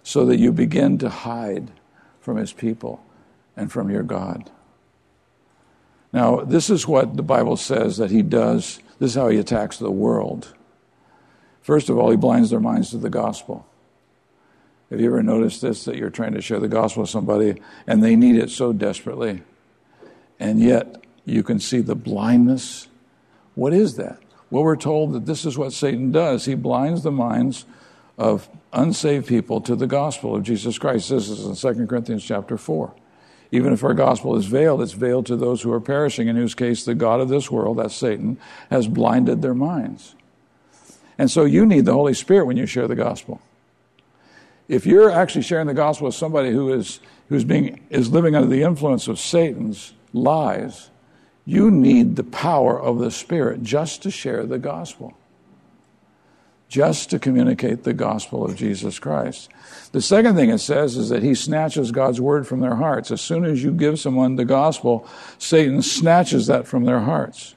so 0.03 0.27
that 0.27 0.39
you 0.39 0.53
begin 0.53 0.99
to 0.99 1.09
hide 1.09 1.71
from 2.21 2.37
His 2.37 2.53
people 2.53 3.05
and 3.57 3.71
from 3.71 3.91
your 3.91 4.03
God. 4.03 4.51
Now, 6.13 6.41
this 6.41 6.71
is 6.71 6.87
what 6.87 7.17
the 7.17 7.23
Bible 7.23 7.57
says 7.57 7.97
that 7.97 8.11
He 8.11 8.23
does. 8.23 8.81
This 8.99 9.13
is 9.13 9.17
how 9.17 9.29
He 9.29 9.39
attacks 9.39 9.79
the 9.79 9.91
world. 9.91 10.55
First 11.61 11.89
of 11.89 11.99
all, 11.99 12.11
He 12.11 12.17
blinds 12.17 12.51
their 12.51 12.61
minds 12.61 12.91
to 12.91 12.99
the 12.99 13.11
gospel. 13.11 13.67
Have 14.93 15.01
you 15.01 15.07
ever 15.07 15.23
noticed 15.23 15.63
this 15.63 15.87
that 15.87 15.97
you're 15.97 16.11
trying 16.11 16.35
to 16.35 16.43
share 16.43 16.61
the 16.61 16.69
gospel 16.69 17.01
with 17.01 17.09
somebody 17.09 17.63
and 17.87 18.03
they 18.03 18.15
need 18.15 18.37
it 18.37 18.51
so 18.51 18.75
desperately? 18.75 19.43
And 20.39 20.61
yet 20.61 21.03
you 21.25 21.43
can 21.43 21.61
see 21.61 21.81
the 21.81 21.95
blindness. 21.95 22.89
What 23.55 23.73
is 23.73 23.97
that? 23.97 24.19
Well, 24.51 24.65
we're 24.65 24.77
told 24.77 25.15
that 25.15 25.25
this 25.25 25.47
is 25.47 25.57
what 25.57 25.73
Satan 25.73 26.13
does. 26.13 26.45
He 26.45 26.55
blinds 26.55 27.05
the 27.05 27.11
minds 27.11 27.65
of 28.19 28.51
unsaved 28.75 29.27
people 29.27 29.63
to 29.63 29.75
the 29.75 29.87
gospel 29.87 30.37
of 30.37 30.43
Jesus 30.43 30.79
Christ. 30.79 31.09
This 31.09 31.31
is 31.31 31.65
in 31.65 31.75
2 31.75 31.87
Corinthians 31.87 32.23
chapter 32.23 32.59
4. 32.59 32.95
Even 33.51 33.73
if 33.73 33.83
our 33.85 33.95
gospel 33.95 34.37
is 34.37 34.45
veiled, 34.45 34.83
it's 34.83 34.93
veiled 34.93 35.25
to 35.25 35.37
those 35.37 35.63
who 35.63 35.73
are 35.73 35.81
perishing, 35.81 36.29
in 36.29 36.37
whose 36.37 36.55
case 36.55 36.85
the 36.85 36.95
God 36.95 37.19
of 37.19 37.31
this 37.31 37.51
world, 37.51 37.79
that's 37.79 37.95
Satan, 37.95 38.37
has 38.69 38.89
blinded 38.89 39.41
their 39.41 39.55
minds. 39.55 40.15
And 41.17 41.31
so 41.31 41.47
you 41.47 41.65
need 41.65 41.87
the 41.87 41.95
Holy 41.95 42.13
Spirit 42.13 42.45
when 42.45 42.59
you 42.59 42.67
share 42.67 42.89
the 42.89 42.95
gospel. 42.95 43.41
If 44.69 44.87
you're 44.87 45.11
actually 45.11 45.43
sharing 45.43 45.67
the 45.67 45.75
gospel 45.75 46.07
with 46.07 46.15
somebody 46.15 46.51
who 46.51 46.73
is, 46.73 47.01
who's 47.29 47.45
being, 47.45 47.81
is 47.91 48.11
living 48.11 48.35
under 48.35 48.49
the 48.49 48.63
influence 48.63 49.09
of 49.09 49.19
Satan's 49.19 49.93
lies, 50.13 50.91
you 51.45 51.71
need 51.71 52.17
the 52.17 52.25
power 52.25 52.81
of 52.81 52.99
the 52.99 53.11
Spirit 53.11 53.63
just 53.63 54.03
to 54.03 54.11
share 54.11 54.47
the 54.47 54.59
gospel, 54.59 55.15
just 56.69 57.11
to 57.11 57.19
communicate 57.19 57.83
the 57.83 57.93
gospel 57.93 58.45
of 58.45 58.55
Jesus 58.55 58.99
Christ. 58.99 59.51
The 59.91 60.01
second 60.01 60.37
thing 60.37 60.51
it 60.51 60.59
says 60.59 60.97
is 60.97 61.09
that 61.09 61.23
he 61.23 61.35
snatches 61.35 61.91
God's 61.91 62.21
word 62.21 62.47
from 62.47 62.61
their 62.61 62.77
hearts. 62.77 63.11
As 63.11 63.21
soon 63.21 63.45
as 63.45 63.63
you 63.63 63.73
give 63.73 63.99
someone 63.99 64.37
the 64.37 64.45
gospel, 64.45 65.07
Satan 65.39 65.83
snatches 65.83 66.47
that 66.47 66.67
from 66.67 66.85
their 66.85 67.01
hearts. 67.01 67.57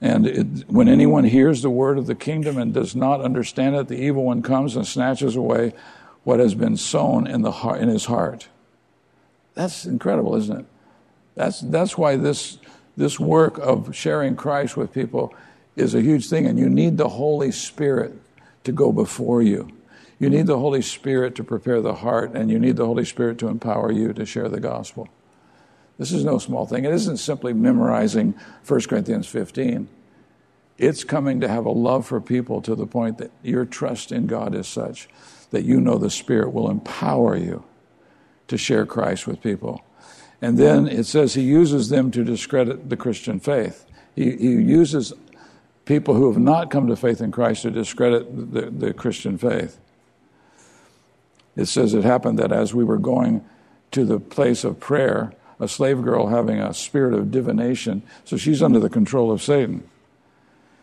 And 0.00 0.26
it, 0.26 0.46
when 0.68 0.88
anyone 0.88 1.24
hears 1.24 1.62
the 1.62 1.70
word 1.70 1.98
of 1.98 2.06
the 2.06 2.14
kingdom 2.14 2.56
and 2.56 2.72
does 2.72 2.96
not 2.96 3.20
understand 3.20 3.76
it, 3.76 3.88
the 3.88 4.00
evil 4.00 4.24
one 4.24 4.42
comes 4.42 4.74
and 4.76 4.86
snatches 4.86 5.36
away 5.36 5.74
what 6.24 6.40
has 6.40 6.54
been 6.54 6.76
sown 6.76 7.26
in, 7.26 7.42
the 7.42 7.50
heart, 7.52 7.80
in 7.80 7.88
his 7.88 8.06
heart. 8.06 8.48
That's 9.54 9.84
incredible, 9.84 10.36
isn't 10.36 10.60
it? 10.60 10.66
That's, 11.34 11.60
that's 11.60 11.98
why 11.98 12.16
this, 12.16 12.58
this 12.96 13.20
work 13.20 13.58
of 13.58 13.94
sharing 13.94 14.36
Christ 14.36 14.76
with 14.76 14.92
people 14.92 15.34
is 15.76 15.94
a 15.94 16.00
huge 16.00 16.28
thing, 16.28 16.46
and 16.46 16.58
you 16.58 16.68
need 16.68 16.96
the 16.96 17.08
Holy 17.08 17.52
Spirit 17.52 18.14
to 18.64 18.72
go 18.72 18.92
before 18.92 19.42
you. 19.42 19.70
You 20.18 20.28
need 20.28 20.46
the 20.46 20.58
Holy 20.58 20.82
Spirit 20.82 21.34
to 21.36 21.44
prepare 21.44 21.80
the 21.80 21.94
heart, 21.94 22.32
and 22.34 22.50
you 22.50 22.58
need 22.58 22.76
the 22.76 22.86
Holy 22.86 23.04
Spirit 23.04 23.38
to 23.38 23.48
empower 23.48 23.90
you 23.90 24.12
to 24.12 24.26
share 24.26 24.48
the 24.48 24.60
gospel. 24.60 25.08
This 26.00 26.12
is 26.12 26.24
no 26.24 26.38
small 26.38 26.64
thing. 26.64 26.86
It 26.86 26.94
isn't 26.94 27.18
simply 27.18 27.52
memorizing 27.52 28.34
1 28.66 28.80
Corinthians 28.88 29.26
15. 29.26 29.86
It's 30.78 31.04
coming 31.04 31.40
to 31.42 31.48
have 31.48 31.66
a 31.66 31.70
love 31.70 32.06
for 32.06 32.22
people 32.22 32.62
to 32.62 32.74
the 32.74 32.86
point 32.86 33.18
that 33.18 33.30
your 33.42 33.66
trust 33.66 34.10
in 34.10 34.26
God 34.26 34.54
is 34.54 34.66
such 34.66 35.10
that 35.50 35.64
you 35.64 35.78
know 35.78 35.98
the 35.98 36.08
Spirit 36.08 36.54
will 36.54 36.70
empower 36.70 37.36
you 37.36 37.64
to 38.48 38.56
share 38.56 38.86
Christ 38.86 39.26
with 39.26 39.42
people. 39.42 39.84
And 40.40 40.56
then 40.56 40.88
it 40.88 41.04
says 41.04 41.34
he 41.34 41.42
uses 41.42 41.90
them 41.90 42.10
to 42.12 42.24
discredit 42.24 42.88
the 42.88 42.96
Christian 42.96 43.38
faith. 43.38 43.84
He, 44.16 44.30
he 44.36 44.52
uses 44.52 45.12
people 45.84 46.14
who 46.14 46.32
have 46.32 46.40
not 46.40 46.70
come 46.70 46.86
to 46.86 46.96
faith 46.96 47.20
in 47.20 47.30
Christ 47.30 47.60
to 47.62 47.70
discredit 47.70 48.54
the, 48.54 48.70
the 48.70 48.94
Christian 48.94 49.36
faith. 49.36 49.78
It 51.56 51.66
says 51.66 51.92
it 51.92 52.04
happened 52.04 52.38
that 52.38 52.52
as 52.52 52.72
we 52.72 52.84
were 52.84 52.96
going 52.96 53.44
to 53.90 54.06
the 54.06 54.18
place 54.18 54.64
of 54.64 54.80
prayer, 54.80 55.34
a 55.60 55.68
slave 55.68 56.02
girl 56.02 56.28
having 56.28 56.58
a 56.58 56.74
spirit 56.74 57.14
of 57.14 57.30
divination, 57.30 58.02
so 58.24 58.36
she's 58.36 58.62
under 58.62 58.80
the 58.80 58.88
control 58.88 59.30
of 59.30 59.42
Satan. 59.42 59.88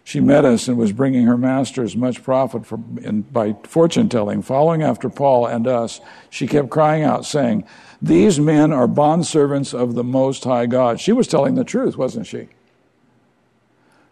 She 0.03 0.21
met 0.21 0.45
us 0.45 0.69
and 0.69 0.77
was 0.77 0.93
bringing 0.93 1.25
her 1.25 1.37
masters 1.37 1.97
much 1.97 2.23
profit 2.23 2.65
for, 2.65 2.79
in, 3.01 3.23
by 3.23 3.57
fortune 3.63 4.07
telling. 4.07 4.41
Following 4.41 4.81
after 4.81 5.09
Paul 5.09 5.47
and 5.47 5.67
us, 5.67 5.99
she 6.29 6.47
kept 6.47 6.69
crying 6.69 7.03
out, 7.03 7.25
saying, 7.25 7.65
These 8.01 8.39
men 8.39 8.71
are 8.71 8.87
bondservants 8.87 9.73
of 9.73 9.95
the 9.95 10.05
Most 10.05 10.45
High 10.45 10.65
God. 10.65 11.01
She 11.01 11.11
was 11.11 11.27
telling 11.27 11.55
the 11.55 11.65
truth, 11.65 11.97
wasn't 11.97 12.25
she? 12.25 12.47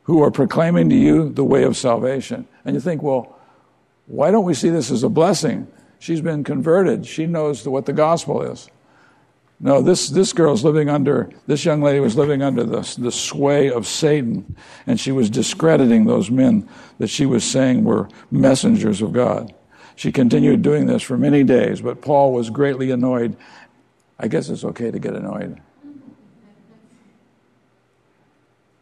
Who 0.04 0.22
are 0.22 0.32
proclaiming 0.32 0.90
to 0.90 0.96
you 0.98 1.30
the 1.30 1.46
way 1.46 1.64
of 1.64 1.78
salvation. 1.78 2.46
And 2.66 2.74
you 2.74 2.82
think, 2.82 3.02
well, 3.02 3.40
why 4.08 4.32
don't 4.32 4.44
we 4.44 4.54
see 4.54 4.70
this 4.70 4.92
as 4.92 5.04
a 5.04 5.10
blessing? 5.10 5.66
She's 6.00 6.20
been 6.20 6.44
converted. 6.44 7.06
She 7.06 7.26
knows 7.26 7.66
what 7.66 7.86
the 7.86 7.94
gospel 7.94 8.42
is. 8.42 8.70
No, 9.60 9.82
this, 9.82 10.10
this 10.10 10.34
girl's 10.34 10.64
living 10.64 10.90
under, 10.90 11.30
this 11.48 11.64
young 11.64 11.82
lady 11.82 12.00
was 12.00 12.18
living 12.18 12.42
under 12.42 12.64
the, 12.64 12.82
the 12.98 13.12
sway 13.12 13.72
of 13.72 13.88
Satan, 13.88 14.56
and 14.86 15.00
she 15.00 15.12
was 15.12 15.30
discrediting 15.30 16.06
those 16.06 16.30
men 16.30 16.68
that 16.98 17.08
she 17.08 17.26
was 17.26 17.44
saying 17.44 17.84
were 17.84 18.10
messengers 18.30 19.02
of 19.02 19.14
God. 19.14 19.54
She 19.96 20.12
continued 20.12 20.62
doing 20.62 20.88
this 20.88 21.02
for 21.02 21.18
many 21.18 21.44
days, 21.44 21.80
but 21.80 22.02
Paul 22.02 22.34
was 22.34 22.50
greatly 22.50 22.92
annoyed. 22.92 23.38
I 24.20 24.28
guess 24.28 24.50
it's 24.50 24.66
okay 24.66 24.92
to 24.92 25.00
get 25.00 25.16
annoyed. 25.16 25.62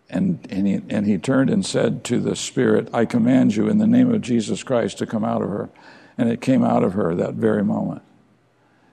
And, 0.09 0.45
and, 0.49 0.67
he, 0.67 0.81
and 0.89 1.05
he 1.05 1.17
turned 1.17 1.49
and 1.49 1.65
said 1.65 2.03
to 2.05 2.19
the 2.19 2.35
Spirit, 2.35 2.89
I 2.93 3.05
command 3.05 3.55
you 3.55 3.67
in 3.67 3.77
the 3.77 3.87
name 3.87 4.13
of 4.13 4.21
Jesus 4.21 4.63
Christ 4.63 4.97
to 4.99 5.05
come 5.05 5.23
out 5.23 5.41
of 5.41 5.49
her 5.49 5.69
and 6.17 6.29
it 6.29 6.41
came 6.41 6.63
out 6.63 6.83
of 6.83 6.93
her 6.93 7.15
that 7.15 7.33
very 7.33 7.63
moment. 7.63 8.01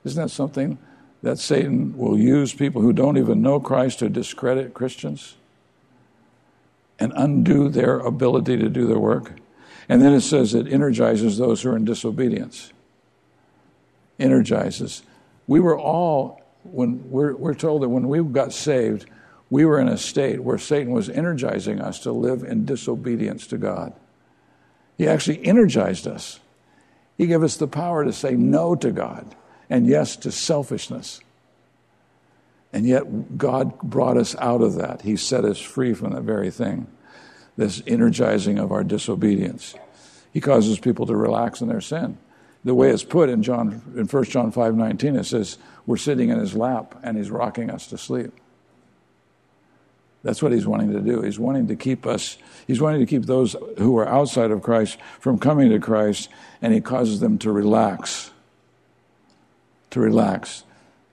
Isn't 0.04 0.22
that 0.22 0.30
something 0.30 0.78
that 1.22 1.38
Satan 1.38 1.96
will 1.96 2.18
use 2.18 2.54
people 2.54 2.82
who 2.82 2.92
don't 2.92 3.18
even 3.18 3.42
know 3.42 3.60
Christ 3.60 3.98
to 3.98 4.08
discredit 4.08 4.74
Christians 4.74 5.36
and 6.98 7.12
undo 7.14 7.68
their 7.68 7.98
ability 7.98 8.56
to 8.58 8.68
do 8.68 8.86
their 8.86 8.98
work? 8.98 9.32
And 9.88 10.00
then 10.00 10.12
it 10.12 10.22
says 10.22 10.54
it 10.54 10.72
energizes 10.72 11.36
those 11.36 11.62
who 11.62 11.70
are 11.70 11.76
in 11.76 11.84
disobedience. 11.84 12.72
Energizes. 14.18 15.02
We 15.46 15.60
were 15.60 15.78
all, 15.78 16.40
when 16.62 17.10
we're, 17.10 17.34
we're 17.34 17.54
told 17.54 17.82
that 17.82 17.88
when 17.88 18.08
we 18.08 18.22
got 18.22 18.52
saved, 18.52 19.06
we 19.50 19.64
were 19.64 19.80
in 19.80 19.88
a 19.88 19.98
state 19.98 20.42
where 20.42 20.58
Satan 20.58 20.92
was 20.92 21.10
energizing 21.10 21.80
us 21.80 21.98
to 22.00 22.12
live 22.12 22.44
in 22.44 22.64
disobedience 22.64 23.46
to 23.48 23.58
God. 23.58 23.92
He 24.96 25.08
actually 25.08 25.44
energized 25.44 26.06
us. 26.06 26.40
He 27.18 27.26
gave 27.26 27.42
us 27.42 27.56
the 27.56 27.66
power 27.66 28.04
to 28.04 28.12
say 28.12 28.32
no 28.32 28.74
to 28.76 28.92
God 28.92 29.34
and 29.70 29.86
yes 29.86 30.16
to 30.16 30.32
selfishness. 30.32 31.20
And 32.72 32.86
yet, 32.86 33.38
God 33.38 33.80
brought 33.80 34.16
us 34.16 34.36
out 34.38 34.60
of 34.60 34.74
that. 34.74 35.02
He 35.02 35.16
set 35.16 35.44
us 35.44 35.58
free 35.58 35.94
from 35.94 36.12
that 36.12 36.22
very 36.22 36.50
thing, 36.50 36.86
this 37.56 37.82
energizing 37.86 38.58
of 38.58 38.70
our 38.70 38.84
disobedience. 38.84 39.74
He 40.32 40.40
causes 40.40 40.78
people 40.78 41.06
to 41.06 41.16
relax 41.16 41.60
in 41.60 41.68
their 41.68 41.80
sin. 41.80 42.18
The 42.62 42.74
way 42.74 42.90
it's 42.90 43.04
put 43.04 43.28
in 43.28 43.42
John 43.42 43.82
in 43.96 44.06
1 44.06 44.24
John 44.24 44.52
5 44.52 44.74
19, 44.76 45.16
it 45.16 45.24
says, 45.24 45.56
We're 45.86 45.96
sitting 45.96 46.28
in 46.28 46.38
his 46.38 46.54
lap 46.54 46.94
and 47.02 47.16
he's 47.16 47.30
rocking 47.30 47.70
us 47.70 47.86
to 47.88 47.98
sleep. 47.98 48.32
That's 50.22 50.42
what 50.42 50.52
he's 50.52 50.66
wanting 50.66 50.92
to 50.92 51.00
do. 51.00 51.22
He's 51.22 51.38
wanting 51.38 51.68
to 51.68 51.76
keep 51.76 52.06
us, 52.06 52.36
he's 52.66 52.80
wanting 52.80 53.00
to 53.00 53.06
keep 53.06 53.24
those 53.24 53.56
who 53.78 53.96
are 53.96 54.06
outside 54.06 54.50
of 54.50 54.62
Christ 54.62 54.98
from 55.18 55.38
coming 55.38 55.70
to 55.70 55.78
Christ, 55.78 56.28
and 56.60 56.74
he 56.74 56.82
causes 56.82 57.20
them 57.20 57.38
to 57.38 57.50
relax. 57.50 58.30
To 59.90 60.00
relax. 60.00 60.64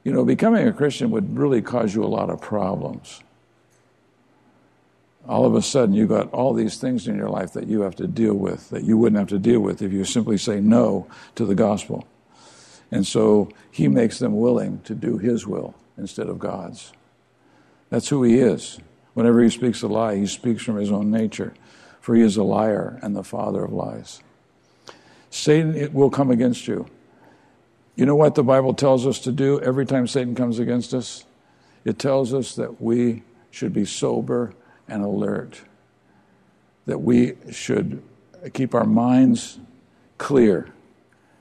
You 0.03 0.13
know, 0.13 0.23
becoming 0.23 0.67
a 0.67 0.73
Christian 0.73 1.11
would 1.11 1.37
really 1.37 1.61
cause 1.61 1.93
you 1.93 2.03
a 2.03 2.07
lot 2.07 2.29
of 2.29 2.39
problems. 2.39 3.21
All 5.27 5.45
of 5.45 5.55
a 5.55 5.61
sudden, 5.61 5.93
you've 5.93 6.09
got 6.09 6.31
all 6.31 6.53
these 6.53 6.77
things 6.77 7.07
in 7.07 7.17
your 7.17 7.29
life 7.29 7.51
that 7.53 7.67
you 7.67 7.81
have 7.81 7.95
to 7.95 8.07
deal 8.07 8.33
with 8.33 8.69
that 8.69 8.85
you 8.85 8.97
wouldn't 8.97 9.19
have 9.19 9.27
to 9.29 9.39
deal 9.39 9.59
with 9.59 9.81
if 9.81 9.91
you 9.91 10.05
simply 10.05 10.37
say 10.37 10.61
no 10.61 11.07
to 11.35 11.45
the 11.45 11.55
gospel. 11.55 12.07
And 12.91 13.05
so 13.05 13.49
he 13.69 13.89
makes 13.89 14.19
them 14.19 14.39
willing 14.39 14.79
to 14.81 14.95
do 14.95 15.17
his 15.17 15.45
will 15.45 15.75
instead 15.97 16.27
of 16.27 16.39
God's. 16.39 16.93
That's 17.89 18.07
who 18.09 18.23
he 18.23 18.39
is. 18.39 18.79
Whenever 19.13 19.41
he 19.41 19.49
speaks 19.49 19.81
a 19.81 19.87
lie, 19.87 20.15
he 20.15 20.27
speaks 20.27 20.63
from 20.63 20.77
his 20.77 20.91
own 20.91 21.11
nature, 21.11 21.53
for 21.99 22.15
he 22.15 22.21
is 22.21 22.37
a 22.37 22.43
liar 22.43 22.99
and 23.01 23.15
the 23.15 23.23
father 23.23 23.63
of 23.63 23.73
lies. 23.73 24.21
Satan 25.29 25.75
it 25.75 25.93
will 25.93 26.09
come 26.09 26.31
against 26.31 26.67
you. 26.67 26.87
You 27.97 28.05
know 28.05 28.15
what 28.15 28.35
the 28.35 28.43
Bible 28.43 28.75
tells 28.75 29.07
us 29.07 29.17
to 29.21 29.31
do 29.31 29.59
every 29.59 29.87
time 29.87 30.05
Satan 30.05 30.35
comes 30.35 30.59
against 30.59 30.93
us? 30.93 31.25
It 31.83 31.97
tells 31.97 32.31
us 32.31 32.55
that 32.55 32.79
we 32.79 33.23
should 33.49 33.73
be 33.73 33.85
sober 33.85 34.53
and 34.87 35.03
alert, 35.03 35.61
that 36.85 36.99
we 36.99 37.33
should 37.51 38.03
keep 38.53 38.75
our 38.75 38.85
minds 38.85 39.57
clear, 40.19 40.71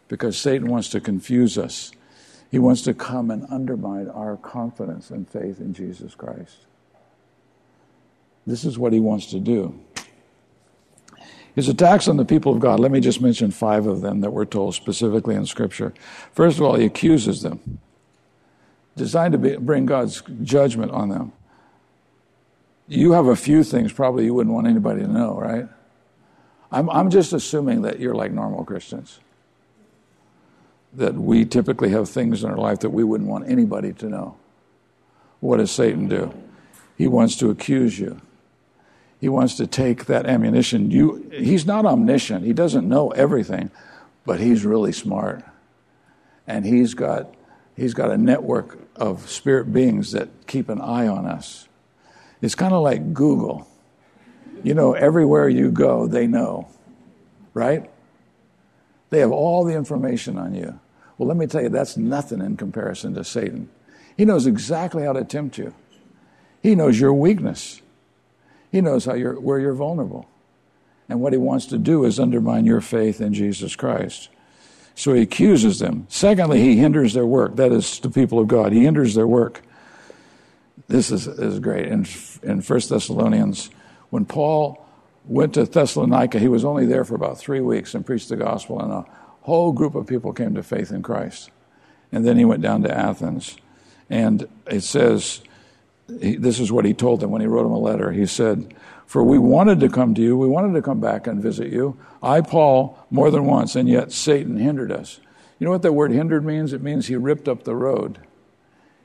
because 0.09 0.39
Satan 0.39 0.71
wants 0.71 0.89
to 0.89 1.01
confuse 1.01 1.59
us. 1.59 1.93
He 2.51 2.59
wants 2.59 2.81
to 2.83 2.95
come 2.95 3.31
and 3.31 3.47
undermine 3.51 4.09
our 4.09 4.39
confidence 4.39 5.11
and 5.11 5.29
faith 5.29 5.61
in 5.61 5.75
Jesus 5.75 6.15
Christ. 6.15 6.65
This 8.47 8.65
is 8.65 8.79
what 8.79 8.95
he 8.95 9.01
wants 9.01 9.27
to 9.27 9.41
do. 9.41 9.79
His 11.57 11.71
attacks 11.71 12.07
on 12.07 12.19
the 12.19 12.25
people 12.27 12.53
of 12.53 12.61
God, 12.61 12.79
let 12.79 12.91
me 12.93 13.01
just 13.01 13.23
mention 13.23 13.51
five 13.51 13.87
of 13.87 14.03
them 14.03 14.21
that 14.21 14.31
we're 14.31 14.45
told 14.45 14.75
specifically 14.75 15.35
in 15.35 15.47
Scripture. 15.47 15.95
First 16.33 16.59
of 16.59 16.65
all, 16.65 16.75
he 16.77 16.85
accuses 16.85 17.41
them, 17.41 17.81
designed 18.95 19.33
to 19.33 19.39
be, 19.39 19.57
bring 19.57 19.87
God's 19.87 20.23
judgment 20.43 20.93
on 20.93 21.09
them. 21.09 21.33
You 22.87 23.13
have 23.13 23.27
a 23.27 23.35
few 23.35 23.65
things 23.65 23.91
probably 23.91 24.27
you 24.27 24.35
wouldn't 24.35 24.55
want 24.55 24.67
anybody 24.67 25.01
to 25.01 25.09
know, 25.09 25.41
right? 25.41 25.67
I'm, 26.71 26.91
I'm 26.91 27.09
just 27.09 27.33
assuming 27.33 27.83
that 27.83 28.01
you're 28.01 28.15
like 28.15 28.33
normal 28.33 28.63
Christians. 28.63 29.19
That 30.93 31.15
we 31.15 31.47
typically 31.47 31.89
have 31.89 32.07
things 32.07 32.45
in 32.45 32.51
our 32.51 32.59
life 32.59 32.81
that 32.81 32.91
we 32.91 33.03
wouldn't 33.03 33.31
want 33.31 33.49
anybody 33.49 33.95
to 33.95 34.07
know. 34.11 34.37
What 35.41 35.57
does 35.57 35.71
Satan 35.71 36.07
do? 36.07 36.35
He 36.99 37.09
wants 37.09 37.37
to 37.37 37.49
accuse 37.49 37.99
you. 37.99 38.21
He 39.21 39.29
wants 39.29 39.57
to 39.57 39.67
take 39.67 40.07
that 40.07 40.27
ammunition. 40.27 40.91
You, 40.91 41.31
he's 41.33 41.67
not 41.67 41.87
omniscient. 41.87 42.45
He 42.45 42.53
doesn't 42.53 42.89
know 42.89 43.11
everything, 43.11 43.71
but 44.25 44.41
he's 44.41 44.65
really 44.65 44.93
smart. 44.93 45.43
And 46.47 46.65
he's 46.65 46.95
got, 46.95 47.35
he's 47.77 47.95
got 47.95 48.11
a 48.11 48.19
network 48.19 48.79
of 48.97 49.29
spirit 49.29 49.73
beings 49.73 50.13
that 50.13 50.29
keep 50.47 50.69
an 50.69 50.81
eye 50.81 51.09
on 51.09 51.27
us. 51.27 51.69
It's 52.43 52.55
kind 52.55 52.75
of 52.75 52.83
like 52.83 53.15
Google. 53.15 53.67
You 54.63 54.75
know, 54.75 54.93
everywhere 54.93 55.49
you 55.49 55.71
go, 55.71 56.07
they 56.07 56.27
know, 56.27 56.69
right? 57.55 57.91
They 59.11 59.21
have 59.21 59.33
all 59.33 59.65
the 59.65 59.75
information 59.75 60.37
on 60.39 60.55
you. 60.55 60.79
Well, 61.17 61.29
let 61.29 61.37
me 61.37 61.47
tell 61.47 61.63
you, 61.63 61.69
that's 61.69 61.97
nothing 61.97 62.41
in 62.41 62.57
comparison 62.57 63.15
to 63.15 63.25
Satan. 63.25 63.71
He 64.17 64.25
knows 64.25 64.47
exactly 64.47 65.05
how 65.05 65.13
to 65.15 65.25
tempt 65.25 65.57
you, 65.59 65.75
he 66.63 66.75
knows 66.75 67.01
your 67.01 67.15
weakness. 67.15 67.81
He 68.77 68.83
knows 68.83 69.07
how 69.07 69.15
you're, 69.15 69.41
where 69.41 69.59
you're 69.59 69.73
vulnerable. 69.73 70.29
And 71.09 71.19
what 71.19 71.33
he 71.33 71.39
wants 71.39 71.65
to 71.67 71.79
do 71.79 72.05
is 72.05 72.21
undermine 72.21 72.67
your 72.67 72.83
faith 72.83 73.23
in 73.23 73.33
Jesus 73.33 73.75
Christ. 73.75 74.29
So 74.95 75.15
he 75.15 75.23
accuses 75.23 75.79
them. 75.79 76.07
Secondly, 76.11 76.61
he 76.61 76.77
hinders 76.77 77.15
their 77.15 77.25
work. 77.25 77.57
That 77.57 77.73
is 77.73 77.99
the 78.01 78.11
people 78.11 78.39
of 78.39 78.49
God. 78.49 78.73
He 78.73 78.85
hinders 78.85 79.15
their 79.15 79.27
work. 79.27 79.63
This 80.89 81.11
is, 81.11 81.27
is 81.27 81.59
great. 81.59 81.87
In, 81.87 82.07
in 82.43 82.61
1 82.61 82.81
Thessalonians, 82.89 83.71
when 84.11 84.27
Paul 84.27 84.87
went 85.25 85.55
to 85.55 85.65
Thessalonica, 85.65 86.39
he 86.39 86.49
was 86.49 86.63
only 86.63 86.85
there 86.85 87.07
for 87.07 87.15
about 87.15 87.39
three 87.39 87.61
weeks 87.61 87.95
and 87.95 88.05
preached 88.05 88.29
the 88.29 88.37
gospel, 88.37 88.79
and 88.79 88.93
a 88.93 89.07
Whole 89.41 89.73
group 89.73 89.95
of 89.95 90.07
people 90.07 90.35
came 90.35 90.55
to 90.57 90.63
faith 90.63 90.91
in 90.91 91.03
Christ. 91.03 91.51
And 92.13 92.27
then 92.27 92.37
he 92.37 92.45
went 92.45 92.61
down 92.61 92.83
to 92.83 92.93
Athens. 92.95 93.57
And 94.11 94.47
it 94.67 94.83
says, 94.83 95.41
he, 96.21 96.37
this 96.37 96.61
is 96.61 96.71
what 96.71 96.85
he 96.85 96.95
told 96.95 97.21
them 97.21 97.31
when 97.31 97.41
he 97.41 97.47
wrote 97.47 97.65
them 97.65 97.73
a 97.73 97.79
letter. 97.79 98.13
He 98.13 98.27
said, 98.27 98.75
For 99.07 99.23
we 99.23 99.39
wanted 99.39 99.81
to 99.81 99.89
come 99.89 100.15
to 100.15 100.23
you, 100.23 100.37
we 100.37 100.47
wanted 100.47 100.75
to 100.75 100.83
come 100.83 101.01
back 101.01 101.27
and 101.27 101.43
visit 101.43 101.73
you. 101.73 101.99
I, 102.23 102.41
Paul, 102.41 102.99
more 103.11 103.31
than 103.31 103.45
once, 103.45 103.77
and 103.77 103.89
yet 103.89 104.13
Satan 104.13 104.57
hindered 104.57 104.93
us. 104.93 105.21
You 105.59 105.65
know 105.65 105.71
what 105.71 105.83
that 105.83 105.93
word 105.93 106.13
hindered 106.13 106.45
means? 106.45 106.73
It 106.73 106.83
means 106.83 107.07
he 107.07 107.17
ripped 107.17 107.49
up 107.49 107.65
the 107.65 107.75
road. 107.75 108.19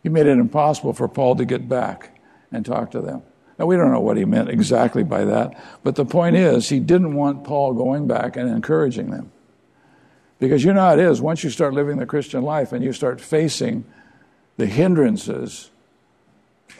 He 0.03 0.09
made 0.09 0.27
it 0.27 0.37
impossible 0.37 0.93
for 0.93 1.07
Paul 1.07 1.35
to 1.35 1.45
get 1.45 1.69
back 1.69 2.19
and 2.51 2.65
talk 2.65 2.91
to 2.91 3.01
them. 3.01 3.23
Now, 3.57 3.67
we 3.67 3.75
don't 3.77 3.91
know 3.91 3.99
what 3.99 4.17
he 4.17 4.25
meant 4.25 4.49
exactly 4.49 5.03
by 5.03 5.23
that, 5.25 5.53
but 5.83 5.95
the 5.95 6.05
point 6.05 6.35
is, 6.35 6.69
he 6.69 6.79
didn't 6.79 7.13
want 7.13 7.43
Paul 7.43 7.73
going 7.73 8.07
back 8.07 8.35
and 8.35 8.49
encouraging 8.49 9.11
them. 9.11 9.31
Because 10.39 10.63
you 10.63 10.73
know 10.73 10.81
how 10.81 10.93
it 10.93 10.99
is, 10.99 11.21
once 11.21 11.43
you 11.43 11.51
start 11.51 11.75
living 11.75 11.97
the 11.97 12.07
Christian 12.07 12.41
life 12.41 12.71
and 12.71 12.83
you 12.83 12.91
start 12.91 13.21
facing 13.21 13.85
the 14.57 14.65
hindrances 14.65 15.69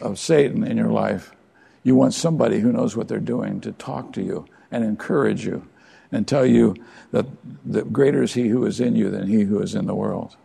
of 0.02 0.18
Satan 0.18 0.64
in 0.64 0.76
your 0.76 0.90
life, 0.90 1.34
you 1.82 1.94
want 1.94 2.14
somebody 2.14 2.60
who 2.60 2.72
knows 2.72 2.96
what 2.96 3.08
they're 3.08 3.18
doing 3.18 3.60
to 3.62 3.72
talk 3.72 4.12
to 4.12 4.22
you 4.22 4.46
and 4.70 4.84
encourage 4.84 5.44
you 5.44 5.66
and 6.10 6.28
tell 6.28 6.46
you 6.46 6.76
that 7.10 7.26
the 7.64 7.82
greater 7.82 8.22
is 8.22 8.34
he 8.34 8.48
who 8.48 8.64
is 8.66 8.80
in 8.80 8.94
you 8.94 9.10
than 9.10 9.26
he 9.26 9.42
who 9.42 9.60
is 9.60 9.74
in 9.74 9.86
the 9.86 9.94
world. 9.94 10.36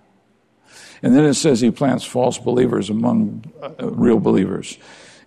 And 1.04 1.16
then 1.16 1.26
it 1.26 1.36
says 1.36 1.62
he 1.62 1.72
plants 1.72 2.06
false 2.06 2.38
believers 2.38 2.90
among 2.90 3.52
uh, 3.62 3.90
real 3.92 4.20
believers. 4.20 4.78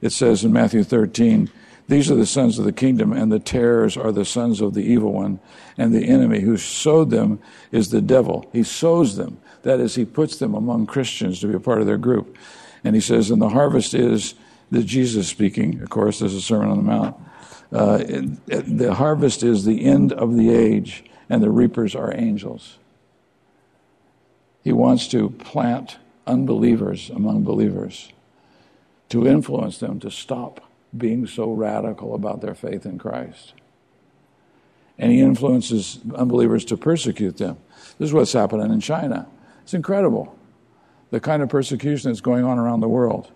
It 0.01 0.11
says 0.11 0.45
in 0.45 0.53
Matthew 0.53 0.83
13, 0.83 1.51
these 1.89 2.11
are 2.11 2.15
the 2.15 2.27
sons 2.27 2.59
of 2.59 2.65
the 2.65 2.73
kingdom, 2.73 3.13
and 3.13 3.33
the 3.33 3.41
tares 3.41 3.97
are 3.97 4.13
the 4.13 4.25
sons 4.25 4.61
of 4.61 4.75
the 4.75 4.83
evil 4.83 5.13
one, 5.13 5.41
and 5.77 5.93
the 5.93 6.07
enemy 6.07 6.41
who 6.41 6.57
sowed 6.57 7.11
them 7.11 7.41
is 7.73 7.91
the 7.91 8.01
devil. 8.01 8.49
He 8.53 8.63
sows 8.63 9.17
them. 9.17 9.41
That 9.63 9.81
is, 9.81 9.97
he 9.97 10.05
puts 10.05 10.39
them 10.39 10.55
among 10.55 10.87
Christians 10.87 11.41
to 11.41 11.49
be 11.49 11.55
a 11.55 11.61
part 11.61 11.81
of 11.81 11.87
their 11.87 11.99
group. 11.99 12.39
And 12.85 12.95
he 12.95 13.01
says, 13.01 13.31
and 13.31 13.41
the 13.41 13.51
harvest 13.51 13.95
is, 13.95 14.35
the 14.71 14.83
Jesus 14.83 15.29
speaking, 15.29 15.81
of 15.83 15.91
course, 15.91 16.21
there's 16.21 16.35
a 16.35 16.41
Sermon 16.41 16.71
on 16.71 16.77
the 16.77 16.83
Mount. 16.83 17.17
Uh, 17.73 17.99
it, 18.01 18.25
it, 18.47 18.79
the 18.79 18.95
harvest 18.95 19.43
is 19.43 19.65
the 19.65 19.85
end 19.85 20.13
of 20.13 20.37
the 20.37 20.51
age, 20.51 21.05
and 21.29 21.43
the 21.43 21.51
reapers 21.51 21.95
are 21.95 22.15
angels. 22.17 22.79
He 24.63 24.73
wants 24.73 25.09
to 25.09 25.31
plant 25.31 25.99
unbelievers 26.27 27.11
among 27.11 27.43
believers 27.43 28.13
to 29.09 29.27
influence 29.27 29.79
them 29.79 29.99
to 30.01 30.11
stop 30.11 30.71
being 30.97 31.27
so 31.27 31.53
radical 31.53 32.15
about 32.15 32.41
their 32.41 32.55
faith 32.55 32.87
in 32.87 32.99
Christ. 32.99 33.55
And 34.99 35.11
he 35.13 35.21
influences 35.21 35.99
unbelievers 36.15 36.65
to 36.67 36.77
persecute 36.77 37.39
them. 37.39 37.59
This 37.99 38.09
is 38.09 38.13
what's 38.13 38.33
happening 38.33 38.73
in 38.73 38.81
China. 38.81 39.27
It's 39.63 39.75
incredible 39.75 40.37
the 41.11 41.21
kind 41.21 41.43
of 41.43 41.49
persecution 41.49 42.11
that's 42.11 42.21
going 42.21 42.45
on 42.45 42.59
around 42.59 42.81
the 42.81 42.89
world. 42.89 43.31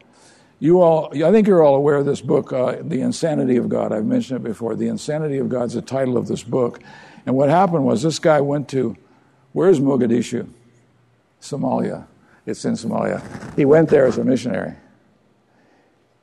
You 0.61 0.81
all, 0.81 1.11
I 1.12 1.31
think 1.33 1.47
you're 1.47 1.62
all 1.62 1.75
aware 1.75 1.97
of 1.97 2.07
this 2.07 2.20
book, 2.20 2.53
uh, 2.53 2.77
The 2.81 3.01
Insanity 3.01 3.57
of 3.57 3.68
God. 3.68 3.93
I've 3.93 4.07
mentioned 4.07 4.41
it 4.41 4.49
before. 4.49 4.77
The 4.77 4.89
Insanity 4.89 5.39
of 5.39 5.49
God 5.49 5.64
is 5.64 5.75
the 5.75 5.83
title 5.83 6.16
of 6.16 6.29
this 6.29 6.43
book. 6.43 6.81
And 7.27 7.35
what 7.35 7.51
happened 7.51 7.85
was 7.85 8.03
this 8.03 8.18
guy 8.18 8.41
went 8.41 8.68
to, 8.70 8.97
where's 9.53 9.81
Mogadishu? 9.81 10.49
Somalia. 11.41 12.07
It's 12.47 12.64
in 12.64 12.75
Somalia. 12.75 13.22
He 13.57 13.64
went 13.64 13.89
there 13.91 14.07
as 14.07 14.18
a 14.18 14.25
missionary. 14.25 14.75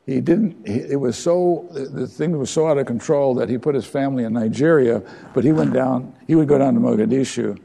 He 0.06 0.20
didn't, 0.20 0.66
it 0.66 1.00
was 1.00 1.18
so, 1.18 1.68
the 1.72 2.08
thing 2.08 2.38
was 2.38 2.50
so 2.50 2.68
out 2.68 2.78
of 2.78 2.88
control 2.88 3.36
that 3.36 3.50
he 3.50 3.58
put 3.58 3.76
his 3.76 3.86
family 3.86 4.24
in 4.24 4.34
Nigeria, 4.34 5.04
but 5.34 5.44
he 5.44 5.52
went 5.52 5.74
down, 5.74 6.16
he 6.26 6.36
would 6.36 6.48
go 6.48 6.58
down 6.58 6.74
to 6.74 6.80
Mogadishu, 6.80 7.60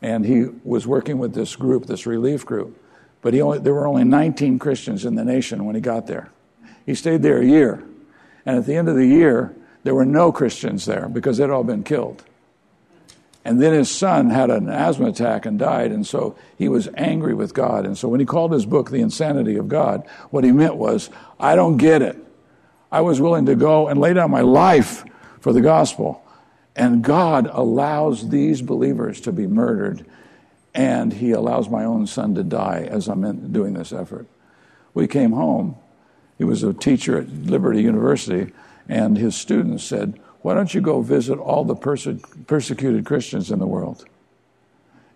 and 0.00 0.24
he 0.24 0.46
was 0.64 0.86
working 0.86 1.18
with 1.18 1.34
this 1.34 1.54
group, 1.54 1.86
this 1.86 2.06
relief 2.06 2.46
group. 2.46 2.81
But 3.22 3.34
only, 3.36 3.58
there 3.60 3.72
were 3.72 3.86
only 3.86 4.04
19 4.04 4.58
Christians 4.58 5.04
in 5.04 5.14
the 5.14 5.24
nation 5.24 5.64
when 5.64 5.74
he 5.74 5.80
got 5.80 6.06
there. 6.06 6.30
He 6.84 6.94
stayed 6.94 7.22
there 7.22 7.38
a 7.38 7.44
year. 7.44 7.82
And 8.44 8.58
at 8.58 8.66
the 8.66 8.74
end 8.74 8.88
of 8.88 8.96
the 8.96 9.06
year, 9.06 9.54
there 9.84 9.94
were 9.94 10.04
no 10.04 10.32
Christians 10.32 10.84
there 10.84 11.08
because 11.08 11.38
they'd 11.38 11.50
all 11.50 11.64
been 11.64 11.84
killed. 11.84 12.24
And 13.44 13.60
then 13.60 13.72
his 13.72 13.90
son 13.90 14.30
had 14.30 14.50
an 14.50 14.68
asthma 14.68 15.08
attack 15.08 15.46
and 15.46 15.58
died, 15.58 15.90
and 15.90 16.06
so 16.06 16.36
he 16.56 16.68
was 16.68 16.88
angry 16.94 17.34
with 17.34 17.54
God. 17.54 17.84
And 17.84 17.98
so 17.98 18.08
when 18.08 18.20
he 18.20 18.26
called 18.26 18.52
his 18.52 18.66
book 18.66 18.90
The 18.90 19.00
Insanity 19.00 19.56
of 19.56 19.68
God, 19.68 20.06
what 20.30 20.44
he 20.44 20.52
meant 20.52 20.76
was, 20.76 21.10
I 21.40 21.56
don't 21.56 21.76
get 21.76 22.02
it. 22.02 22.16
I 22.92 23.00
was 23.00 23.20
willing 23.20 23.46
to 23.46 23.56
go 23.56 23.88
and 23.88 24.00
lay 24.00 24.12
down 24.12 24.30
my 24.30 24.42
life 24.42 25.04
for 25.40 25.52
the 25.52 25.60
gospel. 25.60 26.22
And 26.76 27.02
God 27.02 27.48
allows 27.50 28.28
these 28.28 28.62
believers 28.62 29.20
to 29.22 29.32
be 29.32 29.46
murdered, 29.48 30.06
and 30.74 31.12
he 31.12 31.32
allows 31.32 31.68
my 31.68 31.84
own 31.84 32.06
son 32.06 32.34
to 32.34 32.42
die 32.42 32.86
as 32.90 33.08
I'm 33.08 33.52
doing 33.52 33.74
this 33.74 33.92
effort. 33.92 34.26
We 34.94 35.06
came 35.06 35.32
home. 35.32 35.76
He 36.38 36.44
was 36.44 36.62
a 36.62 36.72
teacher 36.72 37.18
at 37.18 37.28
Liberty 37.28 37.82
University, 37.82 38.52
and 38.88 39.16
his 39.16 39.36
students 39.36 39.84
said, 39.84 40.18
why 40.42 40.54
don't 40.54 40.74
you 40.74 40.80
go 40.80 41.02
visit 41.02 41.38
all 41.38 41.64
the 41.64 41.76
perse- 41.76 42.08
persecuted 42.46 43.04
Christians 43.04 43.50
in 43.50 43.58
the 43.58 43.66
world 43.66 44.04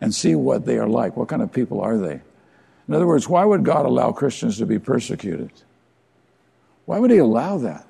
and 0.01 0.15
see 0.15 0.35
what 0.35 0.67
they 0.67 0.79
are 0.79 0.89
like? 0.89 1.17
What 1.17 1.29
kind 1.29 1.43
of 1.43 1.53
people 1.53 1.81
are 1.81 1.99
they? 1.99 2.21
In 2.89 2.95
other 2.95 3.07
words, 3.07 3.29
why 3.29 3.45
would 3.45 3.65
God 3.65 3.87
allow 3.87 4.13
Christians 4.13 4.59
to 4.59 4.67
be 4.67 4.79
persecuted? 4.79 5.51
Why 6.85 7.01
would 7.01 7.11
He 7.11 7.19
allow 7.19 7.59
that? 7.59 7.85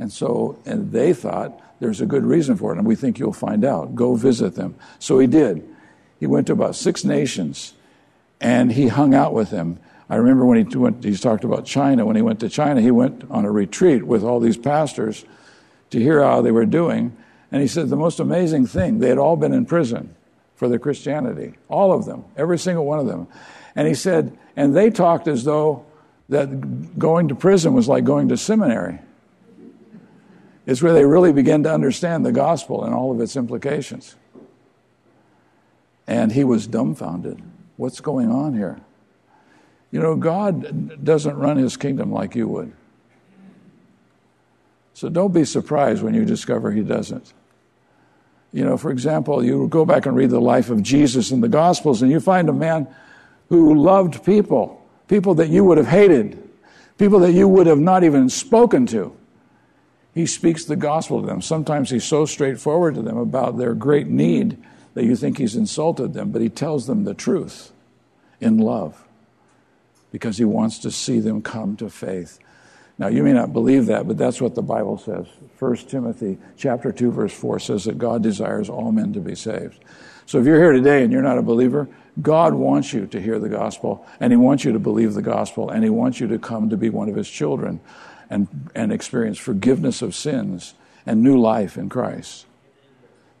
And 0.00 0.12
so, 0.12 0.58
and 0.64 0.90
they 0.90 1.12
thought 1.12 1.60
there's 1.80 2.00
a 2.00 2.06
good 2.06 2.24
reason 2.24 2.56
for 2.56 2.72
it, 2.72 2.78
and 2.78 2.86
we 2.86 2.96
think 2.96 3.18
you'll 3.18 3.32
find 3.32 3.64
out. 3.64 3.94
Go 3.94 4.14
visit 4.16 4.54
them. 4.54 4.74
So 4.98 5.18
he 5.18 5.26
did. 5.26 5.68
He 6.18 6.26
went 6.26 6.46
to 6.48 6.52
about 6.52 6.74
six 6.76 7.04
nations, 7.04 7.74
and 8.40 8.72
he 8.72 8.88
hung 8.88 9.14
out 9.14 9.32
with 9.32 9.50
them. 9.50 9.78
I 10.10 10.16
remember 10.16 10.44
when 10.44 10.66
he 10.66 10.76
went, 10.76 11.04
he's 11.04 11.20
talked 11.20 11.44
about 11.44 11.66
China. 11.66 12.06
When 12.06 12.16
he 12.16 12.22
went 12.22 12.40
to 12.40 12.48
China, 12.48 12.80
he 12.80 12.90
went 12.90 13.24
on 13.30 13.44
a 13.44 13.50
retreat 13.50 14.04
with 14.04 14.24
all 14.24 14.40
these 14.40 14.56
pastors 14.56 15.24
to 15.90 16.00
hear 16.00 16.22
how 16.22 16.40
they 16.40 16.50
were 16.50 16.66
doing. 16.66 17.16
And 17.52 17.62
he 17.62 17.68
said 17.68 17.88
the 17.88 17.96
most 17.96 18.20
amazing 18.20 18.66
thing, 18.66 18.98
they 18.98 19.08
had 19.08 19.18
all 19.18 19.36
been 19.36 19.52
in 19.52 19.66
prison 19.66 20.14
for 20.56 20.68
their 20.68 20.78
Christianity, 20.78 21.54
all 21.68 21.92
of 21.92 22.04
them, 22.04 22.24
every 22.36 22.58
single 22.58 22.84
one 22.84 22.98
of 22.98 23.06
them. 23.06 23.28
And 23.76 23.86
he 23.86 23.94
said, 23.94 24.36
and 24.56 24.76
they 24.76 24.90
talked 24.90 25.28
as 25.28 25.44
though 25.44 25.86
that 26.28 26.98
going 26.98 27.28
to 27.28 27.34
prison 27.34 27.74
was 27.74 27.88
like 27.88 28.04
going 28.04 28.28
to 28.28 28.36
seminary. 28.36 28.98
It's 30.66 30.82
where 30.82 30.92
they 30.92 31.04
really 31.04 31.32
begin 31.32 31.62
to 31.62 31.72
understand 31.72 32.26
the 32.26 32.32
gospel 32.32 32.84
and 32.84 32.94
all 32.94 33.12
of 33.12 33.20
its 33.20 33.36
implications. 33.36 34.16
And 36.08 36.32
he 36.32 36.42
was 36.42 36.66
dumbfounded. 36.66 37.40
What's 37.76 38.00
going 38.00 38.30
on 38.30 38.54
here? 38.54 38.80
You 39.90 40.00
know, 40.00 40.16
God 40.16 41.04
doesn't 41.04 41.36
run 41.36 41.58
his 41.58 41.76
kingdom 41.76 42.10
like 42.10 42.34
you 42.34 42.48
would. 42.48 42.72
So 44.94 45.08
don't 45.08 45.32
be 45.32 45.44
surprised 45.44 46.02
when 46.02 46.14
you 46.14 46.24
discover 46.24 46.72
he 46.72 46.82
doesn't. 46.82 47.32
You 48.52 48.64
know, 48.64 48.76
for 48.76 48.90
example, 48.90 49.44
you 49.44 49.68
go 49.68 49.84
back 49.84 50.06
and 50.06 50.16
read 50.16 50.30
the 50.30 50.40
life 50.40 50.70
of 50.70 50.82
Jesus 50.82 51.30
in 51.30 51.42
the 51.42 51.48
Gospels, 51.48 52.02
and 52.02 52.10
you 52.10 52.20
find 52.20 52.48
a 52.48 52.52
man 52.52 52.88
who 53.50 53.74
loved 53.74 54.24
people, 54.24 54.84
people 55.06 55.34
that 55.34 55.50
you 55.50 55.62
would 55.64 55.78
have 55.78 55.86
hated, 55.86 56.42
people 56.96 57.20
that 57.20 57.32
you 57.32 57.46
would 57.46 57.66
have 57.66 57.78
not 57.78 58.02
even 58.02 58.28
spoken 58.28 58.86
to. 58.86 59.14
He 60.14 60.26
speaks 60.26 60.64
the 60.64 60.74
gospel 60.74 61.20
to 61.20 61.26
them. 61.26 61.42
Sometimes 61.42 61.90
he's 61.90 62.04
so 62.04 62.24
straightforward 62.24 62.96
to 62.96 63.02
them 63.02 63.18
about 63.18 63.56
their 63.56 63.74
great 63.74 64.08
need 64.08 64.58
that 64.98 65.04
you 65.04 65.14
think 65.14 65.38
he's 65.38 65.54
insulted 65.54 66.12
them, 66.12 66.32
but 66.32 66.42
he 66.42 66.48
tells 66.48 66.88
them 66.88 67.04
the 67.04 67.14
truth 67.14 67.70
in 68.40 68.58
love 68.58 69.06
because 70.10 70.38
he 70.38 70.44
wants 70.44 70.80
to 70.80 70.90
see 70.90 71.20
them 71.20 71.40
come 71.40 71.76
to 71.76 71.88
faith. 71.88 72.40
Now, 72.98 73.06
you 73.06 73.22
may 73.22 73.32
not 73.32 73.52
believe 73.52 73.86
that, 73.86 74.08
but 74.08 74.18
that's 74.18 74.40
what 74.40 74.56
the 74.56 74.62
Bible 74.62 74.98
says. 74.98 75.26
1 75.60 75.76
Timothy 75.86 76.36
chapter 76.56 76.90
2, 76.90 77.12
verse 77.12 77.32
4 77.32 77.60
says 77.60 77.84
that 77.84 77.96
God 77.96 78.24
desires 78.24 78.68
all 78.68 78.90
men 78.90 79.12
to 79.12 79.20
be 79.20 79.36
saved. 79.36 79.78
So 80.26 80.40
if 80.40 80.46
you're 80.46 80.58
here 80.58 80.72
today 80.72 81.04
and 81.04 81.12
you're 81.12 81.22
not 81.22 81.38
a 81.38 81.42
believer, 81.42 81.88
God 82.20 82.54
wants 82.54 82.92
you 82.92 83.06
to 83.06 83.20
hear 83.20 83.38
the 83.38 83.48
gospel, 83.48 84.04
and 84.18 84.32
He 84.32 84.36
wants 84.36 84.64
you 84.64 84.72
to 84.72 84.80
believe 84.80 85.14
the 85.14 85.22
gospel, 85.22 85.70
and 85.70 85.84
He 85.84 85.90
wants 85.90 86.18
you 86.18 86.26
to 86.26 86.40
come 86.40 86.70
to 86.70 86.76
be 86.76 86.90
one 86.90 87.08
of 87.08 87.14
His 87.14 87.30
children 87.30 87.78
and, 88.28 88.48
and 88.74 88.92
experience 88.92 89.38
forgiveness 89.38 90.02
of 90.02 90.16
sins 90.16 90.74
and 91.06 91.22
new 91.22 91.40
life 91.40 91.78
in 91.78 91.88
Christ. 91.88 92.46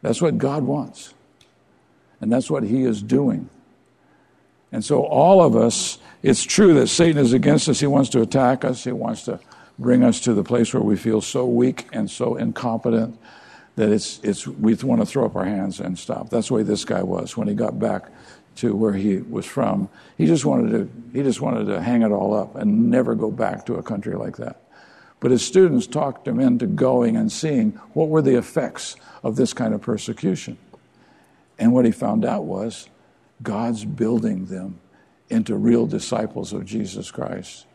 That's 0.02 0.22
what 0.22 0.38
God 0.38 0.62
wants. 0.62 1.14
And 2.20 2.32
that's 2.32 2.50
what 2.50 2.62
He 2.62 2.82
is 2.82 3.02
doing. 3.02 3.48
And 4.70 4.84
so, 4.84 5.04
all 5.04 5.42
of 5.42 5.56
us, 5.56 5.98
it's 6.22 6.42
true 6.42 6.74
that 6.74 6.88
Satan 6.88 7.18
is 7.18 7.32
against 7.32 7.68
us. 7.68 7.80
He 7.80 7.86
wants 7.86 8.10
to 8.10 8.20
attack 8.20 8.64
us, 8.64 8.84
he 8.84 8.92
wants 8.92 9.24
to 9.24 9.40
bring 9.78 10.02
us 10.02 10.20
to 10.20 10.34
the 10.34 10.42
place 10.42 10.74
where 10.74 10.82
we 10.82 10.96
feel 10.96 11.20
so 11.20 11.46
weak 11.46 11.88
and 11.92 12.10
so 12.10 12.36
incompetent 12.36 13.18
that 13.76 13.90
it's, 13.90 14.18
it's, 14.24 14.46
we 14.46 14.74
want 14.74 15.00
to 15.00 15.06
throw 15.06 15.24
up 15.24 15.36
our 15.36 15.44
hands 15.44 15.78
and 15.78 15.96
stop. 15.96 16.30
That's 16.30 16.48
the 16.48 16.54
way 16.54 16.64
this 16.64 16.84
guy 16.84 17.02
was 17.02 17.36
when 17.36 17.46
he 17.46 17.54
got 17.54 17.78
back 17.78 18.10
to 18.56 18.74
where 18.74 18.92
he 18.92 19.18
was 19.18 19.46
from. 19.46 19.88
He 20.16 20.26
just 20.26 20.44
wanted 20.44 20.70
to, 20.72 20.90
he 21.16 21.22
just 21.22 21.40
wanted 21.40 21.66
to 21.66 21.80
hang 21.80 22.02
it 22.02 22.10
all 22.10 22.34
up 22.34 22.56
and 22.56 22.90
never 22.90 23.14
go 23.14 23.30
back 23.30 23.66
to 23.66 23.74
a 23.74 23.82
country 23.82 24.16
like 24.16 24.36
that. 24.38 24.60
But 25.20 25.30
his 25.30 25.46
students 25.46 25.86
talked 25.86 26.26
him 26.26 26.40
into 26.40 26.66
going 26.66 27.16
and 27.16 27.30
seeing 27.30 27.70
what 27.92 28.08
were 28.08 28.22
the 28.22 28.36
effects 28.36 28.96
of 29.22 29.36
this 29.36 29.52
kind 29.52 29.74
of 29.74 29.80
persecution. 29.80 30.58
And 31.58 31.72
what 31.72 31.84
he 31.84 31.90
found 31.90 32.24
out 32.24 32.44
was 32.44 32.88
God's 33.42 33.84
building 33.84 34.46
them 34.46 34.80
into 35.28 35.56
real 35.56 35.86
disciples 35.86 36.52
of 36.52 36.64
Jesus 36.64 37.10
Christ. 37.10 37.66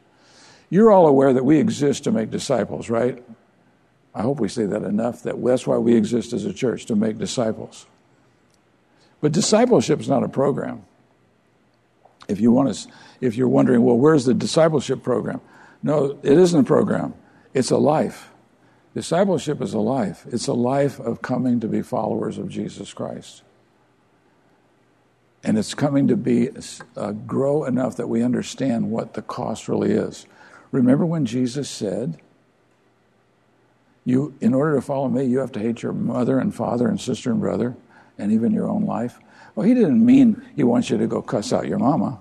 You're 0.70 0.92
all 0.92 1.08
aware 1.08 1.34
that 1.34 1.46
we 1.46 1.60
exist 1.60 2.06
to 2.06 2.12
make 2.12 2.32
disciples, 2.32 2.90
right? 2.90 3.24
I 4.16 4.22
hope 4.22 4.40
we 4.40 4.48
say 4.48 4.66
that 4.66 4.84
enough 4.84 5.24
that 5.24 5.44
that's 5.44 5.68
why 5.68 5.78
we 5.78 5.96
exist 5.96 6.34
as 6.34 6.46
a 6.46 6.54
church 6.54 6.86
to 6.86 6.96
make 6.96 7.18
disciples. 7.18 7.88
But 9.22 9.32
discipleship 9.32 10.00
is 10.00 10.10
not 10.10 10.24
a 10.24 10.30
program. 10.30 10.84
If 12.28 12.40
you 12.40 12.52
want 12.52 12.74
to, 12.74 12.90
if 13.22 13.36
you're 13.36 13.48
wondering, 13.48 13.84
well, 13.84 13.98
where's 13.98 14.26
the 14.26 14.34
discipleship 14.34 15.04
program? 15.04 15.42
No, 15.82 16.18
it 16.24 16.38
isn't 16.38 16.60
a 16.60 16.64
program. 16.64 17.14
It's 17.54 17.72
a 17.72 17.78
life. 17.78 18.30
Discipleship 18.94 19.62
is 19.62 19.74
a 19.74 19.80
life. 19.80 20.26
It's 20.32 20.48
a 20.48 20.54
life 20.54 21.00
of 21.00 21.22
coming 21.22 21.60
to 21.60 21.68
be 21.68 21.82
followers 21.82 22.38
of 22.38 22.50
Jesus 22.50 22.94
Christ. 22.94 23.44
And 25.44 25.58
it's 25.58 25.74
coming 25.74 26.08
to 26.08 26.16
be 26.16 26.50
uh, 26.96 27.12
grow 27.12 27.66
enough 27.66 27.98
that 27.98 28.08
we 28.08 28.24
understand 28.24 28.90
what 28.90 29.14
the 29.14 29.22
cost 29.22 29.68
really 29.68 29.92
is. 29.92 30.26
Remember 30.72 31.06
when 31.06 31.26
Jesus 31.26 31.70
said, 31.70 32.18
"You, 34.06 34.34
in 34.40 34.54
order 34.54 34.76
to 34.76 34.82
follow 34.82 35.10
me, 35.10 35.26
you 35.26 35.40
have 35.40 35.52
to 35.54 35.60
hate 35.60 35.84
your 35.84 35.94
mother 35.94 36.40
and 36.40 36.56
father 36.56 36.88
and 36.88 37.00
sister 37.00 37.30
and 37.30 37.42
brother, 37.42 37.76
and 38.18 38.32
even 38.32 38.54
your 38.54 38.70
own 38.70 38.86
life." 38.86 39.20
Well, 39.54 39.68
he 39.68 39.74
didn't 39.74 40.04
mean 40.04 40.42
he 40.56 40.64
wants 40.64 40.90
you 40.90 40.98
to 40.98 41.08
go 41.08 41.22
cuss 41.22 41.52
out 41.54 41.68
your 41.68 41.78
mama. 41.78 42.20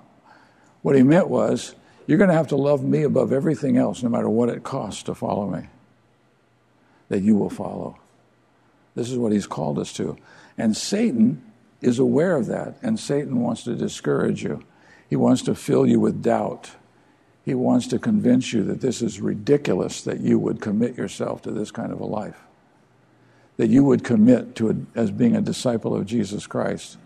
What 0.83 0.97
he 0.97 1.03
meant 1.03 1.29
was, 1.29 1.75
you're 2.07 2.19
going 2.19 2.29
to 2.29 2.35
have 2.35 2.49
to 2.49 2.57
love 2.57 2.83
me 2.83 3.05
above 3.05 3.33
everything 3.33 3.77
else, 3.77 4.03
no 4.03 4.09
matter 4.09 4.29
what 4.29 4.49
it 4.49 4.65
costs 4.65 5.05
to 5.05 5.15
follow 5.15 5.49
me. 5.49 5.69
That 7.09 7.23
you 7.23 7.37
will 7.37 7.51
follow. 7.51 7.99
This 8.97 9.11
is 9.11 9.17
what 9.17 9.33
he's 9.33 9.47
called 9.47 9.79
us 9.79 9.93
to. 9.95 10.17
And 10.59 10.77
Satan 10.77 11.43
is 11.83 11.99
aware 11.99 12.37
of 12.37 12.47
that, 12.47 12.77
and 12.83 12.99
Satan 12.99 13.41
wants 13.41 13.65
to 13.65 13.75
discourage 13.75 14.43
you. 14.43 14.65
He 15.11 15.17
wants 15.17 15.43
to 15.43 15.55
fill 15.55 15.87
you 15.87 16.01
with 16.01 16.23
doubt. 16.23 16.71
He 17.45 17.55
wants 17.55 17.89
to 17.89 17.99
convince 17.99 18.53
you 18.53 18.63
that 18.65 18.81
this 18.81 19.03
is 19.03 19.21
ridiculous 19.21 20.03
that 20.03 20.21
you 20.21 20.39
would 20.39 20.61
commit 20.61 20.97
yourself 20.97 21.43
to 21.43 21.51
this 21.51 21.71
kind 21.71 21.93
of 21.93 22.01
a 22.01 22.07
life, 22.07 22.41
that 23.57 23.69
you 23.69 23.85
would 23.85 24.05
commit 24.05 24.55
to 24.57 24.71
it 24.71 24.77
as 24.95 25.11
being 25.11 25.35
a 25.37 25.43
disciple 25.43 25.95
of 25.95 26.07
Jesus 26.07 26.47
Christ. 26.47 26.97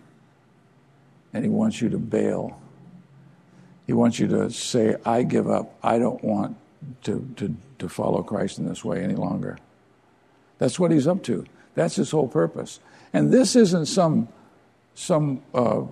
And 1.33 1.43
he 1.43 1.51
wants 1.51 1.81
you 1.81 1.89
to 1.89 1.99
bail. 1.99 2.61
He 3.87 3.93
wants 3.93 4.19
you 4.19 4.29
to 4.29 4.51
say, 4.51 4.97
I 5.05 5.23
give 5.23 5.49
up. 5.49 5.75
I 5.83 5.99
don't 5.99 6.23
want 6.23 6.57
to, 7.05 7.29
to, 7.37 7.57
to 7.79 7.89
follow 7.89 8.23
Christ 8.23 8.59
in 8.59 8.69
this 8.69 8.85
way 8.85 9.03
any 9.03 9.15
longer. 9.15 9.59
That's 10.59 10.79
what 10.79 10.91
he's 10.91 11.07
up 11.07 11.23
to. 11.25 11.47
That's 11.75 11.97
his 11.97 12.11
whole 12.11 12.29
purpose. 12.29 12.81
And 13.13 13.33
this 13.33 13.57
isn't 13.57 13.87
some 13.87 14.29
some 14.97 15.43
uh, 15.55 15.83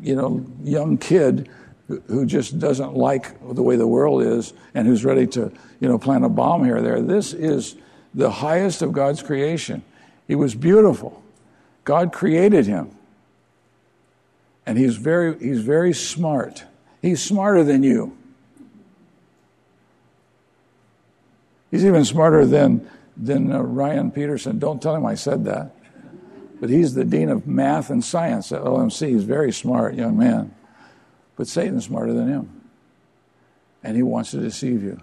you 0.00 0.14
know 0.16 0.46
young 0.62 0.96
kid 0.96 1.50
who 2.06 2.24
just 2.24 2.58
doesn't 2.58 2.94
like 2.94 3.38
the 3.54 3.62
way 3.62 3.76
the 3.76 3.86
world 3.86 4.22
is 4.22 4.54
and 4.72 4.86
who's 4.86 5.04
ready 5.04 5.26
to 5.26 5.52
you 5.80 5.88
know 5.88 5.98
plant 5.98 6.24
a 6.24 6.28
bomb 6.30 6.64
here 6.64 6.78
or 6.78 6.82
there. 6.82 7.02
This 7.02 7.34
is 7.34 7.76
the 8.14 8.30
highest 8.30 8.80
of 8.80 8.92
God's 8.92 9.22
creation. 9.22 9.82
He 10.26 10.34
was 10.34 10.54
beautiful. 10.54 11.22
God 11.84 12.12
created 12.12 12.66
him. 12.66 12.96
And 14.66 14.78
he's 14.78 14.96
very, 14.96 15.38
he's 15.38 15.60
very 15.60 15.92
smart. 15.92 16.64
He's 17.02 17.22
smarter 17.22 17.62
than 17.62 17.82
you. 17.82 18.16
He's 21.70 21.84
even 21.84 22.04
smarter 22.04 22.46
than, 22.46 22.88
than 23.16 23.52
uh, 23.52 23.60
Ryan 23.60 24.10
Peterson. 24.10 24.58
Don't 24.58 24.80
tell 24.80 24.94
him 24.94 25.04
I 25.04 25.16
said 25.16 25.44
that 25.44 25.74
but 26.64 26.70
he's 26.70 26.94
the 26.94 27.04
dean 27.04 27.28
of 27.28 27.46
math 27.46 27.90
and 27.90 28.02
science 28.02 28.50
at 28.50 28.62
LMC. 28.62 29.08
He's 29.08 29.24
a 29.24 29.26
very 29.26 29.52
smart 29.52 29.96
young 29.96 30.16
man. 30.16 30.54
But 31.36 31.46
Satan's 31.46 31.84
smarter 31.84 32.14
than 32.14 32.26
him. 32.26 32.70
And 33.82 33.96
he 33.96 34.02
wants 34.02 34.30
to 34.30 34.40
deceive 34.40 34.82
you. 34.82 34.98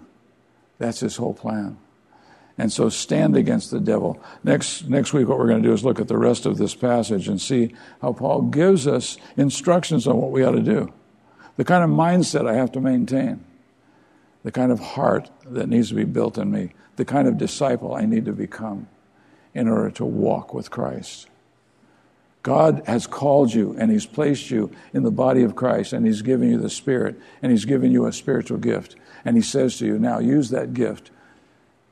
That's 0.78 0.98
his 0.98 1.14
whole 1.14 1.34
plan. 1.34 1.78
And 2.58 2.72
so 2.72 2.88
stand 2.88 3.36
against 3.36 3.70
the 3.70 3.78
devil. 3.78 4.20
Next, 4.42 4.88
next 4.88 5.12
week, 5.12 5.28
what 5.28 5.38
we're 5.38 5.46
going 5.46 5.62
to 5.62 5.68
do 5.68 5.72
is 5.72 5.84
look 5.84 6.00
at 6.00 6.08
the 6.08 6.18
rest 6.18 6.46
of 6.46 6.58
this 6.58 6.74
passage 6.74 7.28
and 7.28 7.40
see 7.40 7.72
how 8.00 8.12
Paul 8.12 8.42
gives 8.42 8.88
us 8.88 9.16
instructions 9.36 10.08
on 10.08 10.16
what 10.16 10.32
we 10.32 10.42
ought 10.42 10.56
to 10.56 10.62
do, 10.62 10.92
the 11.58 11.64
kind 11.64 11.84
of 11.84 11.90
mindset 11.90 12.44
I 12.44 12.54
have 12.54 12.72
to 12.72 12.80
maintain, 12.80 13.44
the 14.42 14.50
kind 14.50 14.72
of 14.72 14.80
heart 14.80 15.30
that 15.44 15.68
needs 15.68 15.90
to 15.90 15.94
be 15.94 16.02
built 16.02 16.38
in 16.38 16.50
me, 16.50 16.72
the 16.96 17.04
kind 17.04 17.28
of 17.28 17.38
disciple 17.38 17.94
I 17.94 18.04
need 18.04 18.24
to 18.24 18.32
become 18.32 18.88
in 19.54 19.68
order 19.68 19.92
to 19.92 20.04
walk 20.04 20.52
with 20.52 20.68
Christ. 20.68 21.28
God 22.42 22.82
has 22.86 23.06
called 23.06 23.54
you 23.54 23.76
and 23.78 23.90
He's 23.90 24.06
placed 24.06 24.50
you 24.50 24.70
in 24.92 25.04
the 25.04 25.10
body 25.10 25.42
of 25.42 25.54
Christ 25.54 25.92
and 25.92 26.04
He's 26.04 26.22
given 26.22 26.50
you 26.50 26.58
the 26.58 26.70
Spirit 26.70 27.18
and 27.40 27.52
He's 27.52 27.64
given 27.64 27.92
you 27.92 28.06
a 28.06 28.12
spiritual 28.12 28.58
gift. 28.58 28.96
And 29.24 29.36
He 29.36 29.42
says 29.42 29.78
to 29.78 29.86
you, 29.86 29.98
now 29.98 30.18
use 30.18 30.50
that 30.50 30.74
gift 30.74 31.10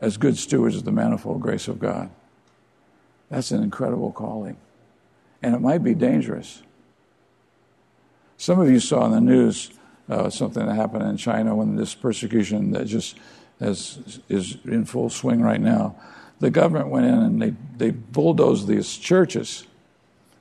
as 0.01 0.17
good 0.17 0.37
stewards 0.37 0.77
of 0.77 0.85
the 0.85 0.93
manifold 0.93 1.41
grace 1.41 1.69
of 1.69 1.79
God. 1.79 2.11
That's 3.29 3.53
an 3.53 3.63
incredible 3.63 4.11
calling. 4.13 4.57
And 5.43 5.55
it 5.55 5.61
might 5.61 5.85
be 5.85 5.95
dangerous. 5.95 6.63
Some 8.37 8.59
of 8.59 8.71
you 8.71 8.81
saw 8.81 9.07
in 9.07 9.13
the 9.13 9.21
news 9.21 9.71
uh, 10.09 10.31
something 10.31 10.67
that 10.67 10.75
happened 10.75 11.05
in 11.05 11.17
China 11.17 11.55
when 11.55 11.77
this 11.77 11.95
persecution 11.95 12.73
that 12.73 12.87
just 12.87 13.17
has, 13.61 14.21
is 14.29 14.57
in 14.65 14.85
full 14.85 15.11
swing 15.11 15.41
right 15.41 15.61
now. 15.61 15.95
The 16.41 16.51
government 16.51 16.89
went 16.89 17.07
in 17.07 17.15
and 17.15 17.41
they, 17.41 17.55
they 17.77 17.91
bulldozed 17.91 18.67
these 18.67 18.97
churches 18.97 19.67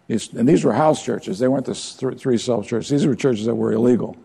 and 0.10 0.50
these 0.50 0.64
were 0.64 0.74
house 0.74 1.06
churches. 1.06 1.38
They 1.38 1.48
weren't 1.48 1.66
the 1.66 1.76
three 1.76 2.38
self 2.38 2.68
churches. 2.68 2.90
These 2.90 3.06
were 3.06 3.16
churches 3.16 3.46
that 3.46 3.56
were 3.56 3.72
illegal. 3.72 4.18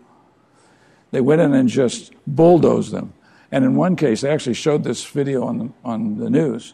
They 1.11 1.21
went 1.21 1.41
in 1.41 1.53
and 1.53 1.69
just 1.69 2.11
bulldozed 2.25 2.91
them. 2.91 3.13
And 3.51 3.63
in 3.63 3.75
one 3.75 3.95
case, 3.95 4.21
they 4.21 4.29
actually 4.29 4.55
showed 4.55 4.83
this 4.83 5.05
video 5.05 5.43
on 5.43 5.57
the, 5.59 5.69
on 5.83 6.17
the 6.17 6.29
news. 6.29 6.73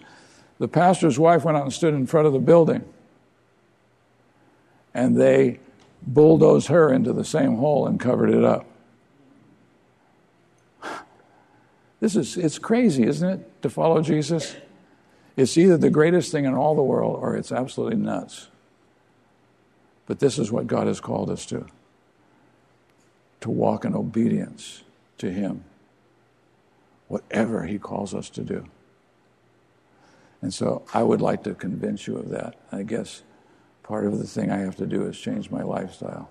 The 0.59 0.67
pastor's 0.67 1.19
wife 1.19 1.43
went 1.43 1.57
out 1.57 1.63
and 1.63 1.73
stood 1.73 1.93
in 1.93 2.07
front 2.07 2.27
of 2.27 2.33
the 2.33 2.39
building. 2.39 2.85
And 4.93 5.19
they 5.19 5.59
bulldozed 6.01 6.67
her 6.67 6.91
into 6.91 7.13
the 7.13 7.25
same 7.25 7.57
hole 7.57 7.85
and 7.85 7.99
covered 7.99 8.29
it 8.29 8.43
up. 8.43 8.65
This 11.99 12.15
is, 12.15 12.35
it's 12.35 12.57
crazy, 12.57 13.03
isn't 13.03 13.29
it, 13.29 13.61
to 13.61 13.69
follow 13.69 14.01
Jesus? 14.01 14.55
It's 15.37 15.55
either 15.55 15.77
the 15.77 15.91
greatest 15.91 16.31
thing 16.31 16.45
in 16.45 16.55
all 16.55 16.73
the 16.73 16.81
world 16.81 17.19
or 17.21 17.35
it's 17.35 17.51
absolutely 17.51 17.97
nuts. 17.97 18.47
But 20.11 20.19
this 20.19 20.37
is 20.37 20.51
what 20.51 20.67
God 20.67 20.87
has 20.87 20.99
called 20.99 21.29
us 21.29 21.45
to 21.45 21.67
to 23.39 23.49
walk 23.49 23.85
in 23.85 23.95
obedience 23.95 24.83
to 25.19 25.31
Him, 25.31 25.63
whatever 27.07 27.63
He 27.63 27.79
calls 27.79 28.13
us 28.13 28.29
to 28.31 28.41
do. 28.41 28.65
And 30.41 30.53
so 30.53 30.83
I 30.93 31.01
would 31.01 31.21
like 31.21 31.43
to 31.43 31.53
convince 31.53 32.07
you 32.07 32.17
of 32.17 32.27
that. 32.27 32.57
I 32.73 32.83
guess 32.83 33.23
part 33.83 34.05
of 34.05 34.19
the 34.19 34.27
thing 34.27 34.51
I 34.51 34.57
have 34.57 34.75
to 34.75 34.85
do 34.85 35.07
is 35.07 35.17
change 35.17 35.49
my 35.49 35.63
lifestyle 35.63 36.29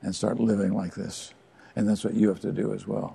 and 0.00 0.16
start 0.16 0.40
living 0.40 0.72
like 0.72 0.94
this. 0.94 1.34
And 1.76 1.86
that's 1.86 2.02
what 2.02 2.14
you 2.14 2.28
have 2.28 2.40
to 2.40 2.50
do 2.50 2.72
as 2.72 2.86
well. 2.86 3.14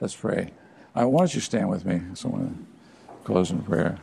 Let's 0.00 0.16
pray. 0.16 0.52
Uh, 0.98 1.06
why 1.06 1.18
don't 1.18 1.34
you 1.34 1.42
stand 1.42 1.68
with 1.68 1.84
me? 1.84 2.00
So 2.14 2.30
I'm 2.30 2.34
going 2.34 2.66
to 3.18 3.24
close 3.24 3.50
in 3.50 3.60
prayer, 3.62 3.98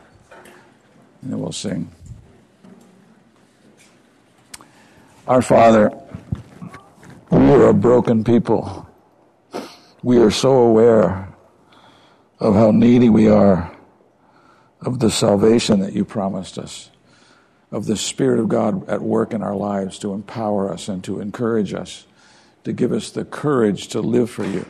and 1.22 1.32
then 1.32 1.40
we'll 1.40 1.50
sing. 1.50 1.90
Our 5.28 5.42
Father, 5.42 5.92
we 7.30 7.38
are 7.38 7.68
a 7.68 7.74
broken 7.74 8.24
people. 8.24 8.88
We 10.02 10.16
are 10.16 10.30
so 10.30 10.52
aware 10.52 11.28
of 12.40 12.54
how 12.54 12.70
needy 12.70 13.10
we 13.10 13.28
are 13.28 13.70
of 14.80 15.00
the 15.00 15.10
salvation 15.10 15.80
that 15.80 15.92
you 15.92 16.06
promised 16.06 16.56
us, 16.56 16.88
of 17.70 17.84
the 17.84 17.96
Spirit 17.98 18.40
of 18.40 18.48
God 18.48 18.88
at 18.88 19.02
work 19.02 19.34
in 19.34 19.42
our 19.42 19.54
lives 19.54 19.98
to 19.98 20.14
empower 20.14 20.72
us 20.72 20.88
and 20.88 21.04
to 21.04 21.20
encourage 21.20 21.74
us, 21.74 22.06
to 22.64 22.72
give 22.72 22.90
us 22.90 23.10
the 23.10 23.26
courage 23.26 23.88
to 23.88 24.00
live 24.00 24.30
for 24.30 24.46
you. 24.46 24.64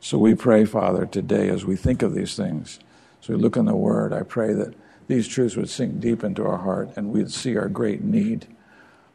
So 0.00 0.18
we 0.18 0.34
pray, 0.34 0.64
Father, 0.64 1.06
today 1.06 1.48
as 1.48 1.64
we 1.64 1.76
think 1.76 2.02
of 2.02 2.16
these 2.16 2.34
things, 2.34 2.80
as 3.22 3.28
we 3.28 3.36
look 3.36 3.56
in 3.56 3.66
the 3.66 3.76
Word, 3.76 4.12
I 4.12 4.24
pray 4.24 4.54
that 4.54 4.74
these 5.06 5.28
truths 5.28 5.54
would 5.54 5.70
sink 5.70 6.00
deep 6.00 6.24
into 6.24 6.44
our 6.44 6.58
heart 6.58 6.90
and 6.96 7.12
we'd 7.12 7.30
see 7.30 7.56
our 7.56 7.68
great 7.68 8.02
need 8.02 8.48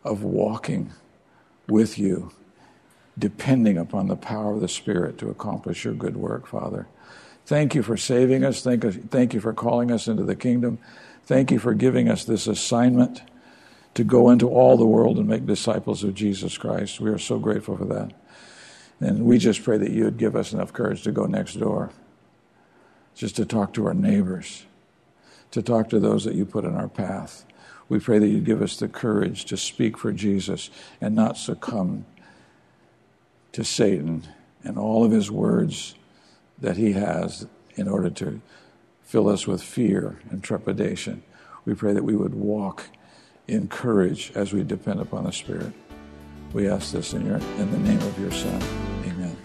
of 0.07 0.23
walking 0.23 0.91
with 1.67 1.99
you, 1.99 2.31
depending 3.17 3.77
upon 3.77 4.07
the 4.07 4.15
power 4.15 4.53
of 4.53 4.61
the 4.61 4.67
Spirit 4.67 5.17
to 5.19 5.29
accomplish 5.29 5.83
your 5.83 5.93
good 5.93 6.17
work, 6.17 6.47
Father. 6.47 6.87
Thank 7.45 7.75
you 7.75 7.83
for 7.83 7.97
saving 7.97 8.43
us. 8.43 8.61
Thank, 8.61 9.09
thank 9.09 9.33
you 9.33 9.39
for 9.39 9.53
calling 9.53 9.91
us 9.91 10.07
into 10.07 10.23
the 10.23 10.35
kingdom. 10.35 10.79
Thank 11.25 11.51
you 11.51 11.59
for 11.59 11.73
giving 11.73 12.09
us 12.09 12.25
this 12.25 12.47
assignment 12.47 13.21
to 13.93 14.03
go 14.03 14.29
into 14.29 14.49
all 14.49 14.77
the 14.77 14.85
world 14.85 15.17
and 15.17 15.27
make 15.27 15.45
disciples 15.45 16.03
of 16.03 16.13
Jesus 16.13 16.57
Christ. 16.57 16.99
We 16.99 17.09
are 17.09 17.17
so 17.17 17.39
grateful 17.39 17.77
for 17.77 17.85
that. 17.85 18.13
And 18.99 19.25
we 19.25 19.37
just 19.37 19.63
pray 19.63 19.77
that 19.77 19.91
you 19.91 20.05
would 20.05 20.17
give 20.17 20.35
us 20.35 20.53
enough 20.53 20.73
courage 20.73 21.03
to 21.03 21.11
go 21.11 21.25
next 21.25 21.55
door, 21.55 21.91
just 23.15 23.35
to 23.37 23.45
talk 23.45 23.73
to 23.73 23.85
our 23.87 23.93
neighbors, 23.93 24.65
to 25.51 25.61
talk 25.61 25.89
to 25.89 25.99
those 25.99 26.25
that 26.25 26.35
you 26.35 26.45
put 26.45 26.65
in 26.65 26.75
our 26.75 26.87
path 26.87 27.45
We 27.89 27.99
pray 27.99 28.19
that 28.19 28.27
you 28.27 28.39
give 28.39 28.61
us 28.61 28.77
the 28.77 28.87
courage 28.87 29.45
to 29.45 29.57
speak 29.57 29.97
for 29.97 30.11
Jesus 30.11 30.69
and 30.99 31.15
not 31.15 31.37
succumb 31.37 32.05
to 33.53 33.63
Satan 33.63 34.27
and 34.63 34.77
all 34.77 35.05
of 35.05 35.11
his 35.11 35.31
words 35.31 35.95
that 36.59 36.77
he 36.77 36.93
has 36.93 37.47
in 37.75 37.87
order 37.87 38.09
to 38.09 38.41
fill 39.03 39.29
us 39.29 39.47
with 39.47 39.63
fear 39.63 40.19
and 40.29 40.43
trepidation. 40.43 41.23
We 41.65 41.73
pray 41.73 41.93
that 41.93 42.03
we 42.03 42.15
would 42.15 42.35
walk 42.35 42.87
in 43.47 43.69
courage 43.69 44.31
as 44.35 44.51
we 44.51 44.63
depend 44.63 44.99
upon 44.99 45.23
the 45.23 45.31
Spirit. 45.31 45.71
We 46.53 46.67
ask 46.67 46.91
this 46.91 47.13
in, 47.13 47.25
your, 47.25 47.37
in 47.37 47.71
the 47.71 47.77
name 47.79 48.01
of 48.01 48.19
your 48.19 48.31
Son. 48.31 48.61
Amen. 49.05 49.37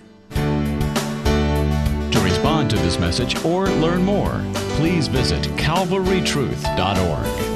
To 2.11 2.21
respond 2.21 2.71
to 2.71 2.77
this 2.77 2.99
message 2.99 3.37
or 3.45 3.69
learn 3.69 4.03
more, 4.03 4.45
please 4.77 5.07
visit 5.09 5.43
calvarytruth.org. 5.57 7.52